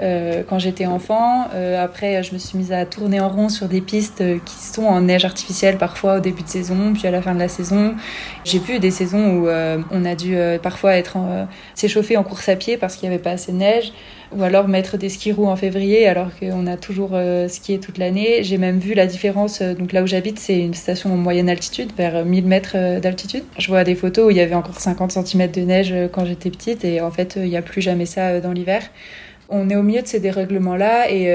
euh, 0.00 0.42
quand 0.48 0.58
j'étais 0.58 0.86
enfant. 0.86 1.46
après, 1.80 2.24
je 2.24 2.34
me 2.34 2.38
suis 2.38 2.58
mise 2.58 2.72
à 2.72 2.84
tourner 2.86 3.20
en 3.20 3.28
rond 3.28 3.48
sur 3.48 3.68
des 3.68 3.80
pistes 3.80 4.24
qui 4.44 4.54
sont 4.56 4.82
en 4.82 5.02
neige 5.02 5.24
artificielle 5.24 5.78
parfois 5.78 6.16
au 6.16 6.20
début 6.20 6.42
de 6.42 6.48
saison, 6.48 6.92
puis 6.92 7.06
à 7.06 7.12
la 7.12 7.22
fin 7.22 7.34
de 7.34 7.38
la 7.38 7.46
saison. 7.46 7.94
J'ai 8.44 8.58
vu 8.58 8.80
des 8.80 8.90
saisons 8.90 9.36
où 9.36 9.48
on 9.92 10.04
a 10.04 10.14
dû 10.16 10.36
parfois 10.60 10.96
être 10.96 11.18
s'échauffer 11.76 12.16
en 12.16 12.24
course 12.24 12.48
à 12.48 12.56
pied 12.56 12.76
parce 12.76 12.96
qu'il 12.96 13.08
n'y 13.08 13.14
avait 13.14 13.22
pas 13.22 13.30
assez 13.30 13.52
de 13.52 13.58
neige 13.58 13.92
ou 14.34 14.42
alors 14.42 14.68
mettre 14.68 14.96
des 14.96 15.08
skis 15.08 15.32
roues 15.32 15.46
en 15.46 15.56
février 15.56 16.06
alors 16.06 16.28
qu'on 16.38 16.66
a 16.66 16.76
toujours 16.76 17.10
euh, 17.12 17.48
skié 17.48 17.78
toute 17.78 17.98
l'année. 17.98 18.42
J'ai 18.42 18.58
même 18.58 18.78
vu 18.78 18.94
la 18.94 19.06
différence. 19.06 19.60
Euh, 19.60 19.74
donc 19.74 19.92
là 19.92 20.02
où 20.02 20.06
j'habite, 20.06 20.38
c'est 20.38 20.58
une 20.58 20.74
station 20.74 21.12
en 21.12 21.16
moyenne 21.16 21.48
altitude, 21.48 21.92
vers 21.96 22.24
1000 22.24 22.44
mètres 22.46 22.72
euh, 22.74 23.00
d'altitude. 23.00 23.44
Je 23.58 23.68
vois 23.68 23.84
des 23.84 23.94
photos 23.94 24.26
où 24.26 24.30
il 24.30 24.36
y 24.36 24.40
avait 24.40 24.54
encore 24.54 24.80
50 24.80 25.12
cm 25.12 25.50
de 25.50 25.60
neige 25.60 25.94
quand 26.12 26.24
j'étais 26.24 26.50
petite 26.50 26.84
et 26.84 27.00
en 27.00 27.10
fait, 27.10 27.34
il 27.36 27.48
n'y 27.48 27.56
a 27.56 27.62
plus 27.62 27.80
jamais 27.80 28.06
ça 28.06 28.40
dans 28.40 28.52
l'hiver. 28.52 28.82
On 29.50 29.68
est 29.70 29.76
au 29.76 29.82
milieu 29.82 30.02
de 30.02 30.06
ces 30.06 30.20
dérèglements-là 30.20 31.10
et 31.10 31.30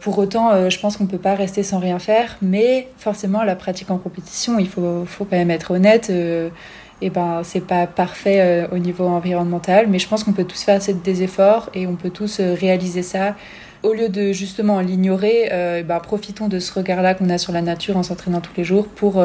pour 0.00 0.18
autant, 0.18 0.68
je 0.68 0.78
pense 0.78 0.98
qu'on 0.98 1.04
ne 1.04 1.08
peut 1.08 1.18
pas 1.18 1.34
rester 1.34 1.62
sans 1.62 1.78
rien 1.78 1.98
faire. 1.98 2.36
Mais 2.42 2.88
forcément, 2.98 3.42
la 3.42 3.56
pratique 3.56 3.90
en 3.90 3.96
compétition, 3.96 4.58
il 4.58 4.68
faut, 4.68 5.04
faut 5.06 5.24
quand 5.24 5.36
même 5.36 5.50
être 5.50 5.70
honnête 5.70 6.12
et 7.00 7.10
ben 7.10 7.42
c'est 7.44 7.60
pas 7.60 7.86
parfait 7.86 8.40
euh, 8.40 8.66
au 8.72 8.78
niveau 8.78 9.04
environnemental, 9.04 9.86
mais 9.88 9.98
je 9.98 10.08
pense 10.08 10.24
qu'on 10.24 10.32
peut 10.32 10.44
tous 10.44 10.62
faire 10.62 10.80
des 10.80 11.22
efforts 11.22 11.70
et 11.74 11.86
on 11.86 11.96
peut 11.96 12.10
tous 12.10 12.40
euh, 12.40 12.54
réaliser 12.54 13.02
ça. 13.02 13.34
Au 13.82 13.92
lieu 13.92 14.08
de 14.08 14.32
justement 14.32 14.80
l'ignorer, 14.80 15.50
euh, 15.52 15.82
ben, 15.82 16.00
profitons 16.00 16.48
de 16.48 16.58
ce 16.58 16.72
regard-là 16.72 17.14
qu'on 17.14 17.28
a 17.28 17.36
sur 17.36 17.52
la 17.52 17.60
nature 17.60 17.96
en 17.96 18.02
s'entraînant 18.02 18.40
tous 18.40 18.54
les 18.56 18.64
jours 18.64 18.86
pour 18.86 19.22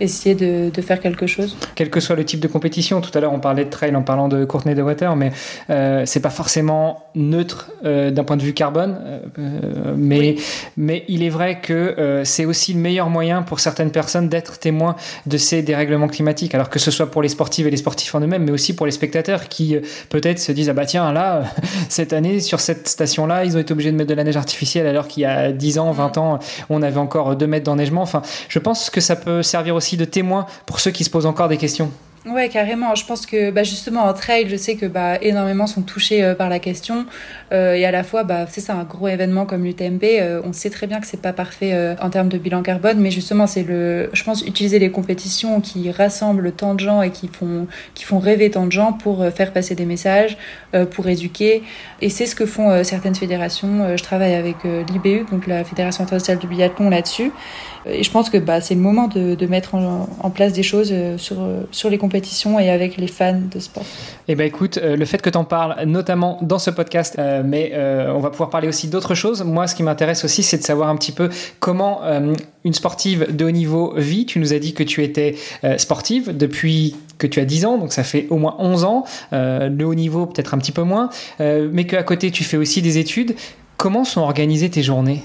essayer 0.00 0.34
de, 0.34 0.70
de, 0.70 0.82
faire 0.82 1.00
quelque 1.00 1.26
chose. 1.26 1.56
Quel 1.74 1.90
que 1.90 2.00
soit 2.00 2.16
le 2.16 2.24
type 2.24 2.40
de 2.40 2.48
compétition, 2.48 3.00
tout 3.00 3.10
à 3.16 3.20
l'heure 3.20 3.32
on 3.32 3.40
parlait 3.40 3.64
de 3.64 3.70
trail 3.70 3.94
en 3.96 4.02
parlant 4.02 4.28
de 4.28 4.44
Courtney 4.44 4.74
de 4.74 4.82
Water, 4.82 5.16
mais 5.16 5.32
euh, 5.70 6.02
c'est 6.06 6.20
pas 6.20 6.30
forcément 6.30 7.04
neutre 7.14 7.70
euh, 7.84 8.10
d'un 8.10 8.24
point 8.24 8.36
de 8.36 8.42
vue 8.42 8.52
carbone, 8.52 8.98
euh, 9.38 9.94
mais, 9.96 10.36
mais 10.76 11.04
il 11.08 11.22
est 11.22 11.28
vrai 11.28 11.60
que 11.60 12.22
c'est 12.24 12.44
aussi 12.44 12.74
le 12.74 12.80
meilleur 12.80 13.08
moyen 13.08 13.42
pour 13.42 13.60
certaines 13.60 13.90
personnes 13.90 14.28
d'être 14.28 14.58
témoins 14.58 14.96
de 15.26 15.36
ces 15.36 15.62
dérèglements 15.62 16.08
climatiques, 16.08 16.54
alors 16.54 16.70
que 16.70 16.78
ce 16.78 16.90
soit 16.90 17.10
pour 17.10 17.22
les 17.22 17.28
sportives 17.28 17.66
et 17.66 17.70
les 17.70 17.76
sportifs 17.76 18.14
en 18.14 18.20
eux-mêmes, 18.20 18.44
mais 18.44 18.52
aussi 18.52 18.74
pour 18.74 18.86
les 18.86 18.92
spectateurs 18.92 19.48
qui 19.48 19.76
peut-être 20.08 20.38
se 20.38 20.52
disent 20.52 20.68
ah 20.68 20.74
bah 20.74 20.86
tiens 20.86 21.12
là 21.12 21.44
cette 21.88 22.12
année 22.12 22.40
sur 22.40 22.60
cette 22.60 22.88
station 22.88 23.26
là 23.26 23.44
ils 23.44 23.56
ont 23.56 23.60
été 23.60 23.72
obligés 23.72 23.92
de 23.92 23.96
mettre 23.96 24.10
de 24.10 24.14
la 24.14 24.24
neige 24.24 24.36
artificielle 24.36 24.86
alors 24.86 25.08
qu'il 25.08 25.22
y 25.22 25.26
a 25.26 25.52
10 25.52 25.78
ans, 25.78 25.92
20 25.92 26.18
ans 26.18 26.38
on 26.68 26.82
avait 26.82 26.98
encore 26.98 27.36
2 27.36 27.46
mètres 27.46 27.64
d'enneigement. 27.64 28.02
Enfin, 28.02 28.22
je 28.48 28.58
pense 28.58 28.90
que 28.90 29.00
ça 29.00 29.16
peut 29.16 29.42
servir 29.42 29.74
aussi 29.74 29.85
de 29.94 30.04
témoin 30.04 30.46
pour 30.66 30.80
ceux 30.80 30.90
qui 30.90 31.04
se 31.04 31.10
posent 31.10 31.26
encore 31.26 31.48
des 31.48 31.58
questions. 31.58 31.92
Ouais, 32.26 32.48
carrément. 32.48 32.96
Je 32.96 33.06
pense 33.06 33.24
que 33.24 33.52
bah, 33.52 33.62
justement 33.62 34.02
en 34.02 34.12
trail, 34.12 34.48
je 34.48 34.56
sais 34.56 34.74
que 34.74 34.86
bah, 34.86 35.16
énormément 35.22 35.68
sont 35.68 35.82
touchés 35.82 36.24
euh, 36.24 36.34
par 36.34 36.48
la 36.48 36.58
question. 36.58 37.06
Euh, 37.52 37.74
et 37.74 37.86
à 37.86 37.92
la 37.92 38.02
fois, 38.02 38.24
bah, 38.24 38.46
c'est 38.48 38.60
ça, 38.60 38.74
un 38.74 38.82
gros 38.82 39.06
événement 39.06 39.46
comme 39.46 39.62
l'UTMB. 39.62 40.02
Euh, 40.02 40.42
on 40.44 40.52
sait 40.52 40.70
très 40.70 40.88
bien 40.88 40.98
que 40.98 41.06
c'est 41.06 41.22
pas 41.22 41.32
parfait 41.32 41.96
en 42.00 42.10
termes 42.10 42.28
de 42.28 42.36
bilan 42.36 42.62
carbone, 42.62 42.98
mais 42.98 43.12
justement, 43.12 43.46
c'est 43.46 43.62
le, 43.62 44.10
je 44.12 44.24
pense, 44.24 44.42
utiliser 44.42 44.80
les 44.80 44.90
compétitions 44.90 45.60
qui 45.60 45.88
rassemblent 45.92 46.50
tant 46.50 46.74
de 46.74 46.80
gens 46.80 47.00
et 47.00 47.10
qui 47.10 47.28
font, 47.28 47.68
qui 47.94 48.02
font 48.02 48.18
rêver 48.18 48.50
tant 48.50 48.66
de 48.66 48.72
gens 48.72 48.92
pour 48.92 49.24
faire 49.32 49.52
passer 49.52 49.76
des 49.76 49.84
messages, 49.84 50.36
pour 50.92 51.06
éduquer. 51.06 51.62
Et 52.00 52.08
c'est 52.08 52.26
ce 52.26 52.34
que 52.34 52.44
font 52.44 52.82
certaines 52.82 53.14
fédérations. 53.14 53.96
je 53.96 54.02
travaille 54.02 54.34
avec 54.34 54.56
l'IBU, 54.64 55.26
donc 55.30 55.46
la 55.46 55.62
Fédération 55.64 56.02
internationale 56.02 56.40
du 56.40 56.48
biathlon, 56.48 56.90
là-dessus. 56.90 57.30
Et 57.88 58.02
je 58.02 58.10
pense 58.10 58.30
que 58.30 58.38
bah, 58.38 58.60
c'est 58.60 58.74
le 58.74 58.80
moment 58.80 59.08
de, 59.08 59.34
de 59.34 59.46
mettre 59.46 59.74
en, 59.74 60.30
place 60.30 60.52
des 60.52 60.62
choses 60.62 60.92
sur, 61.16 61.36
sur 61.70 61.88
les 61.88 61.98
compétitions 61.98 62.58
et 62.58 62.68
avec 62.68 62.96
les 62.96 63.06
fans 63.06 63.40
de 63.52 63.58
sport. 63.60 63.84
Eh 64.28 64.34
ben 64.34 64.46
écoute, 64.46 64.78
le 64.82 65.04
fait 65.04 65.22
que 65.22 65.30
tu 65.30 65.38
en 65.38 65.44
parles, 65.44 65.76
notamment 65.84 66.38
dans 66.42 66.58
ce 66.58 66.70
podcast, 66.70 67.16
euh, 67.18 67.42
mais 67.44 67.72
euh, 67.74 68.12
on 68.14 68.20
va 68.20 68.30
pouvoir 68.30 68.50
parler 68.50 68.68
aussi 68.68 68.88
d'autres 68.88 69.14
choses. 69.14 69.42
Moi, 69.42 69.66
ce 69.66 69.74
qui 69.74 69.82
m'intéresse 69.82 70.24
aussi, 70.24 70.42
c'est 70.42 70.58
de 70.58 70.62
savoir 70.62 70.88
un 70.88 70.96
petit 70.96 71.12
peu 71.12 71.28
comment 71.60 72.02
euh, 72.04 72.34
une 72.64 72.74
sportive 72.74 73.34
de 73.34 73.44
haut 73.44 73.50
niveau 73.50 73.94
vit. 73.96 74.26
Tu 74.26 74.38
nous 74.38 74.52
as 74.52 74.58
dit 74.58 74.74
que 74.74 74.82
tu 74.82 75.02
étais 75.02 75.36
sportive 75.78 76.36
depuis 76.36 76.96
que 77.18 77.26
tu 77.26 77.40
as 77.40 77.44
10 77.44 77.66
ans, 77.66 77.78
donc 77.78 77.92
ça 77.92 78.02
fait 78.02 78.26
au 78.30 78.36
moins 78.36 78.56
11 78.58 78.84
ans. 78.84 79.04
le 79.32 79.84
haut 79.84 79.94
niveau, 79.94 80.26
peut-être 80.26 80.54
un 80.54 80.58
petit 80.58 80.72
peu 80.72 80.82
moins, 80.82 81.10
mais 81.38 81.86
qu'à 81.86 82.02
côté, 82.02 82.30
tu 82.30 82.44
fais 82.44 82.56
aussi 82.56 82.82
des 82.82 82.98
études. 82.98 83.36
Comment 83.76 84.04
sont 84.04 84.22
organisées 84.22 84.70
tes 84.70 84.82
journées? 84.82 85.22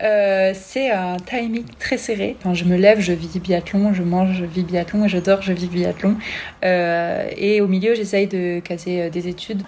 C'est 0.00 0.90
un 0.90 1.16
timing 1.16 1.64
très 1.78 1.98
serré. 1.98 2.36
Quand 2.42 2.54
je 2.54 2.64
me 2.64 2.76
lève, 2.76 3.00
je 3.00 3.12
vis 3.12 3.38
biathlon, 3.40 3.92
je 3.92 4.02
mange, 4.02 4.36
je 4.38 4.44
vis 4.44 4.62
biathlon, 4.62 5.04
et 5.04 5.08
je 5.08 5.18
dors, 5.18 5.42
je 5.42 5.52
vis 5.52 5.68
biathlon. 5.68 6.16
et 6.62 7.60
au 7.60 7.66
milieu, 7.66 7.94
j'essaye 7.94 8.26
de 8.26 8.60
casser 8.60 9.10
des 9.10 9.28
études. 9.28 9.62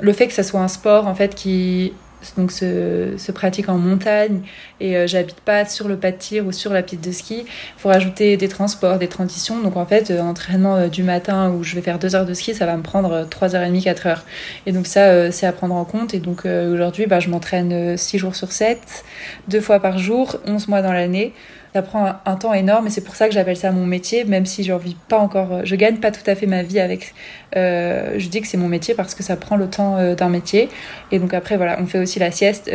Le 0.00 0.12
fait 0.12 0.26
que 0.26 0.32
ça 0.32 0.42
soit 0.42 0.60
un 0.60 0.68
sport 0.68 1.06
en 1.06 1.14
fait 1.14 1.34
qui 1.34 1.92
donc 2.36 2.50
se, 2.52 3.14
se, 3.18 3.32
pratique 3.32 3.68
en 3.68 3.78
montagne 3.78 4.40
et 4.80 4.96
euh, 4.96 5.06
j'habite 5.06 5.40
pas 5.40 5.64
sur 5.64 5.88
le 5.88 5.96
pas 5.96 6.12
de 6.12 6.16
tir 6.16 6.46
ou 6.46 6.52
sur 6.52 6.72
la 6.72 6.82
piste 6.82 7.04
de 7.04 7.12
ski. 7.12 7.44
Il 7.46 7.80
faut 7.80 7.88
rajouter 7.88 8.36
des 8.36 8.48
transports, 8.48 8.98
des 8.98 9.08
transitions. 9.08 9.60
Donc 9.60 9.76
en 9.76 9.86
fait, 9.86 10.10
euh, 10.10 10.20
entraînement 10.20 10.76
euh, 10.76 10.88
du 10.88 11.02
matin 11.02 11.50
où 11.50 11.62
je 11.62 11.74
vais 11.74 11.82
faire 11.82 11.98
deux 11.98 12.14
heures 12.14 12.26
de 12.26 12.34
ski, 12.34 12.54
ça 12.54 12.66
va 12.66 12.76
me 12.76 12.82
prendre 12.82 13.26
3h30, 13.26 13.82
4 13.82 14.06
heures. 14.06 14.24
Et 14.66 14.72
donc 14.72 14.86
ça, 14.86 15.30
c'est 15.30 15.46
à 15.46 15.52
prendre 15.52 15.74
en 15.74 15.84
compte. 15.84 16.14
Et 16.14 16.18
donc 16.18 16.44
aujourd'hui, 16.44 17.06
bah, 17.06 17.20
je 17.20 17.28
m'entraîne 17.28 17.96
6 17.96 18.18
jours 18.18 18.34
sur 18.34 18.52
7, 18.52 19.04
deux 19.48 19.60
fois 19.60 19.80
par 19.80 19.98
jour, 19.98 20.36
11 20.46 20.68
mois 20.68 20.82
dans 20.82 20.92
l'année 20.92 21.32
ça 21.76 21.82
prend 21.82 22.10
un, 22.24 22.36
temps 22.36 22.54
énorme 22.54 22.86
et 22.86 22.90
c'est 22.90 23.04
pour 23.04 23.16
ça 23.16 23.28
que 23.28 23.34
j'appelle 23.34 23.58
ça 23.58 23.70
mon 23.70 23.84
métier, 23.84 24.24
même 24.24 24.46
si 24.46 24.64
je 24.64 24.72
vis 24.72 24.96
pas 25.08 25.18
encore, 25.18 25.52
euh, 25.52 25.60
je 25.64 25.76
gagne 25.76 25.96
pas 25.96 26.10
tout 26.10 26.22
à 26.26 26.34
fait 26.34 26.46
ma 26.46 26.62
vie 26.62 26.80
avec. 26.80 27.12
Euh, 27.54 28.14
je 28.16 28.28
dis 28.30 28.40
que 28.40 28.46
c'est 28.46 28.56
mon 28.56 28.68
métier 28.68 28.94
parce 28.94 29.14
que 29.14 29.22
ça 29.22 29.36
prend 29.36 29.56
le 29.56 29.68
temps 29.68 29.98
euh, 29.98 30.14
d'un 30.14 30.30
métier. 30.30 30.70
Et 31.12 31.18
donc 31.18 31.34
après, 31.34 31.58
voilà, 31.58 31.76
on 31.78 31.84
fait 31.84 31.98
aussi 31.98 32.18
la 32.18 32.30
sieste 32.30 32.70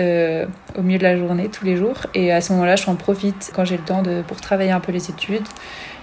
au 0.77 0.81
milieu 0.83 0.99
de 0.99 1.03
la 1.03 1.17
journée, 1.17 1.49
tous 1.51 1.65
les 1.65 1.77
jours. 1.77 2.05
Et 2.13 2.31
à 2.31 2.41
ce 2.41 2.53
moment-là, 2.53 2.75
je 2.75 2.87
en 2.91 2.95
profite 2.95 3.51
quand 3.55 3.65
j'ai 3.65 3.77
le 3.77 3.83
temps 3.83 4.03
pour 4.27 4.39
travailler 4.39 4.71
un 4.71 4.79
peu 4.79 4.91
les 4.91 5.09
études. 5.09 5.47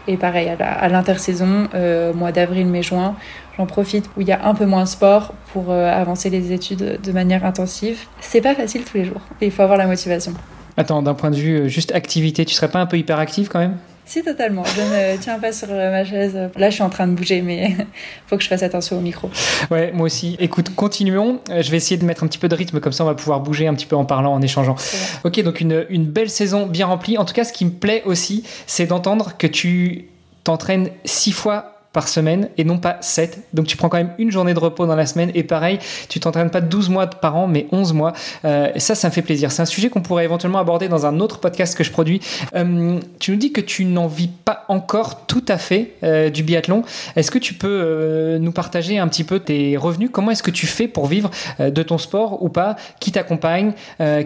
Et 0.08 0.16
pareil, 0.16 0.48
à 0.58 0.88
l'intersaison, 0.88 1.68
mois 2.16 2.32
d'avril, 2.32 2.66
mai, 2.66 2.82
juin, 2.82 3.14
j'en 3.56 3.66
profite 3.66 4.10
où 4.16 4.22
il 4.22 4.26
y 4.26 4.32
a 4.32 4.44
un 4.44 4.54
peu 4.54 4.66
moins 4.66 4.82
de 4.82 4.88
sport 4.88 5.34
pour 5.52 5.70
avancer 5.72 6.30
les 6.30 6.52
études 6.52 7.00
de 7.00 7.12
manière 7.12 7.44
intensive. 7.44 8.00
C'est 8.20 8.40
pas 8.40 8.56
facile 8.56 8.82
tous 8.82 8.96
les 8.96 9.04
jours. 9.04 9.22
Et 9.40 9.46
il 9.46 9.52
faut 9.52 9.62
avoir 9.62 9.78
la 9.78 9.86
motivation. 9.86 10.34
Attends, 10.78 11.02
d'un 11.02 11.14
point 11.14 11.30
de 11.30 11.36
vue 11.36 11.62
euh, 11.62 11.68
juste 11.68 11.92
activité, 11.92 12.44
tu 12.44 12.54
serais 12.54 12.70
pas 12.70 12.78
un 12.78 12.86
peu 12.86 12.96
hyperactive 12.96 13.48
quand 13.48 13.58
même? 13.58 13.76
Si, 14.04 14.22
totalement. 14.22 14.62
Je 14.64 14.80
ne 14.80 15.16
tiens 15.20 15.40
pas 15.40 15.50
sur 15.50 15.66
ma 15.68 16.04
chaise. 16.04 16.38
Là, 16.56 16.70
je 16.70 16.74
suis 16.74 16.84
en 16.84 16.88
train 16.88 17.08
de 17.08 17.14
bouger, 17.14 17.42
mais 17.42 17.74
il 17.78 17.86
faut 18.28 18.36
que 18.36 18.44
je 18.44 18.48
fasse 18.48 18.62
attention 18.62 18.96
au 18.96 19.00
micro. 19.00 19.28
Ouais, 19.72 19.90
moi 19.92 20.06
aussi. 20.06 20.36
Écoute, 20.38 20.72
continuons. 20.76 21.40
Euh, 21.50 21.62
je 21.62 21.70
vais 21.72 21.78
essayer 21.78 21.96
de 21.98 22.04
mettre 22.04 22.22
un 22.22 22.28
petit 22.28 22.38
peu 22.38 22.48
de 22.48 22.54
rythme, 22.54 22.78
comme 22.78 22.92
ça, 22.92 23.02
on 23.02 23.08
va 23.08 23.16
pouvoir 23.16 23.40
bouger 23.40 23.66
un 23.66 23.74
petit 23.74 23.86
peu 23.86 23.96
en 23.96 24.04
parlant, 24.04 24.32
en 24.32 24.40
échangeant. 24.40 24.76
Ok, 25.24 25.42
donc 25.42 25.60
une, 25.60 25.84
une 25.90 26.06
belle 26.06 26.30
saison 26.30 26.66
bien 26.66 26.86
remplie. 26.86 27.18
En 27.18 27.24
tout 27.24 27.34
cas, 27.34 27.42
ce 27.42 27.52
qui 27.52 27.64
me 27.64 27.72
plaît 27.72 28.04
aussi, 28.06 28.44
c'est 28.68 28.86
d'entendre 28.86 29.32
que 29.36 29.48
tu 29.48 30.06
t'entraînes 30.44 30.90
six 31.04 31.32
fois 31.32 31.77
semaine 32.06 32.50
et 32.56 32.64
non 32.64 32.78
pas 32.78 32.98
7. 33.00 33.48
Donc 33.54 33.66
tu 33.66 33.76
prends 33.76 33.88
quand 33.88 33.96
même 33.96 34.12
une 34.18 34.30
journée 34.30 34.54
de 34.54 34.58
repos 34.58 34.86
dans 34.86 34.94
la 34.94 35.06
semaine 35.06 35.32
et 35.34 35.42
pareil, 35.42 35.78
tu 36.08 36.20
t'entraînes 36.20 36.50
pas 36.50 36.60
12 36.60 36.90
mois 36.90 37.06
par 37.06 37.36
an 37.36 37.48
mais 37.48 37.66
11 37.72 37.94
mois. 37.94 38.12
Euh, 38.44 38.70
ça, 38.76 38.94
ça 38.94 39.08
me 39.08 39.12
fait 39.12 39.22
plaisir. 39.22 39.50
C'est 39.50 39.62
un 39.62 39.66
sujet 39.66 39.88
qu'on 39.88 40.02
pourrait 40.02 40.24
éventuellement 40.24 40.58
aborder 40.58 40.88
dans 40.88 41.06
un 41.06 41.18
autre 41.18 41.40
podcast 41.40 41.76
que 41.76 41.82
je 41.82 41.90
produis. 41.90 42.20
Euh, 42.54 43.00
tu 43.18 43.32
nous 43.32 43.36
dis 43.36 43.52
que 43.52 43.60
tu 43.60 43.84
n'en 43.84 44.06
vis 44.06 44.28
pas 44.28 44.64
encore 44.68 45.26
tout 45.26 45.44
à 45.48 45.58
fait 45.58 45.94
euh, 46.04 46.30
du 46.30 46.42
biathlon. 46.42 46.84
Est-ce 47.16 47.30
que 47.30 47.38
tu 47.38 47.54
peux 47.54 48.38
nous 48.38 48.52
partager 48.52 48.98
un 48.98 49.08
petit 49.08 49.24
peu 49.24 49.40
tes 49.40 49.76
revenus? 49.76 50.10
Comment 50.12 50.30
est-ce 50.30 50.42
que 50.42 50.50
tu 50.50 50.66
fais 50.66 50.86
pour 50.86 51.06
vivre 51.06 51.30
de 51.58 51.82
ton 51.82 51.98
sport 51.98 52.42
ou 52.42 52.50
pas? 52.50 52.76
Qui 53.00 53.12
t'accompagne 53.12 53.72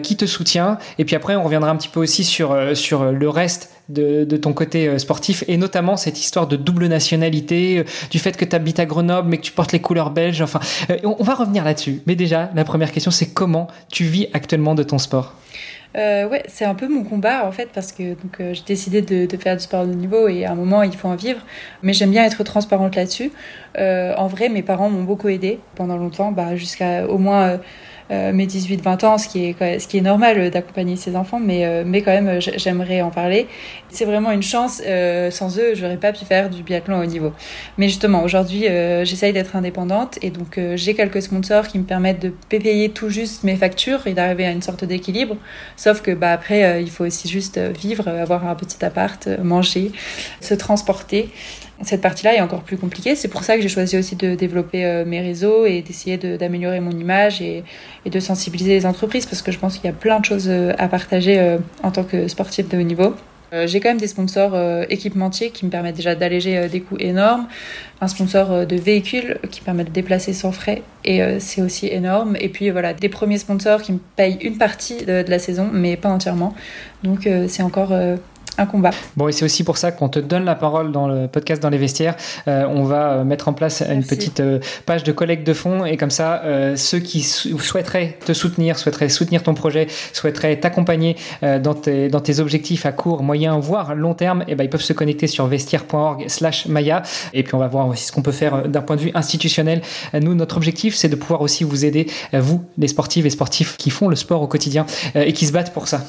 Qui 0.01 0.17
te 0.17 0.25
soutient? 0.25 0.77
Et 0.97 1.05
puis 1.05 1.15
après, 1.15 1.35
on 1.35 1.43
reviendra 1.43 1.69
un 1.69 1.75
petit 1.77 1.87
peu 1.87 2.01
aussi 2.01 2.23
sur, 2.23 2.55
sur 2.75 3.05
le 3.11 3.29
reste 3.29 3.69
de, 3.89 4.37
ton 4.37 4.53
côté 4.53 4.87
euh, 4.87 4.97
sportif 4.97 5.43
et 5.47 5.57
notamment 5.57 5.97
cette 5.97 6.19
histoire 6.19 6.47
de 6.47 6.55
double 6.55 6.87
nationalité, 6.87 7.79
euh, 7.79 7.83
du 8.09 8.19
fait 8.19 8.37
que 8.37 8.45
tu 8.45 8.55
habites 8.55 8.79
à 8.79 8.85
Grenoble 8.85 9.29
mais 9.29 9.37
que 9.37 9.43
tu 9.43 9.51
portes 9.51 9.71
les 9.71 9.81
couleurs 9.81 10.11
belges. 10.11 10.41
Enfin, 10.41 10.59
euh, 10.89 10.97
on, 11.03 11.23
va 11.23 11.35
revenir 11.35 11.63
là-dessus. 11.63 12.01
Mais 12.05 12.15
déjà, 12.15 12.49
la 12.55 12.63
première 12.63 12.91
question, 12.91 13.11
c'est 13.11 13.33
comment 13.33 13.67
tu 13.91 14.05
vis 14.05 14.27
actuellement 14.33 14.75
de 14.75 14.83
ton 14.83 14.97
sport? 14.97 15.35
Ouais, 15.95 16.41
c'est 16.47 16.65
un 16.65 16.73
peu 16.73 16.87
mon 16.87 17.03
combat 17.03 17.45
en 17.45 17.51
fait 17.51 17.69
parce 17.71 17.91
que 17.91 18.15
donc 18.15 18.37
j'ai 18.39 18.63
décidé 18.65 19.03
de, 19.03 19.37
faire 19.37 19.55
du 19.55 19.61
sport 19.61 19.85
de 19.85 19.93
niveau 19.93 20.27
et 20.27 20.43
à 20.43 20.53
un 20.53 20.55
moment 20.55 20.81
il 20.81 20.95
faut 20.95 21.07
en 21.07 21.15
vivre. 21.15 21.41
Mais 21.83 21.93
j'aime 21.93 22.09
bien 22.09 22.25
être 22.25 22.43
transparente 22.43 22.95
là-dessus. 22.95 23.31
en 23.77 24.27
vrai, 24.27 24.49
mes 24.49 24.63
parents 24.63 24.89
m'ont 24.89 25.03
beaucoup 25.03 25.29
aidé 25.29 25.59
pendant 25.75 25.95
longtemps, 25.97 26.31
bah, 26.31 26.55
jusqu'à 26.55 27.05
au 27.07 27.19
moins 27.19 27.59
mes 28.31 28.45
18-20 28.45 29.05
ans, 29.05 29.17
ce 29.17 29.27
qui 29.27 29.45
est, 29.45 29.79
ce 29.79 29.87
qui 29.87 29.97
est 29.97 30.01
normal 30.01 30.49
d'accompagner 30.49 30.95
ses 30.95 31.15
enfants, 31.15 31.39
mais, 31.39 31.65
euh, 31.65 31.83
mais 31.85 32.01
quand 32.01 32.11
même, 32.11 32.39
j'aimerais 32.39 33.01
en 33.01 33.09
parler. 33.09 33.47
C'est 33.89 34.05
vraiment 34.05 34.31
une 34.31 34.43
chance. 34.43 34.81
Euh, 34.85 35.31
sans 35.31 35.57
eux, 35.59 35.75
j'aurais 35.75 35.97
pas 35.97 36.11
pu 36.11 36.25
faire 36.25 36.49
du 36.49 36.63
biathlon 36.63 36.99
au 36.99 37.05
niveau. 37.05 37.31
Mais 37.77 37.87
justement, 37.87 38.23
aujourd'hui, 38.23 38.65
j'essaye 39.03 39.33
d'être 39.33 39.55
indépendante 39.55 40.17
et 40.21 40.29
donc 40.29 40.59
j'ai 40.75 40.93
quelques 40.93 41.21
sponsors 41.21 41.67
qui 41.67 41.79
me 41.79 41.83
permettent 41.83 42.21
de 42.21 42.33
payer 42.49 42.89
tout 42.89 43.09
juste 43.09 43.43
mes 43.43 43.55
factures 43.55 44.07
et 44.07 44.13
d'arriver 44.13 44.45
à 44.45 44.51
une 44.51 44.61
sorte 44.61 44.83
d'équilibre. 44.85 45.35
Sauf 45.75 46.01
que 46.01 46.11
bah, 46.11 46.31
après, 46.31 46.81
il 46.81 46.89
faut 46.89 47.05
aussi 47.05 47.27
juste 47.27 47.59
vivre, 47.59 48.07
avoir 48.07 48.47
un 48.47 48.55
petit 48.55 48.83
appart, 48.83 49.27
manger, 49.41 49.91
se 50.41 50.53
transporter 50.53 51.29
cette 51.83 52.01
partie-là 52.01 52.35
est 52.35 52.41
encore 52.41 52.61
plus 52.61 52.77
compliquée. 52.77 53.15
C'est 53.15 53.27
pour 53.27 53.43
ça 53.43 53.55
que 53.55 53.61
j'ai 53.61 53.69
choisi 53.69 53.97
aussi 53.97 54.15
de 54.15 54.35
développer 54.35 54.85
euh, 54.85 55.05
mes 55.05 55.21
réseaux 55.21 55.65
et 55.65 55.81
d'essayer 55.81 56.17
d'améliorer 56.17 56.79
mon 56.79 56.91
image 56.91 57.41
et, 57.41 57.63
de 58.05 58.19
sensibiliser 58.19 58.71
les 58.71 58.85
entreprises 58.85 59.25
parce 59.25 59.41
que 59.41 59.51
je 59.51 59.59
pense 59.59 59.77
qu'il 59.77 59.85
y 59.85 59.89
a 59.89 59.95
plein 59.95 60.19
de 60.19 60.25
choses 60.25 60.47
euh, 60.49 60.73
à 60.77 60.87
partager 60.87 61.39
euh, 61.39 61.57
en 61.83 61.91
tant 61.91 62.03
que 62.03 62.27
sportif 62.27 62.67
de 62.69 62.77
haut 62.77 62.81
niveau. 62.81 63.15
J'ai 63.65 63.79
quand 63.79 63.89
même 63.89 63.99
des 63.99 64.07
sponsors 64.07 64.57
équipementiers 64.89 65.51
qui 65.51 65.63
me 65.63 65.69
permettent 65.69 65.95
déjà 65.95 66.15
d'alléger 66.15 66.67
des 66.69 66.81
coûts 66.81 66.97
énormes, 66.97 67.45
un 68.01 68.07
sponsor 68.07 68.65
de 68.65 68.75
véhicules 68.75 69.37
qui 69.51 69.61
permet 69.61 69.83
de 69.83 69.91
déplacer 69.91 70.33
sans 70.33 70.51
frais 70.51 70.81
et 71.05 71.21
c'est 71.37 71.61
aussi 71.61 71.85
énorme. 71.85 72.35
Et 72.39 72.49
puis 72.49 72.71
voilà, 72.71 72.95
des 72.95 73.09
premiers 73.09 73.37
sponsors 73.37 73.83
qui 73.83 73.91
me 73.91 73.99
payent 74.15 74.39
une 74.41 74.57
partie 74.57 75.05
de 75.05 75.23
la 75.27 75.37
saison 75.37 75.69
mais 75.71 75.97
pas 75.97 76.09
entièrement. 76.09 76.55
Donc 77.03 77.29
c'est 77.47 77.61
encore 77.61 77.93
un 78.57 78.65
combat. 78.65 78.91
Bon, 79.17 79.27
et 79.27 79.31
c'est 79.31 79.45
aussi 79.45 79.63
pour 79.63 79.77
ça 79.77 79.91
qu'on 79.91 80.09
te 80.09 80.19
donne 80.19 80.45
la 80.45 80.55
parole 80.55 80.91
dans 80.91 81.07
le 81.07 81.27
podcast 81.27 81.61
dans 81.61 81.69
les 81.69 81.77
vestiaires. 81.77 82.15
Euh, 82.47 82.65
on 82.67 82.83
va 82.83 83.13
euh, 83.13 83.23
mettre 83.23 83.47
en 83.47 83.53
place 83.53 83.81
une 83.81 84.03
petite 84.03 84.39
euh, 84.39 84.59
page 84.85 85.03
de 85.03 85.11
collecte 85.11 85.45
de 85.45 85.53
fonds 85.53 85.85
et 85.85 85.97
comme 85.97 86.11
ça, 86.11 86.43
ceux 86.75 86.99
qui 86.99 87.21
souhaiteraient 87.21 88.17
te 88.25 88.33
soutenir, 88.33 88.77
souhaiteraient 88.77 89.09
soutenir 89.09 89.43
ton 89.43 89.53
projet, 89.53 89.87
souhaiteraient 90.11 90.59
t'accompagner 90.59 91.15
dans, 91.41 91.73
tes, 91.73 92.09
dans 92.09 92.19
tes 92.19 92.39
objectifs 92.39 92.85
à 92.85 92.91
court, 92.91 93.23
moyen, 93.23 93.57
voire 93.59 93.95
long 93.95 94.13
terme, 94.13 94.41
et 94.43 94.45
eh 94.49 94.55
ben, 94.55 94.63
ils 94.63 94.69
peuvent 94.69 94.81
se 94.81 94.93
connecter 94.93 95.27
sur 95.27 95.47
vestiaire.org/slash 95.47 96.67
Maya. 96.67 97.03
Et 97.33 97.43
puis 97.43 97.55
on 97.55 97.59
va 97.59 97.67
voir 97.67 97.87
aussi 97.87 98.05
ce 98.05 98.11
qu'on 98.11 98.21
peut 98.21 98.31
faire 98.31 98.67
d'un 98.67 98.81
point 98.81 98.95
de 98.95 99.01
vue 99.01 99.11
institutionnel. 99.13 99.81
Nous, 100.13 100.33
notre 100.33 100.57
objectif, 100.57 100.95
c'est 100.95 101.09
de 101.09 101.15
pouvoir 101.15 101.41
aussi 101.41 101.63
vous 101.63 101.85
aider, 101.85 102.07
vous, 102.33 102.63
les 102.77 102.87
sportives 102.87 103.25
et 103.25 103.29
sportifs 103.29 103.77
qui 103.77 103.89
font 103.89 104.09
le 104.09 104.15
sport 104.15 104.41
au 104.41 104.47
quotidien 104.47 104.85
et 105.15 105.33
qui 105.33 105.45
se 105.45 105.51
battent 105.51 105.73
pour 105.73 105.87
ça. 105.87 106.01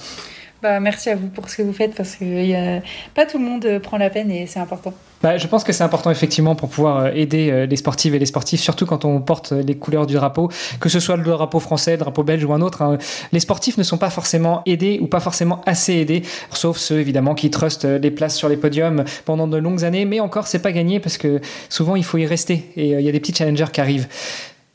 Bah, 0.63 0.81
merci 0.81 1.11
à 1.11 1.17
vous 1.17 1.29
pour 1.29 1.49
ce 1.49 1.57
que 1.57 1.63
vous 1.63 1.73
faites 1.73 1.95
parce 1.95 2.17
que 2.17 2.79
a... 2.79 2.83
pas 3.15 3.27
tout 3.27 3.39
le 3.39 3.45
monde 3.45 3.79
prend 3.83 3.99
la 3.99 4.11
peine 4.11 4.31
et 4.31 4.47
c'est 4.47 4.61
important. 4.61 4.95
Bah, 5.25 5.39
je 5.39 5.47
pense 5.47 5.65
que 5.65 5.73
c'est 5.73 5.85
important 5.85 6.11
effectivement 6.11 6.55
pour 6.55 6.69
pouvoir 6.69 6.99
euh, 6.99 7.11
aider 7.15 7.51
euh, 7.51 7.65
les 7.65 7.77
sportives 7.77 8.15
et 8.15 8.19
les 8.19 8.27
sportifs, 8.27 8.61
surtout 8.61 8.85
quand 8.85 9.07
on 9.07 9.23
porte 9.23 9.53
les 9.53 9.75
couleurs 9.75 10.07
du 10.07 10.13
drapeau, 10.13 10.51
que 10.81 10.91
ce 10.91 11.01
soit 11.01 11.17
le 11.17 11.23
drapeau 11.23 11.61
français, 11.61 11.93
le 11.93 11.97
drapeau 11.97 12.25
belge 12.25 12.45
ou 12.45 12.53
un 12.53 12.61
autre. 12.61 12.83
Hein. 12.83 12.99
Les 13.33 13.41
sportifs 13.41 13.79
ne 13.79 13.83
sont 13.83 13.97
pas 13.97 14.11
forcément 14.11 14.61
aidés 14.67 14.99
ou 15.01 15.07
pas 15.07 15.21
forcément 15.21 15.63
assez 15.65 15.95
aidés, 15.95 16.25
sauf 16.51 16.77
ceux 16.77 17.01
évidemment 17.01 17.35
qui 17.35 17.51
trustent 17.51 17.87
les 17.87 18.11
places 18.11 18.37
sur 18.37 18.51
les 18.51 18.59
podiums 18.59 19.05
pendant 19.25 19.47
de 19.47 19.57
longues 19.57 19.85
années. 19.85 20.05
Mais 20.05 20.21
encore, 20.21 20.47
c'est 20.47 20.59
pas 20.59 20.73
gagné 20.73 21.01
parce 21.01 21.17
que 21.17 21.41
souvent 21.71 21.97
il 21.97 22.05
faut 22.05 22.19
y 22.19 22.27
rester 22.27 22.71
et 22.77 22.95
euh, 22.95 23.01
il 23.01 23.07
y 23.07 23.09
a 23.09 23.13
des 23.13 23.21
petits 23.21 23.35
challengers 23.35 23.73
qui 23.73 23.81
arrivent. 23.81 24.09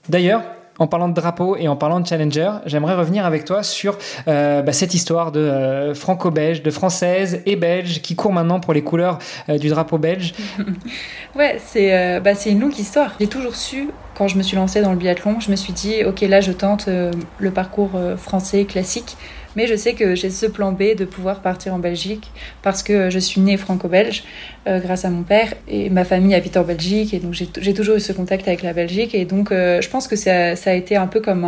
D'ailleurs, 0.08 0.42
en 0.80 0.88
parlant 0.88 1.10
de 1.10 1.14
drapeau 1.14 1.56
et 1.58 1.68
en 1.68 1.76
parlant 1.76 2.00
de 2.00 2.08
challenger, 2.08 2.52
j'aimerais 2.66 2.96
revenir 2.96 3.26
avec 3.26 3.46
toi 3.46 3.64
sur 3.64 3.98
euh, 4.28 4.62
bah, 4.62 4.74
cette 4.74 4.94
histoire 4.94 5.32
de 5.32 5.40
euh, 5.40 5.94
franco-belge, 5.94 6.64
de 6.64 6.72
française 6.72 7.42
et 7.46 7.56
belge 7.56 8.02
qui 8.02 8.16
court 8.16 8.34
maintenant 8.34 8.60
pour 8.60 8.74
les 8.74 8.82
couleurs 8.82 9.20
euh, 9.50 9.58
du 9.58 9.70
drapeau 9.70 9.98
belge. 9.98 10.34
ouais, 11.36 11.60
c'est 11.64 12.20
bah, 12.22 12.32
une 12.46 12.60
longue 12.60 12.78
histoire. 12.78 13.14
J'ai 13.20 13.28
toujours 13.28 13.56
su, 13.56 13.90
quand 14.16 14.28
je 14.28 14.38
me 14.38 14.44
suis 14.44 14.56
lancée 14.56 14.82
dans 14.82 14.92
le 14.92 14.98
biathlon, 14.98 15.40
je 15.40 15.52
me 15.52 15.56
suis 15.56 15.74
dit, 15.74 16.04
ok, 16.06 16.22
là 16.22 16.42
je 16.42 16.52
tente 16.52 16.88
le 16.88 17.52
parcours 17.52 17.92
français 18.18 18.66
classique. 18.66 19.18
Mais 19.60 19.68
je 19.68 19.76
sais 19.76 19.92
que 19.92 20.16
j'ai 20.16 20.30
ce 20.30 20.46
plan 20.46 20.72
B 20.72 20.96
de 20.98 21.04
pouvoir 21.04 21.42
partir 21.42 21.74
en 21.74 21.80
Belgique 21.80 22.32
parce 22.62 22.82
que 22.82 23.10
je 23.10 23.20
suis 23.20 23.42
née 23.42 23.58
franco-belge 23.58 24.24
euh, 24.68 24.80
grâce 24.80 25.04
à 25.04 25.10
mon 25.10 25.24
père. 25.24 25.54
Et 25.68 25.90
ma 25.90 26.06
famille 26.06 26.34
habite 26.34 26.56
en 26.56 26.64
Belgique 26.64 27.14
et 27.14 27.20
donc 27.20 27.34
j'ai 27.34 27.74
toujours 27.74 27.98
eu 27.98 28.00
ce 28.00 28.14
contact 28.14 28.48
avec 28.48 28.64
la 28.64 28.72
Belgique. 28.72 29.14
Et 29.14 29.26
donc 29.26 29.52
euh, 29.52 29.82
je 29.82 29.90
pense 29.90 30.08
que 30.08 30.16
ça, 30.16 30.54
a 30.54 30.74
été 30.74 30.96
un 30.96 31.08
peu 31.08 31.20
comme 31.20 31.44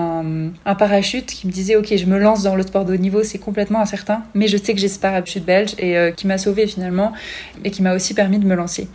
un, 0.66 0.76
parachute 0.76 1.28
qui 1.28 1.48
me 1.48 1.54
disait 1.54 1.78
ok 1.78 1.96
je 1.96 2.06
me 2.06 2.20
lance 2.20 2.44
dans 2.44 2.58
le 2.58 2.64
sport 2.64 2.84
de 2.84 2.96
haut 2.96 2.98
niveau 2.98 3.24
c'est 3.24 3.38
complètement 3.38 3.80
incertain 3.80 4.24
mais 4.34 4.50
je 4.50 4.58
sais 4.58 4.74
que 4.74 4.80
j'ai 4.82 4.90
ce 4.90 5.00
parachute 5.00 5.46
belge 5.46 5.76
et 5.80 5.98
euh, 5.98 6.12
qui 6.12 6.28
m'a 6.28 6.38
sauvé 6.38 6.68
finalement 6.68 7.14
et 7.64 7.72
qui 7.72 7.82
m'a 7.82 7.96
aussi 7.96 8.14
permis 8.14 8.40
de 8.40 8.46
me 8.46 8.56
lancer. 8.56 8.90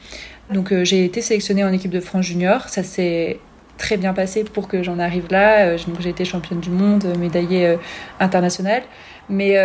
Donc 0.53 0.75
j'ai 0.83 1.07
été 1.07 1.23
sélectionnée 1.23 1.65
en 1.65 1.73
équipe 1.73 1.91
de 1.91 2.01
France 2.01 2.27
junior, 2.27 2.69
ça 2.69 2.83
s'est 2.83 3.41
très 3.77 3.97
bien 3.97 4.13
passé 4.13 4.45
pour 4.45 4.69
que 4.69 4.83
j'en 4.83 4.99
arrive 4.99 5.27
là. 5.31 5.67
Euh, 5.67 5.79
j'ai 6.01 6.11
été 6.11 6.25
championne 6.25 6.61
du 6.61 6.71
monde, 6.71 7.05
euh, 7.05 7.17
médaillée 7.17 7.67
euh, 7.67 7.77
internationale. 8.21 8.83
Mais 9.29 9.57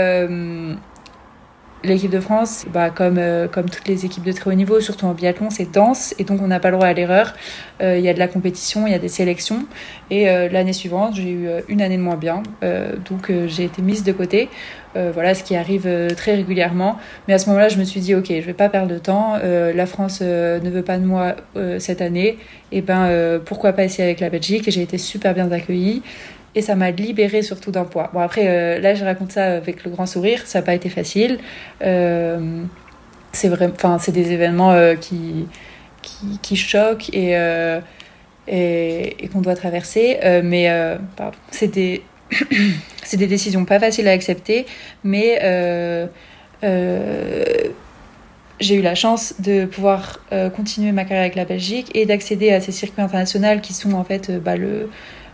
l'équipe 1.84 2.12
de 2.12 2.20
France, 2.20 2.66
bah, 2.72 2.90
comme, 2.90 3.20
comme 3.52 3.70
toutes 3.70 3.88
les 3.88 4.06
équipes 4.06 4.24
de 4.24 4.32
très 4.32 4.50
haut 4.50 4.54
niveau, 4.54 4.80
surtout 4.80 5.06
en 5.06 5.14
biathlon, 5.14 5.50
c'est 5.50 5.72
dense 5.72 6.14
et 6.20 6.24
donc 6.24 6.42
on 6.42 6.48
n'a 6.48 6.60
pas 6.60 6.70
le 6.70 6.78
droit 6.78 6.88
à 6.88 6.94
l'erreur. 6.94 7.34
Il 7.82 8.00
y 8.00 8.10
a 8.10 8.14
de 8.14 8.20
la 8.20 8.28
compétition, 8.28 8.86
il 8.86 8.92
y 8.92 8.96
a 8.96 9.00
des 9.00 9.08
sélections. 9.08 9.66
Et 10.12 10.26
l'année 10.26 10.74
suivante, 10.74 11.16
j'ai 11.16 11.32
eu 11.32 11.50
une 11.68 11.82
année 11.82 11.98
de 11.98 12.02
moins 12.02 12.16
bien, 12.16 12.44
donc 13.10 13.32
j'ai 13.48 13.64
été 13.64 13.82
mise 13.82 14.04
de 14.04 14.12
côté. 14.12 14.50
Euh, 14.98 15.12
voilà, 15.14 15.34
ce 15.34 15.44
qui 15.44 15.56
arrive 15.56 15.84
euh, 15.86 16.10
très 16.10 16.36
régulièrement. 16.36 16.98
Mais 17.28 17.34
à 17.34 17.38
ce 17.38 17.48
moment-là, 17.48 17.70
je 17.70 17.78
me 17.78 17.84
suis 17.84 18.02
dit, 18.02 18.14
ok, 18.14 18.28
je 18.28 18.42
vais 18.42 18.54
pas 18.54 18.70
perdre 18.70 18.90
de 18.92 18.98
temps. 18.98 19.36
Euh, 19.42 19.74
la 19.74 19.86
France 19.86 20.22
ne 20.22 20.70
veut 20.70 20.84
pas 20.84 20.98
de 20.98 21.06
moi 21.06 21.36
cette 21.80 22.02
année. 22.02 22.38
Et 22.72 22.82
ben, 22.82 23.40
pourquoi 23.46 23.74
pas 23.74 23.84
essayer 23.84 24.04
avec 24.04 24.20
la 24.20 24.30
Belgique? 24.30 24.70
J'ai 24.70 24.82
été 24.82 24.98
super 24.98 25.34
bien 25.34 25.52
accueillie. 25.52 26.02
Et 26.56 26.62
ça 26.62 26.76
m'a 26.76 26.92
libérée 26.92 27.42
surtout 27.42 27.72
d'un 27.72 27.86
poids. 27.86 28.10
Bon, 28.14 28.20
après, 28.20 28.80
là, 28.80 28.94
je 28.94 29.06
raconte 29.06 29.32
ça 29.32 29.46
avec 29.56 29.86
le 29.86 29.92
grand 29.92 30.06
sourire. 30.06 30.42
Ça 30.46 30.60
n'a 30.60 30.66
pas 30.66 30.74
été 30.74 30.90
facile. 30.90 31.40
c'est 31.80 33.48
vrai, 33.48 33.72
enfin, 33.74 33.98
c'est 34.00 34.12
des 34.12 34.34
événements 34.34 34.96
qui, 34.98 35.48
qui, 36.02 36.40
qui, 36.42 36.56
choquent 36.58 37.10
et, 37.14 37.38
et, 38.48 39.28
qu'on 39.32 39.40
doit 39.40 39.56
traverser. 39.56 40.20
mais 40.44 40.70
c'était 41.52 42.02
c'est 43.04 43.18
des 43.18 43.28
décisions 43.28 43.66
pas 43.66 43.80
faciles 43.80 44.08
à 44.08 44.12
accepter, 44.12 44.66
mais 45.04 45.40
euh, 45.44 46.08
euh, 46.64 47.46
j'ai 48.60 48.76
eu 48.76 48.82
la 48.82 48.96
chance 48.96 49.36
de 49.40 49.66
pouvoir 49.66 50.20
euh, 50.32 50.50
continuer 50.50 50.92
ma 50.92 51.04
carrière 51.04 51.24
avec 51.24 51.36
la 51.36 51.46
Belgique 51.46 51.90
et 51.96 52.06
d'accéder 52.06 52.52
à 52.52 52.62
ces 52.62 52.72
circuits 52.72 53.02
internationaux 53.02 53.60
qui 53.62 53.74
sont 53.74 53.94
en 53.94 54.04
fait 54.04 54.32
bah, 54.32 54.56
le, 54.56 54.90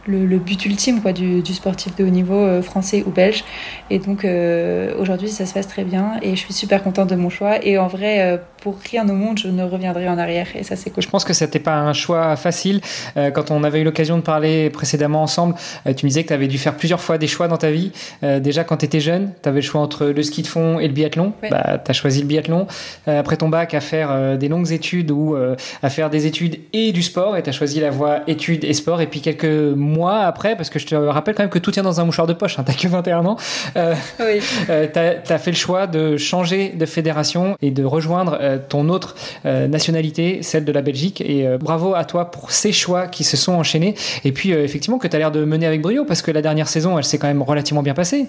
le, 0.08 0.38
but 0.38 0.66
ultime 0.66 1.02
quoi, 1.02 1.14
du, 1.14 1.44
sportif 1.46 1.96
de 1.96 2.04
haut 2.04 2.10
niveau 2.10 2.36
euh, 2.36 2.62
français 2.62 3.04
ou 3.06 3.12
belge. 3.12 3.44
Et 3.90 4.00
donc 4.00 4.26
euh, 4.26 4.94
aujourd'hui, 5.00 5.30
ça 5.30 5.46
se 5.46 5.54
passe 5.54 5.68
très 5.68 5.84
bien 5.84 6.14
et 6.22 6.32
je 6.32 6.42
suis 6.42 6.54
super 6.54 6.84
contente 6.84 7.10
de 7.10 7.16
mon 7.16 7.30
choix. 7.30 7.64
Et 7.66 7.78
en 7.78 7.88
vrai, 7.88 8.22
euh, 8.22 8.38
pour 8.68 8.80
rien 8.92 9.08
au 9.08 9.14
monde, 9.14 9.40
je 9.40 9.48
ne 9.48 9.64
reviendrai 9.64 10.10
en 10.10 10.18
arrière. 10.18 10.48
Et 10.54 10.64
ça, 10.64 10.76
c'est 10.76 10.90
cool. 10.90 11.02
Je 11.02 11.08
pense 11.08 11.24
que 11.24 11.32
ce 11.32 11.46
n'était 11.46 11.60
pas 11.60 11.78
un 11.78 11.94
choix 11.94 12.36
facile. 12.36 12.82
quand 13.16 13.50
on 13.50 13.64
avait 13.64 13.80
eu 13.80 13.86
l'occasion 13.86 14.18
de 14.18 14.22
parler 14.22 14.70
précédemment 14.70 15.24
ensemble, 15.24 15.56
tu 15.96 16.06
me 16.06 16.10
disais 16.10 16.24
que 16.24 16.28
tu 16.28 16.34
avais 16.34 16.48
dû 16.48 16.58
faire 16.58 16.76
plusieurs 16.76 17.00
fois 17.00 17.18
des 17.18 17.28
choix 17.28 17.48
dans 17.48 17.56
ta 17.56 17.72
vie. 17.72 17.94
déjà, 18.22 18.66
quand 18.66 18.78
tu 18.78 18.86
étais 18.86 19.00
jeune, 19.00 19.32
tu 19.42 19.48
avais 19.48 19.62
le 19.62 19.66
choix 19.66 19.80
entre 19.80 20.08
le 20.08 20.22
ski 20.22 20.42
de 20.42 20.48
fond 20.48 20.80
et 20.80 20.88
le 20.88 20.94
biathlon. 20.94 21.32
Bah, 21.50 21.78
tu 21.84 21.90
as 21.90 21.94
choisi 21.94 22.20
le 22.20 22.28
biathlon. 22.28 22.68
après 23.06 23.38
ton 23.38 23.48
bac, 23.48 23.74
à 23.74 23.80
faire 23.80 24.38
des 24.38 24.50
longues 24.50 24.74
études 24.74 25.12
ou 25.12 25.38
à 25.82 25.90
faire 25.90 26.10
des 26.10 26.26
études 26.26 26.60
et 26.74 26.92
du 26.92 27.04
sport. 27.04 27.38
Et 27.38 27.44
tu 27.44 27.50
as 27.50 27.54
choisi 27.54 27.80
la 27.80 27.90
voie 27.90 28.20
études 28.28 28.66
et 28.66 28.74
sport. 28.74 29.00
Et 29.00 29.08
puis 29.08 29.22
quelques 29.22 29.46
mois 29.46 30.24
après, 30.24 30.58
parce 30.58 30.70
que 30.70 30.80
je 30.80 30.88
te 30.88 30.96
rappelle 30.96 31.36
quand 31.36 31.44
même 31.44 31.50
que 31.50 31.60
tout 31.60 31.72
tient 31.72 31.84
dans 31.84 32.02
un 32.02 32.06
mouchoir 32.06 32.28
de 32.28 32.34
poche, 32.34 32.60
hein, 32.60 32.64
t'as 32.66 32.74
que 32.74 32.88
21 32.88 33.26
ans, 33.26 33.38
euh, 33.78 33.96
oui. 34.20 34.42
euh, 34.70 34.88
t'as 34.92 35.34
as 35.34 35.38
fait 35.38 35.52
le 35.52 35.58
choix 35.58 35.88
de 35.88 36.18
changer 36.18 36.70
de 36.70 36.86
fédération 36.86 37.56
et 37.62 37.72
de 37.72 37.84
rejoindre 37.84 38.38
euh, 38.42 38.57
ton 38.58 38.90
autre 38.90 39.16
euh, 39.46 39.68
nationalité, 39.68 40.40
celle 40.42 40.66
de 40.66 40.72
la 40.72 40.82
Belgique. 40.82 41.22
Et 41.22 41.46
bravo 41.60 41.96
à 41.96 42.06
toi 42.06 42.32
pour 42.32 42.52
ces 42.52 42.72
choix 42.72 43.08
qui 43.08 43.24
se 43.24 43.38
sont 43.38 43.54
enchaînés. 43.54 43.96
Et 44.24 44.32
puis 44.32 44.52
effectivement 44.52 44.98
que 44.98 45.08
tu 45.08 45.16
as 45.16 45.20
l'air 45.20 45.32
de 45.32 45.44
mener 45.46 45.66
avec 45.66 45.82
brio, 45.82 46.06
parce 46.06 46.22
que 46.22 46.32
la 46.32 46.42
dernière 46.42 46.68
saison, 46.68 46.98
elle 46.98 47.04
s'est 47.04 47.18
quand 47.18 47.28
même 47.28 47.42
relativement 47.42 47.84
bien 47.84 47.94
passée. 47.94 48.28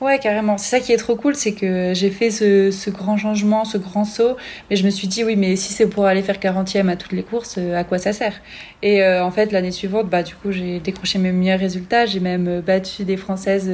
Ouais, 0.00 0.18
carrément. 0.18 0.58
C'est 0.58 0.78
ça 0.78 0.80
qui 0.80 0.92
est 0.92 0.96
trop 0.96 1.16
cool, 1.16 1.34
c'est 1.34 1.52
que 1.52 1.92
j'ai 1.94 2.10
fait 2.10 2.30
ce, 2.30 2.90
grand 2.90 3.16
changement, 3.16 3.64
ce 3.64 3.78
grand 3.78 4.04
saut, 4.04 4.36
mais 4.68 4.76
je 4.76 4.84
me 4.84 4.90
suis 4.90 5.08
dit, 5.08 5.24
oui, 5.24 5.36
mais 5.36 5.56
si 5.56 5.72
c'est 5.72 5.86
pour 5.86 6.06
aller 6.06 6.22
faire 6.22 6.38
40e 6.38 6.88
à 6.88 6.96
toutes 6.96 7.12
les 7.12 7.22
courses, 7.22 7.56
euh, 7.58 7.76
à 7.76 7.84
quoi 7.84 7.98
ça 7.98 8.12
sert? 8.12 8.40
Et 8.84 9.02
euh, 9.02 9.24
en 9.24 9.30
fait, 9.30 9.50
l'année 9.50 9.70
suivante, 9.70 10.10
bah, 10.10 10.22
du 10.22 10.34
coup, 10.34 10.52
j'ai 10.52 10.78
décroché 10.78 11.18
mes 11.18 11.32
meilleurs 11.32 11.58
résultats. 11.58 12.04
J'ai 12.04 12.20
même 12.20 12.46
euh, 12.46 12.60
battu 12.60 13.04
des 13.04 13.16
Françaises 13.16 13.72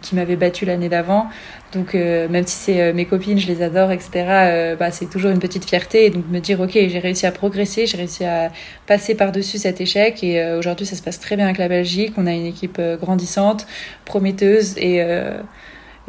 qui 0.00 0.14
m'avaient 0.14 0.36
battu 0.36 0.64
l'année 0.64 0.88
d'avant. 0.88 1.26
Donc, 1.74 1.92
même 1.92 2.46
si 2.46 2.56
c'est 2.56 2.92
mes 2.94 3.04
copines, 3.04 3.38
je 3.38 3.46
les 3.46 3.60
adore, 3.60 3.92
etc., 3.92 4.76
bah, 4.78 4.90
c'est 4.90 5.10
toujours 5.10 5.30
une 5.30 5.38
petite 5.38 5.66
fierté. 5.66 6.06
Et 6.06 6.10
donc, 6.10 6.24
me 6.30 6.38
dire, 6.38 6.60
OK, 6.62 6.72
j'ai 6.72 6.98
réussi 6.98 7.26
à 7.26 7.32
progresser, 7.32 7.86
j'ai 7.86 7.98
réussi 7.98 8.24
à 8.24 8.50
passer 8.86 9.14
par-dessus 9.14 9.58
cet 9.58 9.82
échec. 9.82 10.24
Et 10.24 10.42
aujourd'hui, 10.54 10.86
ça 10.86 10.96
se 10.96 11.02
passe 11.02 11.20
très 11.20 11.36
bien 11.36 11.44
avec 11.44 11.58
la 11.58 11.68
Belgique. 11.68 12.14
On 12.16 12.26
a 12.26 12.32
une 12.32 12.46
équipe 12.46 12.80
grandissante, 13.00 13.66
prometteuse 14.06 14.78
et 14.78 15.02
euh, 15.02 15.38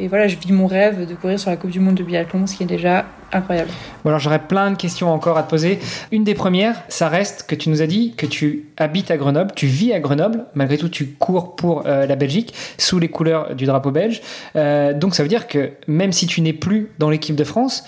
et 0.00 0.08
voilà, 0.08 0.28
je 0.28 0.36
vis 0.36 0.52
mon 0.52 0.66
rêve 0.66 1.06
de 1.06 1.14
courir 1.14 1.38
sur 1.38 1.50
la 1.50 1.56
Coupe 1.56 1.70
du 1.70 1.78
Monde 1.78 1.94
de 1.94 2.02
biathlon, 2.02 2.46
ce 2.46 2.56
qui 2.56 2.62
est 2.62 2.66
déjà 2.66 3.04
incroyable. 3.32 3.70
Bon 4.02 4.10
alors 4.10 4.18
j'aurais 4.18 4.40
plein 4.40 4.70
de 4.70 4.76
questions 4.76 5.12
encore 5.12 5.36
à 5.36 5.42
te 5.42 5.50
poser. 5.50 5.78
Une 6.10 6.24
des 6.24 6.34
premières, 6.34 6.82
ça 6.88 7.08
reste 7.08 7.44
que 7.46 7.54
tu 7.54 7.68
nous 7.68 7.82
as 7.82 7.86
dit 7.86 8.14
que 8.16 8.26
tu 8.26 8.64
habites 8.78 9.10
à 9.10 9.18
Grenoble, 9.18 9.52
tu 9.54 9.66
vis 9.66 9.92
à 9.92 10.00
Grenoble, 10.00 10.46
malgré 10.54 10.78
tout 10.78 10.88
tu 10.88 11.06
cours 11.06 11.54
pour 11.54 11.84
euh, 11.86 12.06
la 12.06 12.16
Belgique 12.16 12.54
sous 12.78 12.98
les 12.98 13.08
couleurs 13.08 13.54
du 13.54 13.66
drapeau 13.66 13.90
belge. 13.90 14.22
Euh, 14.56 14.94
donc 14.94 15.14
ça 15.14 15.22
veut 15.22 15.28
dire 15.28 15.46
que 15.46 15.72
même 15.86 16.12
si 16.12 16.26
tu 16.26 16.40
n'es 16.40 16.54
plus 16.54 16.88
dans 16.98 17.10
l'équipe 17.10 17.36
de 17.36 17.44
France, 17.44 17.84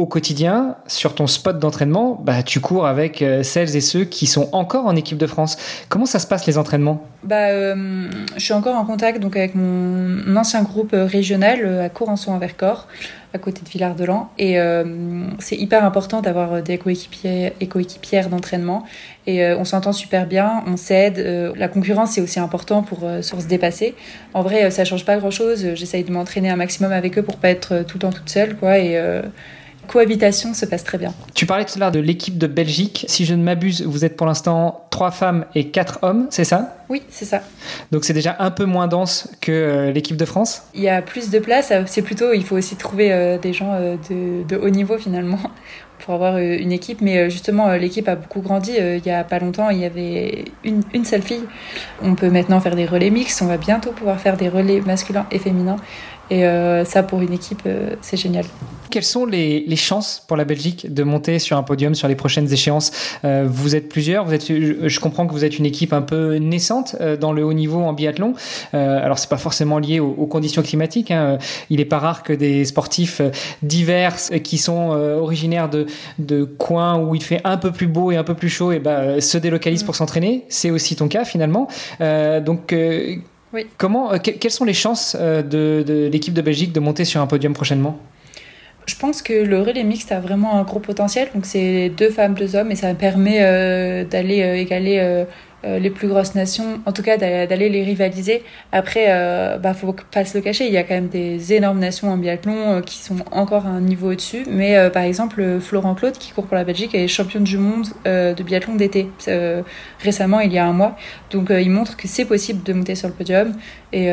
au 0.00 0.06
quotidien, 0.06 0.76
sur 0.86 1.14
ton 1.14 1.26
spot 1.26 1.58
d'entraînement, 1.58 2.18
bah, 2.24 2.42
tu 2.42 2.58
cours 2.60 2.86
avec 2.86 3.20
euh, 3.20 3.42
celles 3.42 3.76
et 3.76 3.82
ceux 3.82 4.04
qui 4.04 4.26
sont 4.26 4.48
encore 4.52 4.86
en 4.86 4.96
équipe 4.96 5.18
de 5.18 5.26
France. 5.26 5.58
Comment 5.90 6.06
ça 6.06 6.18
se 6.18 6.26
passe 6.26 6.46
les 6.46 6.56
entraînements? 6.56 7.04
Bah, 7.22 7.48
euh, 7.50 8.08
Je 8.34 8.42
suis 8.42 8.54
encore 8.54 8.76
en 8.76 8.86
contact 8.86 9.20
donc, 9.20 9.36
avec 9.36 9.54
mon 9.54 10.36
ancien 10.36 10.62
groupe 10.62 10.94
euh, 10.94 11.04
régional 11.04 11.80
à 11.80 11.90
Corançon 11.90 12.32
en 12.32 12.38
Vercors, 12.38 12.88
à 13.34 13.38
côté 13.38 13.60
de 13.62 13.68
Villard-de-Lans. 13.68 14.30
Et 14.38 14.56
c'est 15.38 15.56
hyper 15.56 15.84
important 15.84 16.20
d'avoir 16.20 16.62
des 16.62 16.78
coéquipières 16.78 18.28
d'entraînement. 18.28 18.84
Et 19.28 19.46
on 19.52 19.64
s'entend 19.64 19.92
super 19.92 20.26
bien, 20.26 20.64
on 20.66 20.76
s'aide. 20.76 21.54
la 21.54 21.68
concurrence, 21.68 22.12
c'est 22.12 22.20
aussi 22.20 22.40
important 22.40 22.82
pour, 22.82 23.02
se 23.20 23.46
dépasser. 23.46 23.94
En 24.34 24.42
vrai, 24.42 24.72
ça 24.72 24.84
change 24.84 25.04
pas 25.04 25.16
grand-chose. 25.16 25.74
J'essaye 25.74 26.02
de 26.02 26.10
m'entraîner 26.10 26.50
un 26.50 26.56
maximum 26.56 26.90
avec 26.90 27.18
eux 27.18 27.22
pour 27.22 27.36
pas 27.36 27.50
être 27.50 27.84
tout 27.86 27.98
le 27.98 28.00
temps 28.00 28.10
toute 28.10 28.30
seule. 28.30 28.56
Quoi, 28.56 28.78
cohabitation 29.90 30.54
se 30.54 30.66
passe 30.66 30.84
très 30.84 30.98
bien. 30.98 31.12
Tu 31.34 31.46
parlais 31.46 31.64
tout 31.64 31.72
à 31.74 31.80
l'heure 31.80 31.90
de 31.90 31.98
l'équipe 31.98 32.38
de 32.38 32.46
Belgique. 32.46 33.04
Si 33.08 33.24
je 33.24 33.34
ne 33.34 33.42
m'abuse, 33.42 33.82
vous 33.82 34.04
êtes 34.04 34.16
pour 34.16 34.24
l'instant 34.24 34.86
trois 34.90 35.10
femmes 35.10 35.46
et 35.56 35.70
quatre 35.70 35.98
hommes, 36.02 36.28
c'est 36.30 36.44
ça? 36.44 36.76
Oui, 36.88 37.02
c'est 37.08 37.24
ça. 37.24 37.42
Donc 37.90 38.04
c'est 38.04 38.12
déjà 38.12 38.36
un 38.38 38.52
peu 38.52 38.66
moins 38.66 38.86
dense 38.86 39.28
que 39.40 39.50
euh, 39.50 39.90
l'équipe 39.90 40.16
de 40.16 40.24
France? 40.24 40.62
Il 40.74 40.82
y 40.82 40.88
a 40.88 41.02
plus 41.02 41.30
de 41.30 41.40
place. 41.40 41.72
C'est 41.86 42.02
plutôt, 42.02 42.32
il 42.32 42.44
faut 42.44 42.56
aussi 42.56 42.76
trouver 42.76 43.12
euh, 43.12 43.36
des 43.36 43.52
gens 43.52 43.72
euh, 43.72 43.96
de, 44.08 44.56
haut 44.56 44.70
niveau 44.70 44.96
finalement 44.96 45.40
pour 45.98 46.14
avoir 46.14 46.38
une 46.38 46.70
équipe. 46.70 47.00
Mais 47.00 47.28
justement, 47.28 47.72
l'équipe 47.72 48.06
a 48.06 48.14
beaucoup 48.14 48.42
grandi. 48.42 48.72
il 48.78 49.04
y 49.04 49.10
a 49.10 49.24
pas 49.24 49.40
longtemps, 49.40 49.70
il 49.70 49.78
y 49.78 49.84
avait 49.84 50.44
une, 50.62 50.82
une, 50.94 51.04
seule 51.04 51.22
fille. 51.22 51.44
On 52.00 52.14
peut 52.14 52.30
maintenant 52.30 52.60
faire 52.60 52.76
des 52.76 52.86
relais 52.86 53.10
mixtes. 53.10 53.42
On 53.42 53.46
va 53.46 53.56
bientôt 53.56 53.90
pouvoir 53.90 54.20
faire 54.20 54.36
des 54.36 54.48
relais 54.48 54.80
masculins 54.80 55.26
et 55.32 55.40
féminins. 55.40 55.76
Et 56.30 56.44
ça, 56.84 57.02
pour 57.02 57.20
une 57.20 57.32
équipe, 57.32 57.68
c'est 58.00 58.16
génial. 58.16 58.44
Quelles 58.90 59.04
sont 59.04 59.24
les, 59.24 59.76
chances 59.76 60.24
pour 60.26 60.36
la 60.36 60.44
Belgique 60.44 60.92
de 60.92 61.02
monter 61.02 61.38
sur 61.38 61.56
un 61.56 61.62
podium 61.62 61.94
sur 61.94 62.08
les 62.08 62.14
prochaines 62.14 62.52
échéances? 62.52 62.92
Vous 63.22 63.76
êtes 63.76 63.88
plusieurs, 63.88 64.24
vous 64.24 64.34
êtes, 64.34 64.46
je, 64.46 65.00
comprends 65.00 65.26
que 65.26 65.32
vous 65.32 65.44
êtes 65.44 65.58
une 65.58 65.66
équipe 65.66 65.92
un 65.92 66.02
peu 66.02 66.36
naissante 66.36 66.96
dans 67.20 67.32
le 67.32 67.44
haut 67.44 67.52
niveau 67.52 67.80
en 67.80 67.92
biathlon. 67.92 68.34
alors 68.72 69.18
c'est 69.18 69.30
pas 69.30 69.38
forcément 69.38 69.78
lié 69.78 70.00
aux, 70.00 70.26
conditions 70.26 70.62
climatiques. 70.62 71.10
Hein. 71.10 71.38
Il 71.68 71.78
n'est 71.78 71.84
pas 71.84 71.98
rare 71.98 72.22
que 72.22 72.32
des 72.32 72.64
sportifs 72.64 73.20
divers 73.62 74.16
qui 74.42 74.58
sont 74.58 74.90
originaires 74.90 75.68
de, 75.68 75.86
de 76.18 76.44
coins 76.44 76.98
où 76.98 77.14
il 77.14 77.22
fait 77.22 77.40
un 77.44 77.56
peu 77.56 77.72
plus 77.72 77.86
beau 77.86 78.10
et 78.10 78.16
un 78.16 78.24
peu 78.24 78.34
plus 78.34 78.48
chaud, 78.48 78.72
et 78.72 78.78
ben, 78.78 79.20
se 79.20 79.38
délocalisent 79.38 79.84
pour 79.84 79.96
s'entraîner. 79.96 80.44
C'est 80.48 80.70
aussi 80.70 80.96
ton 80.96 81.08
cas 81.08 81.24
finalement. 81.24 81.68
Euh, 82.00 82.40
donc, 82.40 82.74
euh, 83.54 83.62
comment, 83.78 84.12
euh, 84.12 84.18
quelles 84.18 84.50
sont 84.50 84.64
les 84.64 84.74
chances 84.74 85.16
de, 85.16 86.08
l'équipe 86.10 86.34
de 86.34 86.42
Belgique 86.42 86.72
de 86.72 86.80
monter 86.80 87.04
sur 87.04 87.20
un 87.20 87.26
podium 87.26 87.52
prochainement? 87.52 87.98
Je 88.86 88.96
pense 88.96 89.22
que 89.22 89.32
le 89.32 89.60
relais 89.60 89.84
mixte 89.84 90.10
a 90.10 90.20
vraiment 90.20 90.58
un 90.58 90.62
gros 90.62 90.80
potentiel. 90.80 91.28
Donc 91.34 91.46
c'est 91.46 91.90
deux 91.90 92.10
femmes, 92.10 92.34
deux 92.34 92.56
hommes, 92.56 92.70
et 92.72 92.76
ça 92.76 92.92
permet 92.94 93.38
d'aller 94.04 94.40
égaler 94.58 94.98
euh, 94.98 95.24
les 95.64 95.90
plus 95.90 96.08
grosses 96.08 96.34
nations, 96.34 96.80
en 96.86 96.92
tout 96.92 97.02
cas 97.02 97.16
d'aller 97.16 97.68
les 97.68 97.84
rivaliser. 97.84 98.42
Après, 98.72 99.06
euh, 99.08 99.58
bah 99.58 99.74
faut 99.74 99.94
pas 100.12 100.24
se 100.24 100.36
le 100.36 100.42
cacher, 100.42 100.66
il 100.66 100.72
y 100.72 100.76
a 100.76 100.84
quand 100.84 100.94
même 100.94 101.08
des 101.08 101.52
énormes 101.52 101.78
nations 101.78 102.08
en 102.10 102.16
biathlon 102.16 102.54
euh, 102.56 102.80
qui 102.80 102.98
sont 102.98 103.16
encore 103.30 103.66
à 103.66 103.70
un 103.70 103.80
niveau 103.80 104.12
au-dessus. 104.12 104.44
Mais 104.48 104.76
euh, 104.76 104.90
par 104.90 105.02
exemple, 105.02 105.58
Florent 105.60 105.94
Claude, 105.94 106.14
qui 106.14 106.32
court 106.32 106.46
pour 106.46 106.56
la 106.56 106.64
Belgique, 106.64 106.94
est 106.94 107.08
championne 107.08 107.44
du 107.44 107.58
monde 107.58 107.86
de 108.04 108.42
biathlon 108.42 108.74
d'été 108.74 109.08
récemment, 110.00 110.40
il 110.40 110.52
y 110.52 110.58
a 110.58 110.66
un 110.66 110.72
mois. 110.72 110.96
Donc 111.30 111.48
il 111.50 111.70
montre 111.70 111.96
que 111.96 112.08
c'est 112.08 112.24
possible 112.24 112.62
de 112.62 112.72
monter 112.72 112.94
sur 112.94 113.08
le 113.08 113.14
podium. 113.14 113.52
Et 113.92 114.08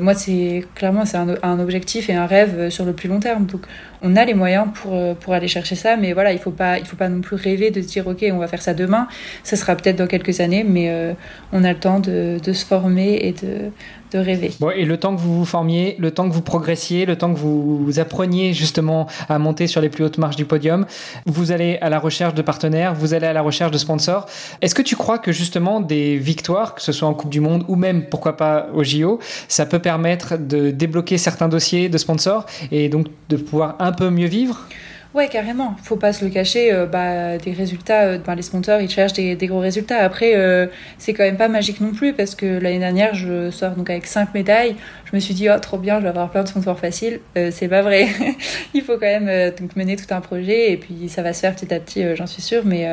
moi, 0.00 0.14
c'est 0.14 0.64
clairement 0.74 1.04
c'est 1.04 1.16
un, 1.16 1.36
un, 1.42 1.60
objectif 1.60 2.10
et 2.10 2.14
un 2.14 2.26
rêve 2.26 2.68
sur 2.70 2.84
le 2.84 2.92
plus 2.92 3.08
long 3.08 3.20
terme. 3.20 3.46
Donc 3.46 3.62
on 4.02 4.16
a 4.16 4.24
les 4.24 4.34
moyens 4.34 4.68
pour, 4.74 4.98
pour 5.16 5.34
aller 5.34 5.48
chercher 5.48 5.74
ça, 5.74 5.96
mais 5.96 6.12
voilà, 6.12 6.32
il 6.32 6.38
faut 6.38 6.50
pas 6.50 6.78
il 6.78 6.86
faut 6.86 6.96
pas 6.96 7.08
non 7.08 7.20
plus 7.20 7.36
rêver 7.36 7.70
de 7.70 7.80
se 7.82 7.88
dire 7.88 8.06
ok, 8.06 8.24
on 8.32 8.38
va 8.38 8.48
faire 8.48 8.62
ça 8.62 8.74
demain. 8.74 9.08
Ça 9.42 9.56
sera 9.56 9.76
peut-être 9.76 9.96
dans 9.96 10.06
quelques 10.06 10.40
années, 10.40 10.64
mais 10.64 10.89
euh, 10.90 11.12
on 11.52 11.64
a 11.64 11.72
le 11.72 11.78
temps 11.78 12.00
de, 12.00 12.38
se 12.44 12.64
former 12.64 13.14
et 13.14 13.32
de, 13.32 13.70
rêver. 14.18 14.50
et 14.74 14.84
le 14.84 14.96
temps 14.96 15.14
que 15.14 15.20
vous 15.20 15.38
vous 15.38 15.44
formiez, 15.44 15.94
le 16.00 16.10
temps 16.10 16.28
que 16.28 16.34
vous 16.34 16.42
progressiez, 16.42 17.06
le 17.06 17.16
temps 17.16 17.32
que 17.32 17.38
vous, 17.38 17.98
appreniez 17.98 18.52
justement 18.52 19.06
à 19.28 19.38
monter 19.38 19.66
sur 19.66 19.80
les 19.80 19.88
plus 19.88 20.04
hautes 20.04 20.18
marches 20.18 20.36
du 20.36 20.44
podium, 20.44 20.84
vous 21.26 21.52
allez 21.52 21.78
à 21.80 21.90
la 21.90 21.98
recherche 21.98 22.34
de 22.34 22.42
partenaires, 22.42 22.94
vous 22.94 23.14
allez 23.14 23.26
à 23.26 23.32
la 23.32 23.42
recherche 23.42 23.70
de 23.70 23.78
sponsors. 23.78 24.26
Est-ce 24.62 24.74
que 24.74 24.82
tu 24.82 24.96
crois 24.96 25.18
que 25.18 25.32
justement 25.32 25.80
des 25.80 26.16
victoires, 26.16 26.74
que 26.74 26.82
ce 26.82 26.92
soit 26.92 27.08
en 27.08 27.14
Coupe 27.14 27.30
du 27.30 27.40
Monde 27.40 27.64
ou 27.68 27.76
même 27.76 28.06
pourquoi 28.06 28.36
pas 28.36 28.66
au 28.74 28.82
JO, 28.82 29.20
ça 29.48 29.64
peut 29.64 29.78
permettre 29.78 30.36
de 30.36 30.70
débloquer 30.70 31.16
certains 31.16 31.48
dossiers 31.48 31.88
de 31.88 31.98
sponsors 31.98 32.46
et 32.72 32.88
donc 32.88 33.06
de 33.28 33.36
pouvoir 33.36 33.76
un 33.78 33.92
peu 33.92 34.10
mieux 34.10 34.26
vivre? 34.28 34.66
Ouais, 35.12 35.28
carrément. 35.28 35.74
Faut 35.82 35.96
pas 35.96 36.12
se 36.12 36.24
le 36.24 36.30
cacher. 36.30 36.72
Euh, 36.72 36.86
bah, 36.86 37.36
des 37.36 37.52
résultats, 37.52 38.02
euh, 38.02 38.18
ben, 38.18 38.36
les 38.36 38.42
sponsors, 38.42 38.80
ils 38.80 38.88
cherchent 38.88 39.14
des, 39.14 39.36
gros 39.48 39.58
résultats. 39.58 39.98
Après, 39.98 40.36
euh, 40.36 40.68
c'est 40.98 41.14
quand 41.14 41.24
même 41.24 41.36
pas 41.36 41.48
magique 41.48 41.80
non 41.80 41.90
plus 41.90 42.12
parce 42.12 42.36
que 42.36 42.46
l'année 42.46 42.78
dernière, 42.78 43.12
je 43.14 43.50
sors 43.50 43.72
donc 43.72 43.90
avec 43.90 44.06
cinq 44.06 44.32
médailles. 44.34 44.76
Je 45.10 45.16
me 45.16 45.20
suis 45.20 45.34
dit, 45.34 45.48
oh, 45.50 45.58
trop 45.58 45.78
bien, 45.78 45.98
je 45.98 46.04
vais 46.04 46.08
avoir 46.08 46.30
plein 46.30 46.42
de 46.42 46.48
sponsors 46.48 46.78
faciles. 46.78 47.20
c'est 47.34 47.68
pas 47.68 47.82
vrai. 47.82 48.08
Il 48.74 48.82
faut 48.82 48.94
quand 48.94 49.00
même 49.00 49.52
donc 49.58 49.76
mener 49.76 49.96
tout 49.96 50.12
un 50.14 50.20
projet 50.20 50.72
et 50.72 50.76
puis 50.76 51.08
ça 51.08 51.22
va 51.22 51.32
se 51.32 51.40
faire 51.40 51.54
petit 51.54 51.72
à 51.74 51.80
petit, 51.80 52.04
j'en 52.14 52.26
suis 52.26 52.42
sûre. 52.42 52.62
Mais 52.64 52.88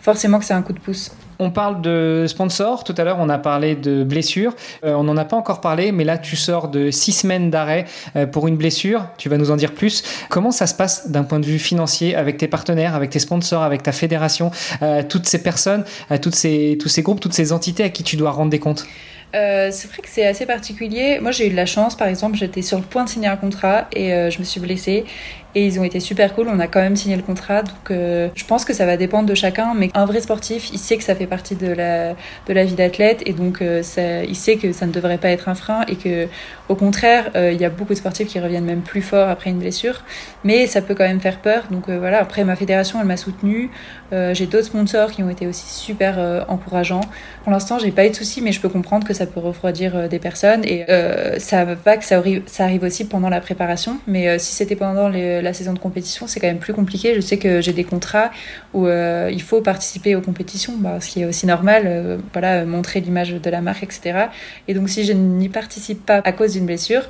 forcément 0.00 0.38
que 0.38 0.44
c'est 0.44 0.54
un 0.54 0.62
coup 0.62 0.72
de 0.72 0.80
pouce. 0.80 1.10
On 1.38 1.50
parle 1.50 1.82
de 1.82 2.24
sponsors. 2.26 2.84
Tout 2.84 2.94
à 2.96 3.04
l'heure, 3.04 3.18
on 3.20 3.28
a 3.28 3.38
parlé 3.38 3.74
de 3.74 4.04
blessures. 4.04 4.54
Euh, 4.84 4.94
on 4.94 5.04
n'en 5.04 5.16
a 5.16 5.24
pas 5.24 5.36
encore 5.36 5.60
parlé, 5.60 5.92
mais 5.92 6.04
là, 6.04 6.18
tu 6.18 6.36
sors 6.36 6.68
de 6.68 6.90
six 6.90 7.12
semaines 7.12 7.50
d'arrêt 7.50 7.84
euh, 8.16 8.26
pour 8.26 8.48
une 8.48 8.56
blessure. 8.56 9.06
Tu 9.18 9.28
vas 9.28 9.36
nous 9.36 9.50
en 9.50 9.56
dire 9.56 9.72
plus. 9.72 10.02
Comment 10.30 10.50
ça 10.50 10.66
se 10.66 10.74
passe 10.74 11.10
d'un 11.10 11.24
point 11.24 11.40
de 11.40 11.46
vue 11.46 11.58
financier 11.58 12.14
avec 12.14 12.38
tes 12.38 12.48
partenaires, 12.48 12.94
avec 12.94 13.10
tes 13.10 13.18
sponsors, 13.18 13.62
avec 13.62 13.82
ta 13.82 13.92
fédération, 13.92 14.50
euh, 14.82 15.02
toutes 15.06 15.26
ces 15.26 15.42
personnes, 15.42 15.84
ces, 16.32 16.78
tous 16.80 16.88
ces 16.88 17.02
groupes, 17.02 17.20
toutes 17.20 17.34
ces 17.34 17.52
entités 17.52 17.84
à 17.84 17.90
qui 17.90 18.02
tu 18.02 18.16
dois 18.16 18.30
rendre 18.30 18.50
des 18.50 18.58
comptes? 18.58 18.86
C'est 19.70 19.88
vrai 19.88 20.02
que 20.02 20.08
c'est 20.08 20.26
assez 20.26 20.46
particulier. 20.46 21.18
Moi, 21.20 21.30
j'ai 21.30 21.46
eu 21.46 21.50
de 21.50 21.56
la 21.56 21.66
chance, 21.66 21.96
par 21.96 22.08
exemple, 22.08 22.36
j'étais 22.36 22.62
sur 22.62 22.78
le 22.78 22.84
point 22.84 23.04
de 23.04 23.08
signer 23.08 23.28
un 23.28 23.36
contrat 23.36 23.88
et 23.92 24.30
je 24.30 24.38
me 24.38 24.44
suis 24.44 24.60
blessée 24.60 25.04
et 25.56 25.64
ils 25.64 25.80
ont 25.80 25.84
été 25.84 26.00
super 26.00 26.34
cool. 26.34 26.48
On 26.48 26.60
a 26.60 26.66
quand 26.66 26.82
même 26.82 26.96
signé 26.96 27.16
le 27.16 27.22
contrat, 27.22 27.62
donc 27.62 27.90
euh, 27.90 28.28
je 28.34 28.44
pense 28.44 28.66
que 28.66 28.74
ça 28.74 28.84
va 28.84 28.98
dépendre 28.98 29.26
de 29.26 29.34
chacun. 29.34 29.72
Mais 29.74 29.88
un 29.94 30.04
vrai 30.04 30.20
sportif, 30.20 30.70
il 30.70 30.78
sait 30.78 30.98
que 30.98 31.02
ça 31.02 31.14
fait 31.14 31.26
partie 31.26 31.54
de 31.54 31.68
la 31.68 32.10
de 32.10 32.52
la 32.52 32.64
vie 32.64 32.74
d'athlète 32.74 33.22
et 33.24 33.32
donc 33.32 33.62
euh, 33.62 33.82
ça, 33.82 34.22
il 34.22 34.36
sait 34.36 34.56
que 34.56 34.72
ça 34.72 34.86
ne 34.86 34.92
devrait 34.92 35.16
pas 35.16 35.30
être 35.30 35.48
un 35.48 35.54
frein 35.54 35.80
et 35.88 35.96
que 35.96 36.28
au 36.68 36.74
contraire, 36.74 37.30
euh, 37.36 37.52
il 37.52 37.60
y 37.60 37.64
a 37.64 37.70
beaucoup 37.70 37.94
de 37.94 37.98
sportifs 37.98 38.28
qui 38.28 38.38
reviennent 38.38 38.66
même 38.66 38.82
plus 38.82 39.00
fort 39.00 39.30
après 39.30 39.48
une 39.48 39.58
blessure, 39.58 40.02
mais 40.44 40.66
ça 40.66 40.82
peut 40.82 40.94
quand 40.94 41.04
même 41.04 41.20
faire 41.20 41.38
peur. 41.40 41.64
Donc 41.70 41.88
voilà. 41.88 42.20
Après 42.20 42.44
ma 42.44 42.54
fédération, 42.54 43.00
elle 43.00 43.06
m'a 43.06 43.16
soutenue. 43.16 43.70
j'ai 44.12 44.46
d'autres 44.46 44.66
sponsors 44.66 45.10
qui 45.10 45.22
ont 45.22 45.30
été 45.30 45.46
aussi 45.46 45.68
super 45.72 46.44
encourageants. 46.48 47.00
Pour 47.44 47.52
l'instant, 47.52 47.78
j'ai 47.78 47.92
pas 47.92 48.04
eu 48.06 48.10
de 48.10 48.14
soucis, 48.14 48.42
mais 48.42 48.52
je 48.52 48.60
peux 48.60 48.68
comprendre 48.68 49.06
que 49.06 49.14
ça 49.14 49.26
peut 49.26 49.40
refroidir 49.40 50.08
des 50.08 50.18
personnes 50.18 50.64
et 50.64 50.84
ça 51.38 51.64
va 51.64 51.96
que 51.96 52.04
ça 52.04 52.16
arrive, 52.16 52.42
ça 52.46 52.64
arrive 52.64 52.82
aussi 52.82 53.06
pendant 53.06 53.30
la 53.30 53.40
préparation. 53.40 53.98
Mais 54.06 54.38
si 54.38 54.54
c'était 54.54 54.76
pendant 54.76 55.08
les 55.08 55.45
la 55.46 55.54
saison 55.54 55.72
de 55.72 55.78
compétition, 55.78 56.26
c'est 56.26 56.40
quand 56.40 56.46
même 56.46 56.58
plus 56.58 56.74
compliqué. 56.74 57.14
Je 57.14 57.20
sais 57.20 57.38
que 57.38 57.60
j'ai 57.60 57.72
des 57.72 57.84
contrats 57.84 58.30
où 58.74 58.86
euh, 58.86 59.30
il 59.32 59.40
faut 59.40 59.62
participer 59.62 60.14
aux 60.16 60.20
compétitions, 60.20 60.74
bah, 60.78 61.00
ce 61.00 61.08
qui 61.08 61.22
est 61.22 61.24
aussi 61.24 61.46
normal, 61.46 61.84
euh, 61.86 62.18
voilà, 62.32 62.64
montrer 62.64 63.00
l'image 63.00 63.32
de 63.32 63.50
la 63.50 63.60
marque, 63.60 63.84
etc. 63.84 64.26
Et 64.68 64.74
donc 64.74 64.88
si 64.88 65.04
je 65.04 65.12
n'y 65.12 65.48
participe 65.48 66.04
pas 66.04 66.20
à 66.24 66.32
cause 66.32 66.52
d'une 66.52 66.66
blessure, 66.66 67.02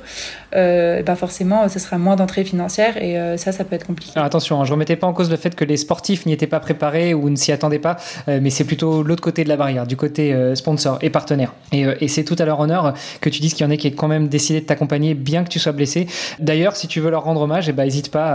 euh, 0.55 1.03
bah 1.03 1.15
forcément, 1.15 1.67
ce 1.67 1.79
sera 1.79 1.97
moins 1.97 2.15
d'entrée 2.15 2.43
financière 2.43 2.95
et 2.97 3.17
ça, 3.37 3.51
ça 3.51 3.63
peut 3.63 3.75
être 3.75 3.87
compliqué. 3.87 4.13
Attention, 4.15 4.61
hein, 4.61 4.65
je 4.65 4.69
ne 4.69 4.73
remettais 4.73 4.95
pas 4.95 5.07
en 5.07 5.13
cause 5.13 5.29
le 5.29 5.37
fait 5.37 5.55
que 5.55 5.65
les 5.65 5.77
sportifs 5.77 6.25
n'y 6.25 6.33
étaient 6.33 6.47
pas 6.47 6.59
préparés 6.59 7.13
ou 7.13 7.29
ne 7.29 7.35
s'y 7.35 7.51
attendaient 7.51 7.79
pas, 7.79 7.97
mais 8.27 8.49
c'est 8.49 8.63
plutôt 8.63 9.03
l'autre 9.03 9.21
côté 9.21 9.43
de 9.43 9.49
la 9.49 9.57
barrière, 9.57 9.87
du 9.87 9.97
côté 9.97 10.35
sponsor 10.55 10.99
et 11.01 11.09
partenaire. 11.09 11.53
Et, 11.71 12.07
c'est 12.07 12.23
tout 12.23 12.35
à 12.39 12.45
leur 12.45 12.59
honneur 12.59 12.93
que 13.19 13.29
tu 13.29 13.41
dises 13.41 13.53
qu'il 13.53 13.65
y 13.65 13.67
en 13.67 13.71
a 13.71 13.77
qui 13.77 13.87
aient 13.87 13.91
quand 13.91 14.07
même 14.07 14.27
décidé 14.27 14.61
de 14.61 14.65
t'accompagner 14.65 15.13
bien 15.13 15.43
que 15.43 15.49
tu 15.49 15.59
sois 15.59 15.73
blessé. 15.73 16.07
D'ailleurs, 16.39 16.75
si 16.75 16.87
tu 16.87 16.99
veux 16.99 17.09
leur 17.09 17.23
rendre 17.23 17.41
hommage, 17.41 17.67
eh 17.69 17.73
ben, 17.73 17.83
n'hésite 17.83 18.11
pas 18.11 18.26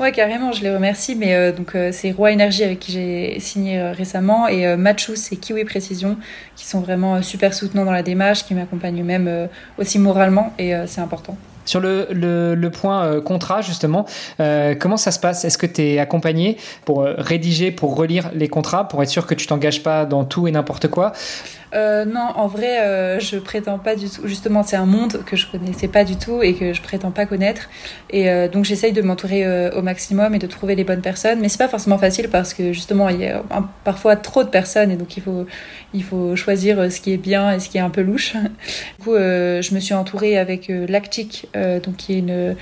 Ouais, 0.00 0.12
carrément, 0.12 0.52
je 0.52 0.62
les 0.62 0.74
remercie. 0.74 1.14
Mais 1.14 1.34
euh, 1.34 1.52
donc, 1.52 1.74
euh, 1.74 1.90
c'est 1.92 2.10
Roi 2.12 2.32
Énergie 2.32 2.64
avec 2.64 2.80
qui 2.80 2.92
j'ai 2.92 3.40
signé 3.40 3.78
euh, 3.78 3.92
récemment 3.92 4.48
et 4.48 4.76
Matchous 4.76 5.32
et 5.32 5.36
Kiwi 5.36 5.64
Précision 5.64 6.16
qui 6.56 6.66
sont 6.66 6.80
vraiment 6.80 7.22
super 7.22 7.54
soutenants 7.54 7.84
dans 7.84 7.92
la 7.92 8.02
démarche, 8.02 8.44
qui 8.44 8.54
m'accompagnent 8.54 9.02
même 9.02 9.48
aussi 9.78 9.98
moralement 9.98 10.52
et 10.58 10.74
c'est 10.86 11.00
important. 11.00 11.36
Sur 11.64 11.80
le, 11.80 12.08
le, 12.10 12.70
point 12.70 13.20
contrat, 13.20 13.62
justement, 13.62 14.06
comment 14.38 14.96
ça 14.96 15.10
se 15.10 15.18
passe? 15.18 15.44
Est-ce 15.44 15.58
que 15.58 15.66
tu 15.66 15.82
es 15.82 15.98
accompagné 15.98 16.56
pour 16.84 17.02
rédiger, 17.02 17.70
pour 17.70 17.96
relire 17.96 18.30
les 18.34 18.48
contrats, 18.48 18.86
pour 18.86 19.02
être 19.02 19.08
sûr 19.08 19.26
que 19.26 19.34
tu 19.34 19.46
t'engages 19.46 19.82
pas 19.82 20.04
dans 20.04 20.24
tout 20.24 20.46
et 20.46 20.50
n'importe 20.50 20.88
quoi? 20.88 21.12
Euh, 21.74 22.04
non, 22.04 22.28
en 22.34 22.46
vrai, 22.48 22.80
euh, 22.80 23.18
je 23.18 23.36
prétends 23.38 23.78
pas 23.78 23.96
du 23.96 24.08
tout. 24.08 24.26
Justement, 24.26 24.62
c'est 24.62 24.76
un 24.76 24.86
monde 24.86 25.24
que 25.24 25.36
je 25.36 25.46
connaissais 25.50 25.88
pas 25.88 26.04
du 26.04 26.16
tout 26.16 26.42
et 26.42 26.54
que 26.54 26.72
je 26.72 26.82
prétends 26.82 27.10
pas 27.10 27.24
connaître. 27.24 27.70
Et 28.10 28.30
euh, 28.30 28.48
donc, 28.48 28.64
j'essaye 28.64 28.92
de 28.92 29.00
m'entourer 29.00 29.46
euh, 29.46 29.70
au 29.72 29.82
maximum 29.82 30.34
et 30.34 30.38
de 30.38 30.46
trouver 30.46 30.74
les 30.74 30.84
bonnes 30.84 31.00
personnes. 31.00 31.40
Mais 31.40 31.48
c'est 31.48 31.58
pas 31.58 31.68
forcément 31.68 31.98
facile 31.98 32.28
parce 32.28 32.52
que 32.52 32.72
justement, 32.72 33.08
il 33.08 33.20
y 33.20 33.26
a 33.26 33.42
parfois 33.84 34.16
trop 34.16 34.44
de 34.44 34.48
personnes 34.48 34.90
et 34.90 34.96
donc 34.96 35.16
il 35.16 35.22
faut, 35.22 35.46
il 35.94 36.04
faut 36.04 36.36
choisir 36.36 36.92
ce 36.92 37.00
qui 37.00 37.12
est 37.12 37.18
bien 37.18 37.52
et 37.52 37.60
ce 37.60 37.68
qui 37.68 37.78
est 37.78 37.82
un 37.82 37.90
peu 37.90 38.02
louche. 38.02 38.34
Du 38.98 39.04
coup, 39.04 39.14
je 39.14 39.74
me 39.74 39.80
suis 39.80 39.94
entourée 39.94 40.38
avec 40.38 40.68
Lactic, 40.68 41.48
donc 41.54 41.96
qui 41.96 42.14
est 42.14 42.18
une, 42.18 42.56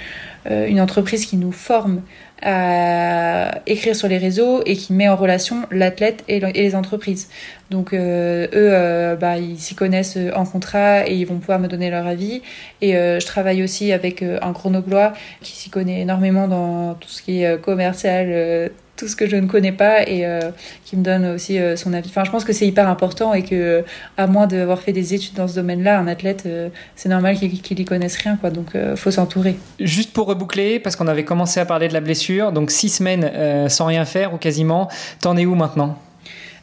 une 0.48 0.80
entreprise 0.80 1.26
qui 1.26 1.36
nous 1.36 1.52
forme 1.52 2.02
à 2.42 3.60
écrire 3.66 3.94
sur 3.94 4.08
les 4.08 4.18
réseaux 4.18 4.62
et 4.64 4.76
qui 4.76 4.92
met 4.92 5.08
en 5.08 5.16
relation 5.16 5.66
l'athlète 5.70 6.24
et, 6.28 6.40
les 6.40 6.74
entreprises. 6.74 7.28
Donc 7.70 7.92
euh, 7.92 8.46
eux, 8.46 8.70
euh, 8.72 9.16
bah, 9.16 9.38
ils 9.38 9.58
s'y 9.58 9.74
connaissent 9.74 10.18
en 10.34 10.44
contrat 10.44 11.06
et 11.06 11.14
ils 11.14 11.24
vont 11.24 11.38
pouvoir 11.38 11.58
me 11.58 11.68
donner 11.68 11.90
leur 11.90 12.06
avis. 12.06 12.42
Et 12.80 12.96
euh, 12.96 13.20
je 13.20 13.26
travaille 13.26 13.62
aussi 13.62 13.92
avec 13.92 14.22
un 14.22 14.52
grenoblois 14.52 15.12
qui 15.40 15.52
s'y 15.52 15.70
connaît 15.70 16.00
énormément 16.00 16.48
dans 16.48 16.94
tout 16.94 17.08
ce 17.08 17.22
qui 17.22 17.42
est 17.42 17.60
commercial 17.60 18.70
tout 19.00 19.08
ce 19.08 19.16
que 19.16 19.26
je 19.26 19.36
ne 19.36 19.46
connais 19.46 19.72
pas 19.72 20.06
et 20.06 20.26
euh, 20.26 20.50
qui 20.84 20.94
me 20.94 21.02
donne 21.02 21.24
aussi 21.24 21.58
euh, 21.58 21.74
son 21.74 21.94
avis. 21.94 22.10
Enfin, 22.10 22.24
je 22.24 22.30
pense 22.30 22.44
que 22.44 22.52
c'est 22.52 22.66
hyper 22.66 22.86
important 22.86 23.32
et 23.32 23.42
que, 23.42 23.82
à 24.18 24.26
moins 24.26 24.46
d'avoir 24.46 24.80
fait 24.80 24.92
des 24.92 25.14
études 25.14 25.34
dans 25.34 25.48
ce 25.48 25.54
domaine-là, 25.54 25.98
un 25.98 26.06
athlète, 26.06 26.42
euh, 26.44 26.68
c'est 26.96 27.08
normal 27.08 27.36
qu'il 27.36 27.78
n'y 27.78 27.84
connaisse 27.86 28.18
rien, 28.18 28.36
quoi. 28.36 28.50
Donc, 28.50 28.76
faut 28.96 29.10
s'entourer. 29.10 29.56
Juste 29.78 30.12
pour 30.12 30.26
reboucler, 30.26 30.78
parce 30.80 30.96
qu'on 30.96 31.06
avait 31.06 31.24
commencé 31.24 31.60
à 31.60 31.64
parler 31.64 31.88
de 31.88 31.94
la 31.94 32.00
blessure, 32.00 32.52
donc 32.52 32.70
six 32.70 32.90
semaines 32.90 33.68
sans 33.68 33.86
rien 33.86 34.04
faire 34.04 34.34
ou 34.34 34.36
quasiment, 34.36 34.88
t'en 35.20 35.36
es 35.36 35.46
où 35.46 35.54
maintenant? 35.54 35.98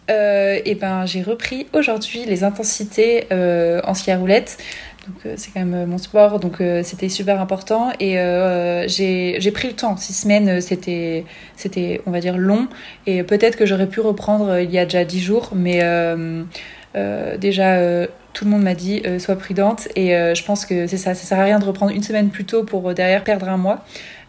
Et 0.09 0.61
eh 0.63 0.75
ben, 0.75 1.05
j'ai 1.05 1.21
repris 1.21 1.67
aujourd'hui 1.73 2.23
les 2.25 2.43
intensités 2.43 3.27
en 3.31 3.93
ski 3.93 4.11
à 4.11 4.17
roulette. 4.17 4.57
Euh, 5.25 5.33
c'est 5.37 5.51
quand 5.51 5.59
même 5.59 5.73
euh, 5.73 5.85
mon 5.85 5.97
sport, 5.97 6.39
donc 6.39 6.61
euh, 6.61 6.81
c'était 6.83 7.09
super 7.09 7.39
important. 7.41 7.91
Et 7.99 8.13
j'ai 8.87 9.51
pris 9.51 9.67
le 9.67 9.73
temps. 9.73 9.97
Six 9.97 10.13
semaines, 10.13 10.61
c'était, 10.61 11.25
c'était, 11.55 12.01
on 12.05 12.11
va 12.11 12.19
dire, 12.19 12.37
long. 12.37 12.67
Et 13.05 13.23
peut-être 13.23 13.57
que 13.57 13.65
j'aurais 13.65 13.87
pu 13.87 13.99
reprendre 13.99 14.59
il 14.59 14.71
y 14.71 14.79
a 14.79 14.85
déjà 14.85 15.03
dix 15.03 15.21
jours, 15.21 15.51
mais 15.55 15.79
déjà, 17.39 18.07
tout 18.33 18.45
le 18.45 18.51
monde 18.51 18.63
m'a 18.63 18.75
dit 18.75 19.01
sois 19.19 19.35
prudente 19.35 19.87
et 19.95 20.09
je 20.09 20.43
pense 20.43 20.65
que 20.65 20.87
c'est 20.87 20.97
ça, 20.97 21.13
ça 21.15 21.25
sert 21.25 21.39
à 21.39 21.43
rien 21.43 21.59
de 21.59 21.65
reprendre 21.65 21.91
une 21.91 22.03
semaine 22.03 22.29
plus 22.29 22.45
tôt 22.45 22.63
pour 22.63 22.93
derrière 22.93 23.23
perdre 23.23 23.49
un 23.49 23.57
mois. 23.57 23.83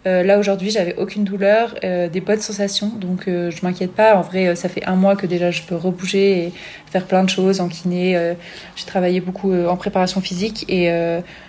Euh, 0.06 0.22
là 0.22 0.38
aujourd'hui, 0.38 0.70
j'avais 0.70 0.94
aucune 0.96 1.24
douleur, 1.24 1.74
euh, 1.82 2.08
des 2.08 2.20
bonnes 2.20 2.40
sensations, 2.40 2.88
donc 2.88 3.26
euh, 3.26 3.50
je 3.50 3.64
m'inquiète 3.64 3.92
pas. 3.92 4.14
En 4.16 4.22
vrai, 4.22 4.54
ça 4.54 4.68
fait 4.68 4.84
un 4.84 4.94
mois 4.94 5.16
que 5.16 5.26
déjà 5.26 5.50
je 5.50 5.62
peux 5.62 5.74
rebouger 5.74 6.44
et 6.44 6.52
faire 6.90 7.04
plein 7.04 7.24
de 7.24 7.28
choses 7.28 7.60
en 7.60 7.68
kiné. 7.68 8.34
J'ai 8.76 8.86
travaillé 8.86 9.20
beaucoup 9.20 9.52
en 9.52 9.76
préparation 9.76 10.20
physique 10.20 10.64
et 10.68 10.90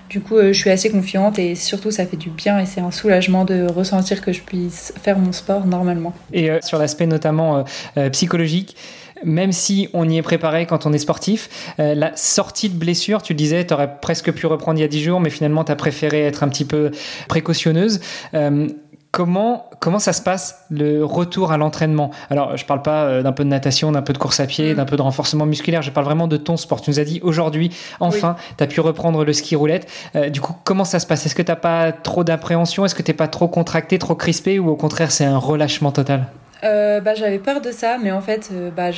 du 0.09 0.19
coup, 0.19 0.38
je 0.41 0.51
suis 0.53 0.69
assez 0.69 0.89
confiante 0.89 1.39
et 1.39 1.55
surtout, 1.55 1.91
ça 1.91 2.05
fait 2.05 2.17
du 2.17 2.29
bien 2.29 2.59
et 2.59 2.65
c'est 2.65 2.81
un 2.81 2.91
soulagement 2.91 3.45
de 3.45 3.65
ressentir 3.67 4.21
que 4.21 4.34
je 4.34 4.41
puisse 4.41 4.93
faire 5.01 5.17
mon 5.17 5.32
sport 5.32 5.65
normalement. 5.65 6.13
Et 6.34 6.49
sur 6.61 6.78
l'aspect 6.78 7.05
notamment 7.05 7.63
psychologique, 8.11 8.76
même 9.24 9.51
si 9.51 9.89
on 9.93 10.07
y 10.07 10.17
est 10.17 10.22
préparé 10.22 10.65
quand 10.65 10.86
on 10.86 10.93
est 10.93 10.99
sportif, 10.99 11.49
euh, 11.80 11.95
la 11.95 12.15
sortie 12.15 12.70
de 12.70 12.78
blessure, 12.78 13.22
tu 13.22 13.34
disais, 13.34 13.65
tu 13.65 13.74
aurais 13.74 13.99
presque 13.99 14.32
pu 14.32 14.47
reprendre 14.47 14.80
il 14.80 14.82
y 14.82 14.86
a 14.86 14.88
10 14.88 15.03
jours, 15.03 15.20
mais 15.20 15.30
finalement, 15.30 15.63
tu 15.63 15.72
as 15.72 15.76
préféré 15.76 16.22
être 16.22 16.43
un 16.43 16.49
petit 16.49 16.65
peu 16.65 16.91
précautionneuse. 17.28 17.99
Euh, 18.34 18.67
comment, 19.11 19.70
comment 19.80 19.99
ça 19.99 20.13
se 20.13 20.22
passe 20.22 20.65
le 20.70 21.03
retour 21.03 21.51
à 21.51 21.57
l'entraînement? 21.57 22.11
Alors, 22.30 22.55
je 22.55 22.65
parle 22.65 22.82
pas 22.82 23.03
euh, 23.03 23.24
d'un 23.24 23.32
peu 23.32 23.43
de 23.43 23.49
natation, 23.49 23.91
d'un 23.91 24.01
peu 24.01 24.13
de 24.13 24.17
course 24.17 24.39
à 24.39 24.45
pied, 24.45 24.74
mm. 24.74 24.78
d'un 24.78 24.86
peu 24.86 24.95
de 24.95 25.01
renforcement 25.01 25.45
musculaire, 25.45 25.82
je 25.82 25.91
parle 25.91 26.05
vraiment 26.05 26.28
de 26.28 26.38
ton 26.38 26.57
sport. 26.57 26.82
Tu 26.82 26.89
nous 26.89 26.99
as 26.99 27.05
dit 27.05 27.20
aujourd'hui, 27.24 27.72
enfin, 27.99 28.36
tu 28.57 28.63
as 28.63 28.67
pu 28.67 28.80
reprendre 28.82 29.26
le 29.26 29.34
ski 29.34 29.55
roulette. 29.55 29.89
du 30.32 30.41
coup, 30.41 30.55
comment 30.63 30.86
ça 30.86 30.99
se 30.99 31.07
passe? 31.07 31.26
Est-ce 31.26 31.36
que 31.36 31.41
tu 31.41 31.51
n'as 31.51 31.57
pas 31.57 31.91
trop 31.91 32.24
d'appréhension? 32.24 32.86
Est-ce 32.86 32.95
que 32.95 33.03
tu 33.03 33.13
pas 33.13 33.28
trop 33.28 33.47
contracté, 33.47 33.99
trop 33.99 34.15
crispé? 34.15 34.59
Ou 34.59 34.70
au 34.70 34.76
contraire, 34.76 35.11
c'est 35.11 35.26
un 35.26 35.38
relâchement 35.38 35.91
total? 35.91 36.28
Euh, 36.64 36.99
bah, 36.99 37.16
j'avais 37.16 37.39
peur 37.39 37.62
de 37.62 37.72
ça, 37.72 37.97
mais 38.01 38.12
en 38.12 38.20
fait, 38.20 38.49
euh, 38.51 38.70
bah, 38.70 38.89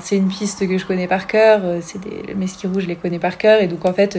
c'est 0.00 0.16
une 0.16 0.28
piste 0.28 0.68
que 0.68 0.76
je 0.76 0.84
connais 0.84 1.06
par 1.06 1.26
cœur. 1.26 1.60
Euh, 1.64 1.78
c'est 1.80 1.98
des, 1.98 2.34
mes 2.34 2.46
skis 2.46 2.66
rouges, 2.66 2.82
je 2.82 2.88
les 2.88 2.96
connais 2.96 3.18
par 3.18 3.38
cœur. 3.38 3.62
Et 3.62 3.68
donc, 3.68 3.86
en 3.86 3.92
fait, 3.94 4.18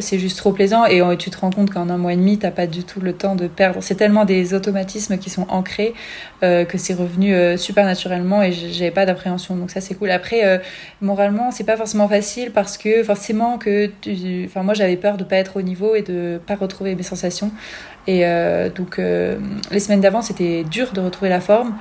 c'est 0.00 0.18
juste 0.18 0.38
trop 0.38 0.52
plaisant. 0.52 0.86
Et 0.86 1.02
tu 1.18 1.30
te 1.30 1.38
rends 1.38 1.50
compte 1.50 1.70
qu'en 1.70 1.90
un 1.90 1.98
mois 1.98 2.14
et 2.14 2.16
demi, 2.16 2.38
t'as 2.38 2.50
pas 2.50 2.66
du 2.66 2.84
tout 2.84 3.00
le 3.00 3.12
temps 3.12 3.36
de 3.36 3.46
perdre. 3.48 3.82
C'est 3.82 3.94
tellement 3.94 4.24
des 4.24 4.54
automatismes 4.54 5.18
qui 5.18 5.30
sont 5.30 5.46
ancrés 5.48 5.94
que 6.40 6.78
c'est 6.78 6.94
revenu 6.94 7.58
super 7.58 7.84
naturellement 7.84 8.42
et 8.42 8.50
j'avais 8.50 8.90
pas 8.90 9.06
d'appréhension. 9.06 9.56
Donc, 9.56 9.70
ça, 9.70 9.80
c'est 9.80 9.94
cool. 9.94 10.10
Après, 10.10 10.60
moralement, 11.00 11.50
c'est 11.50 11.64
pas 11.64 11.76
forcément 11.76 12.08
facile 12.08 12.50
parce 12.50 12.78
que 12.78 13.04
forcément 13.04 13.58
que, 13.58 13.90
enfin, 14.46 14.62
moi, 14.62 14.74
j'avais 14.74 14.96
peur 14.96 15.16
de 15.16 15.24
pas 15.24 15.36
être 15.36 15.56
au 15.56 15.62
niveau 15.62 15.94
et 15.94 16.02
de 16.02 16.40
pas 16.44 16.56
retrouver 16.56 16.94
mes 16.94 17.04
sensations. 17.04 17.52
Et 18.06 18.26
euh, 18.26 18.70
donc, 18.70 18.98
euh, 18.98 19.38
les 19.70 19.80
semaines 19.80 20.00
d'avant, 20.00 20.22
c'était 20.22 20.64
dur 20.64 20.92
de 20.92 21.00
retrouver 21.00 21.28
la 21.28 21.40
forme. 21.40 21.74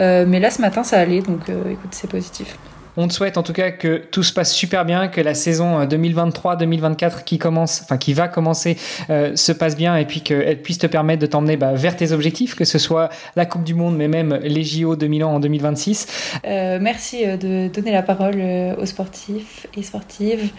Euh, 0.00 0.24
mais 0.26 0.40
là, 0.40 0.50
ce 0.50 0.60
matin, 0.60 0.82
ça 0.84 0.98
allait. 0.98 1.20
Donc, 1.20 1.48
écoute, 1.48 1.90
c'est 1.90 2.10
positif. 2.10 2.56
On 2.96 3.08
te 3.08 3.12
souhaite 3.12 3.36
en 3.36 3.42
tout 3.42 3.52
cas 3.52 3.70
que 3.70 4.02
tout 4.10 4.22
se 4.22 4.32
passe 4.32 4.52
super 4.52 4.84
bien, 4.84 5.08
que 5.08 5.20
la 5.20 5.34
saison 5.34 5.84
2023-2024 5.84 7.24
qui 7.24 7.38
commence, 7.38 7.82
enfin 7.82 7.96
qui 7.96 8.14
va 8.14 8.28
commencer, 8.28 8.76
se 9.08 9.52
passe 9.52 9.76
bien 9.76 9.96
et 9.96 10.04
puis 10.04 10.20
qu'elle 10.22 10.60
puisse 10.62 10.78
te 10.78 10.86
permettre 10.86 11.20
de 11.20 11.26
t'emmener 11.26 11.56
bah, 11.56 11.74
vers 11.74 11.96
tes 11.96 12.12
objectifs, 12.12 12.54
que 12.54 12.64
ce 12.64 12.78
soit 12.78 13.08
la 13.36 13.46
Coupe 13.46 13.64
du 13.64 13.74
Monde, 13.74 13.96
mais 13.96 14.08
même 14.08 14.38
les 14.42 14.64
JO 14.64 14.96
de 14.96 15.06
Milan 15.06 15.34
en 15.34 15.40
2026. 15.40 16.06
merci 16.44 17.24
de 17.26 17.68
donner 17.68 17.92
la 17.92 18.02
parole 18.02 18.42
aux 18.78 18.86
sportifs 18.86 19.66
et 19.76 19.82
sportives 19.82 20.50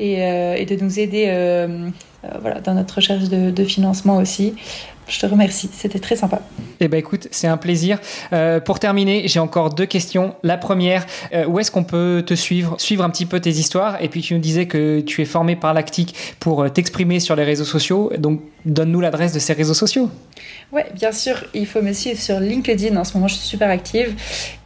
et, 0.00 0.66
de 0.66 0.82
nous 0.82 0.98
aider 0.98 1.26
euh, 1.28 2.38
voilà, 2.40 2.60
dans 2.60 2.74
notre 2.74 2.96
recherche 2.96 3.24
de, 3.24 3.64
financement 3.64 4.16
aussi. 4.18 4.54
Je 5.08 5.18
te 5.18 5.26
remercie, 5.26 5.70
c'était 5.72 5.98
très 5.98 6.16
sympa. 6.16 6.40
Eh 6.80 6.88
ben 6.88 6.98
écoute, 6.98 7.28
c'est 7.30 7.46
un 7.46 7.56
plaisir. 7.56 7.98
Euh, 8.32 8.60
pour 8.60 8.78
terminer, 8.78 9.28
j'ai 9.28 9.40
encore 9.40 9.70
deux 9.70 9.86
questions. 9.86 10.34
La 10.42 10.56
première, 10.56 11.06
euh, 11.32 11.46
où 11.46 11.58
est-ce 11.58 11.70
qu'on 11.70 11.84
peut 11.84 12.22
te 12.26 12.34
suivre, 12.34 12.76
suivre 12.78 13.04
un 13.04 13.10
petit 13.10 13.26
peu 13.26 13.40
tes 13.40 13.50
histoires? 13.50 14.02
Et 14.02 14.08
puis 14.08 14.22
tu 14.22 14.34
nous 14.34 14.40
disais 14.40 14.66
que 14.66 15.00
tu 15.00 15.22
es 15.22 15.24
formé 15.24 15.56
par 15.56 15.74
Lactique 15.74 16.14
pour 16.40 16.70
t'exprimer 16.72 17.20
sur 17.20 17.36
les 17.36 17.44
réseaux 17.44 17.64
sociaux. 17.64 18.12
Donc 18.18 18.40
donne-nous 18.64 19.00
l'adresse 19.00 19.32
de 19.32 19.38
ces 19.38 19.52
réseaux 19.52 19.74
sociaux. 19.74 20.10
Ouais, 20.72 20.86
bien 20.94 21.12
sûr, 21.12 21.44
il 21.54 21.66
faut 21.66 21.82
me 21.82 21.92
suivre 21.92 22.18
sur 22.18 22.40
LinkedIn. 22.40 22.96
En 22.96 23.04
ce 23.04 23.14
moment, 23.14 23.28
je 23.28 23.34
suis 23.34 23.46
super 23.46 23.68
active. 23.70 24.14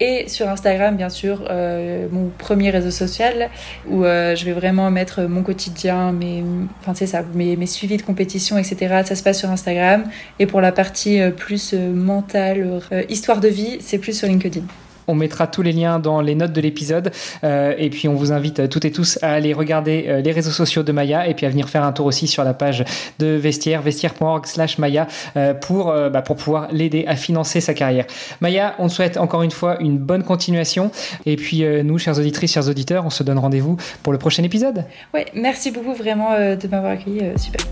Et 0.00 0.28
sur 0.28 0.48
Instagram, 0.48 0.96
bien 0.96 1.08
sûr, 1.08 1.44
euh, 1.50 2.06
mon 2.10 2.30
premier 2.38 2.70
réseau 2.70 2.90
social 2.90 3.50
où 3.88 4.04
euh, 4.04 4.36
je 4.36 4.44
vais 4.44 4.52
vraiment 4.52 4.90
mettre 4.90 5.22
mon 5.22 5.42
quotidien, 5.42 6.12
mes, 6.12 6.42
enfin, 6.80 6.94
c'est 6.94 7.06
ça, 7.06 7.22
mes, 7.34 7.66
suivis 7.66 7.96
de 7.96 8.02
compétition, 8.02 8.56
etc. 8.56 9.02
Ça 9.04 9.14
se 9.14 9.22
passe 9.22 9.38
sur 9.40 9.50
Instagram. 9.50 10.04
Et 10.38 10.46
pour 10.46 10.60
la 10.60 10.72
partie 10.72 11.20
euh, 11.20 11.30
plus 11.30 11.74
mentale, 11.74 12.80
histoire 13.08 13.40
de 13.40 13.48
vie, 13.48 13.78
c'est 13.80 13.98
plus 13.98 14.16
sur 14.16 14.28
LinkedIn. 14.28 14.62
On 15.08 15.14
mettra 15.14 15.46
tous 15.46 15.62
les 15.62 15.72
liens 15.72 15.98
dans 15.98 16.20
les 16.20 16.34
notes 16.34 16.52
de 16.52 16.60
l'épisode. 16.60 17.10
Euh, 17.44 17.74
et 17.78 17.90
puis, 17.90 18.08
on 18.08 18.14
vous 18.14 18.32
invite 18.32 18.60
euh, 18.60 18.66
toutes 18.68 18.84
et 18.84 18.92
tous 18.92 19.18
à 19.22 19.32
aller 19.32 19.52
regarder 19.52 20.04
euh, 20.06 20.20
les 20.20 20.32
réseaux 20.32 20.50
sociaux 20.50 20.82
de 20.82 20.92
Maya 20.92 21.26
et 21.26 21.34
puis 21.34 21.46
à 21.46 21.48
venir 21.48 21.68
faire 21.68 21.82
un 21.82 21.92
tour 21.92 22.06
aussi 22.06 22.26
sur 22.26 22.44
la 22.44 22.54
page 22.54 22.84
de 23.18 23.26
Vestiaire, 23.26 23.82
vestiaire.org 23.82 24.46
slash 24.46 24.78
Maya 24.78 25.06
pour, 25.60 25.92
bah, 26.12 26.22
pour 26.22 26.36
pouvoir 26.36 26.68
l'aider 26.72 27.04
à 27.06 27.16
financer 27.16 27.60
sa 27.60 27.74
carrière. 27.74 28.06
Maya, 28.40 28.74
on 28.78 28.88
te 28.88 28.92
souhaite 28.92 29.16
encore 29.16 29.42
une 29.42 29.50
fois 29.50 29.80
une 29.80 29.98
bonne 29.98 30.22
continuation. 30.22 30.90
Et 31.26 31.36
puis, 31.36 31.64
nous, 31.84 31.98
chers 31.98 32.18
auditrices, 32.18 32.52
chers 32.52 32.68
auditeurs, 32.68 33.04
on 33.06 33.10
se 33.10 33.22
donne 33.22 33.38
rendez-vous 33.38 33.76
pour 34.02 34.12
le 34.12 34.18
prochain 34.18 34.42
épisode. 34.42 34.84
Oui, 35.14 35.22
merci 35.34 35.70
beaucoup 35.70 35.94
vraiment 35.94 36.30
de 36.38 36.68
m'avoir 36.68 36.92
accueilli. 36.92 37.22
super. 37.36 37.64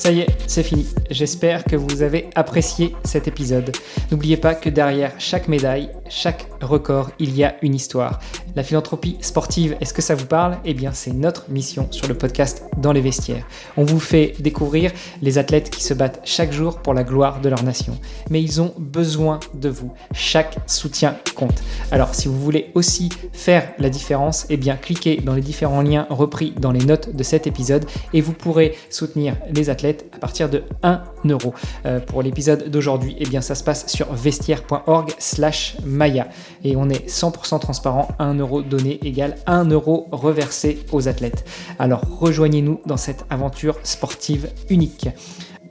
Ça 0.00 0.10
y 0.12 0.20
est, 0.20 0.34
c'est 0.46 0.62
fini. 0.62 0.86
J'espère 1.10 1.62
que 1.62 1.76
vous 1.76 2.00
avez 2.00 2.30
apprécié 2.34 2.96
cet 3.04 3.28
épisode. 3.28 3.70
N'oubliez 4.10 4.38
pas 4.38 4.54
que 4.54 4.70
derrière 4.70 5.12
chaque 5.18 5.46
médaille, 5.46 5.90
chaque 6.08 6.46
record, 6.62 7.10
il 7.18 7.36
y 7.36 7.44
a 7.44 7.56
une 7.60 7.74
histoire. 7.74 8.18
La 8.56 8.64
philanthropie 8.64 9.16
sportive, 9.20 9.76
est-ce 9.80 9.94
que 9.94 10.02
ça 10.02 10.14
vous 10.14 10.26
parle? 10.26 10.58
Eh 10.64 10.74
bien, 10.74 10.92
c'est 10.92 11.12
notre 11.12 11.48
mission 11.50 11.86
sur 11.90 12.08
le 12.08 12.14
podcast 12.14 12.64
Dans 12.78 12.92
les 12.92 13.00
vestiaires. 13.00 13.46
On 13.76 13.84
vous 13.84 14.00
fait 14.00 14.34
découvrir 14.40 14.90
les 15.22 15.38
athlètes 15.38 15.70
qui 15.70 15.84
se 15.84 15.94
battent 15.94 16.20
chaque 16.24 16.52
jour 16.52 16.78
pour 16.78 16.92
la 16.92 17.04
gloire 17.04 17.40
de 17.40 17.48
leur 17.48 17.62
nation. 17.62 17.96
Mais 18.28 18.42
ils 18.42 18.60
ont 18.60 18.74
besoin 18.76 19.38
de 19.54 19.68
vous. 19.68 19.92
Chaque 20.12 20.56
soutien 20.66 21.16
compte. 21.36 21.62
Alors, 21.92 22.14
si 22.14 22.26
vous 22.26 22.40
voulez 22.40 22.72
aussi 22.74 23.10
faire 23.32 23.70
la 23.78 23.88
différence, 23.88 24.46
eh 24.50 24.56
bien, 24.56 24.76
cliquez 24.76 25.18
dans 25.18 25.34
les 25.34 25.42
différents 25.42 25.82
liens 25.82 26.06
repris 26.10 26.52
dans 26.58 26.72
les 26.72 26.84
notes 26.84 27.14
de 27.14 27.22
cet 27.22 27.46
épisode 27.46 27.86
et 28.12 28.20
vous 28.20 28.32
pourrez 28.32 28.76
soutenir 28.90 29.36
les 29.54 29.70
athlètes 29.70 30.06
à 30.12 30.18
partir 30.18 30.48
de 30.48 30.64
1 30.82 31.02
euro. 31.28 31.54
Euh, 31.86 32.00
pour 32.00 32.22
l'épisode 32.22 32.68
d'aujourd'hui, 32.68 33.16
eh 33.18 33.26
bien 33.26 33.40
ça 33.40 33.54
se 33.54 33.62
passe 33.62 33.86
sur 33.86 34.12
vestiaire.org 34.12 35.12
slash 35.18 35.76
Maya. 35.84 36.28
Et 36.64 36.76
on 36.76 36.88
est 36.88 37.08
100% 37.08 37.60
transparent, 37.60 38.08
1 38.18 38.39
donné 38.62 38.98
égale 39.06 39.36
1 39.46 39.66
euro 39.70 40.08
reversé 40.12 40.80
aux 40.92 41.08
athlètes. 41.08 41.44
Alors 41.78 42.02
rejoignez-nous 42.20 42.80
dans 42.86 42.96
cette 42.96 43.24
aventure 43.30 43.78
sportive 43.82 44.50
unique. 44.68 45.08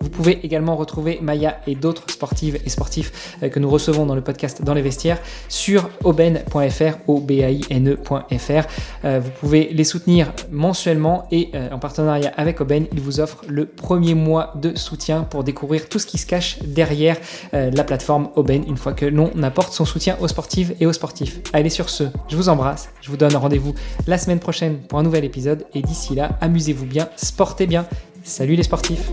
Vous 0.02 0.10
pouvez 0.10 0.40
également 0.44 0.76
retrouver 0.76 1.20
Maya 1.22 1.60
et 1.68 1.76
d'autres 1.76 2.10
sportives 2.10 2.60
et 2.66 2.70
sportifs 2.70 3.38
euh, 3.44 3.50
que 3.50 3.60
nous 3.60 3.70
recevons 3.70 4.06
dans 4.06 4.16
le 4.16 4.22
podcast 4.22 4.64
Dans 4.64 4.74
les 4.74 4.82
vestiaires 4.82 5.20
sur 5.50 5.90
oben.fr, 6.04 6.98
o 7.08 7.20
b 7.20 7.32
a 7.44 7.52
i 7.52 7.62
n 7.70 7.98
efr 8.30 8.68
euh, 9.04 9.20
Vous 9.24 9.32
pouvez 9.40 9.70
les 9.72 9.84
soutenir 9.84 10.32
mensuellement 10.52 11.28
et 11.32 11.50
euh, 11.54 11.70
en 11.72 11.80
partenariat 11.80 12.32
avec 12.38 12.62
Oben, 12.62 12.88
ils 12.94 13.02
vous 13.02 13.20
offrent 13.20 13.44
le 13.48 13.66
premier 13.66 14.14
mois 14.14 14.54
de 14.56 14.78
soutien 14.78 15.24
pour 15.24 15.44
découvrir 15.44 15.90
tout 15.90 16.00
ce 16.00 16.06
qui 16.06 16.18
se 16.18 16.26
cache 16.26 16.60
derrière 16.64 17.18
la 17.52 17.84
plateforme 17.84 18.30
Oben 18.36 18.64
une 18.68 18.78
fois 18.78 18.94
que 18.94 19.06
l'on 19.06 19.32
apporte 19.44 19.74
son 19.74 19.86
soutien 19.86 20.18
aux 20.22 20.28
sportives 20.28 20.76
et 20.80 20.86
aux 20.86 20.94
sportifs. 20.94 21.40
Allez 21.54 21.70
sur 21.70 21.90
ce, 21.90 22.06
je 22.28 22.36
vous 22.36 22.50
embrasse, 22.50 22.90
je 23.02 23.10
vous 23.10 23.18
donne 23.18 23.36
rendez-vous 23.36 23.74
la 24.08 24.18
semaine 24.18 24.40
prochaine 24.40 24.80
pour 24.80 25.00
un 25.00 25.04
nouvel 25.04 25.26
épisode 25.26 25.66
et 25.74 25.82
d'ici 25.82 26.16
là, 26.16 26.38
amusez-vous 26.42 26.86
bien, 26.86 27.10
sportez 27.16 27.68
bien. 27.68 27.86
Salut 28.24 28.56
les 28.56 28.64
sportifs 28.64 29.10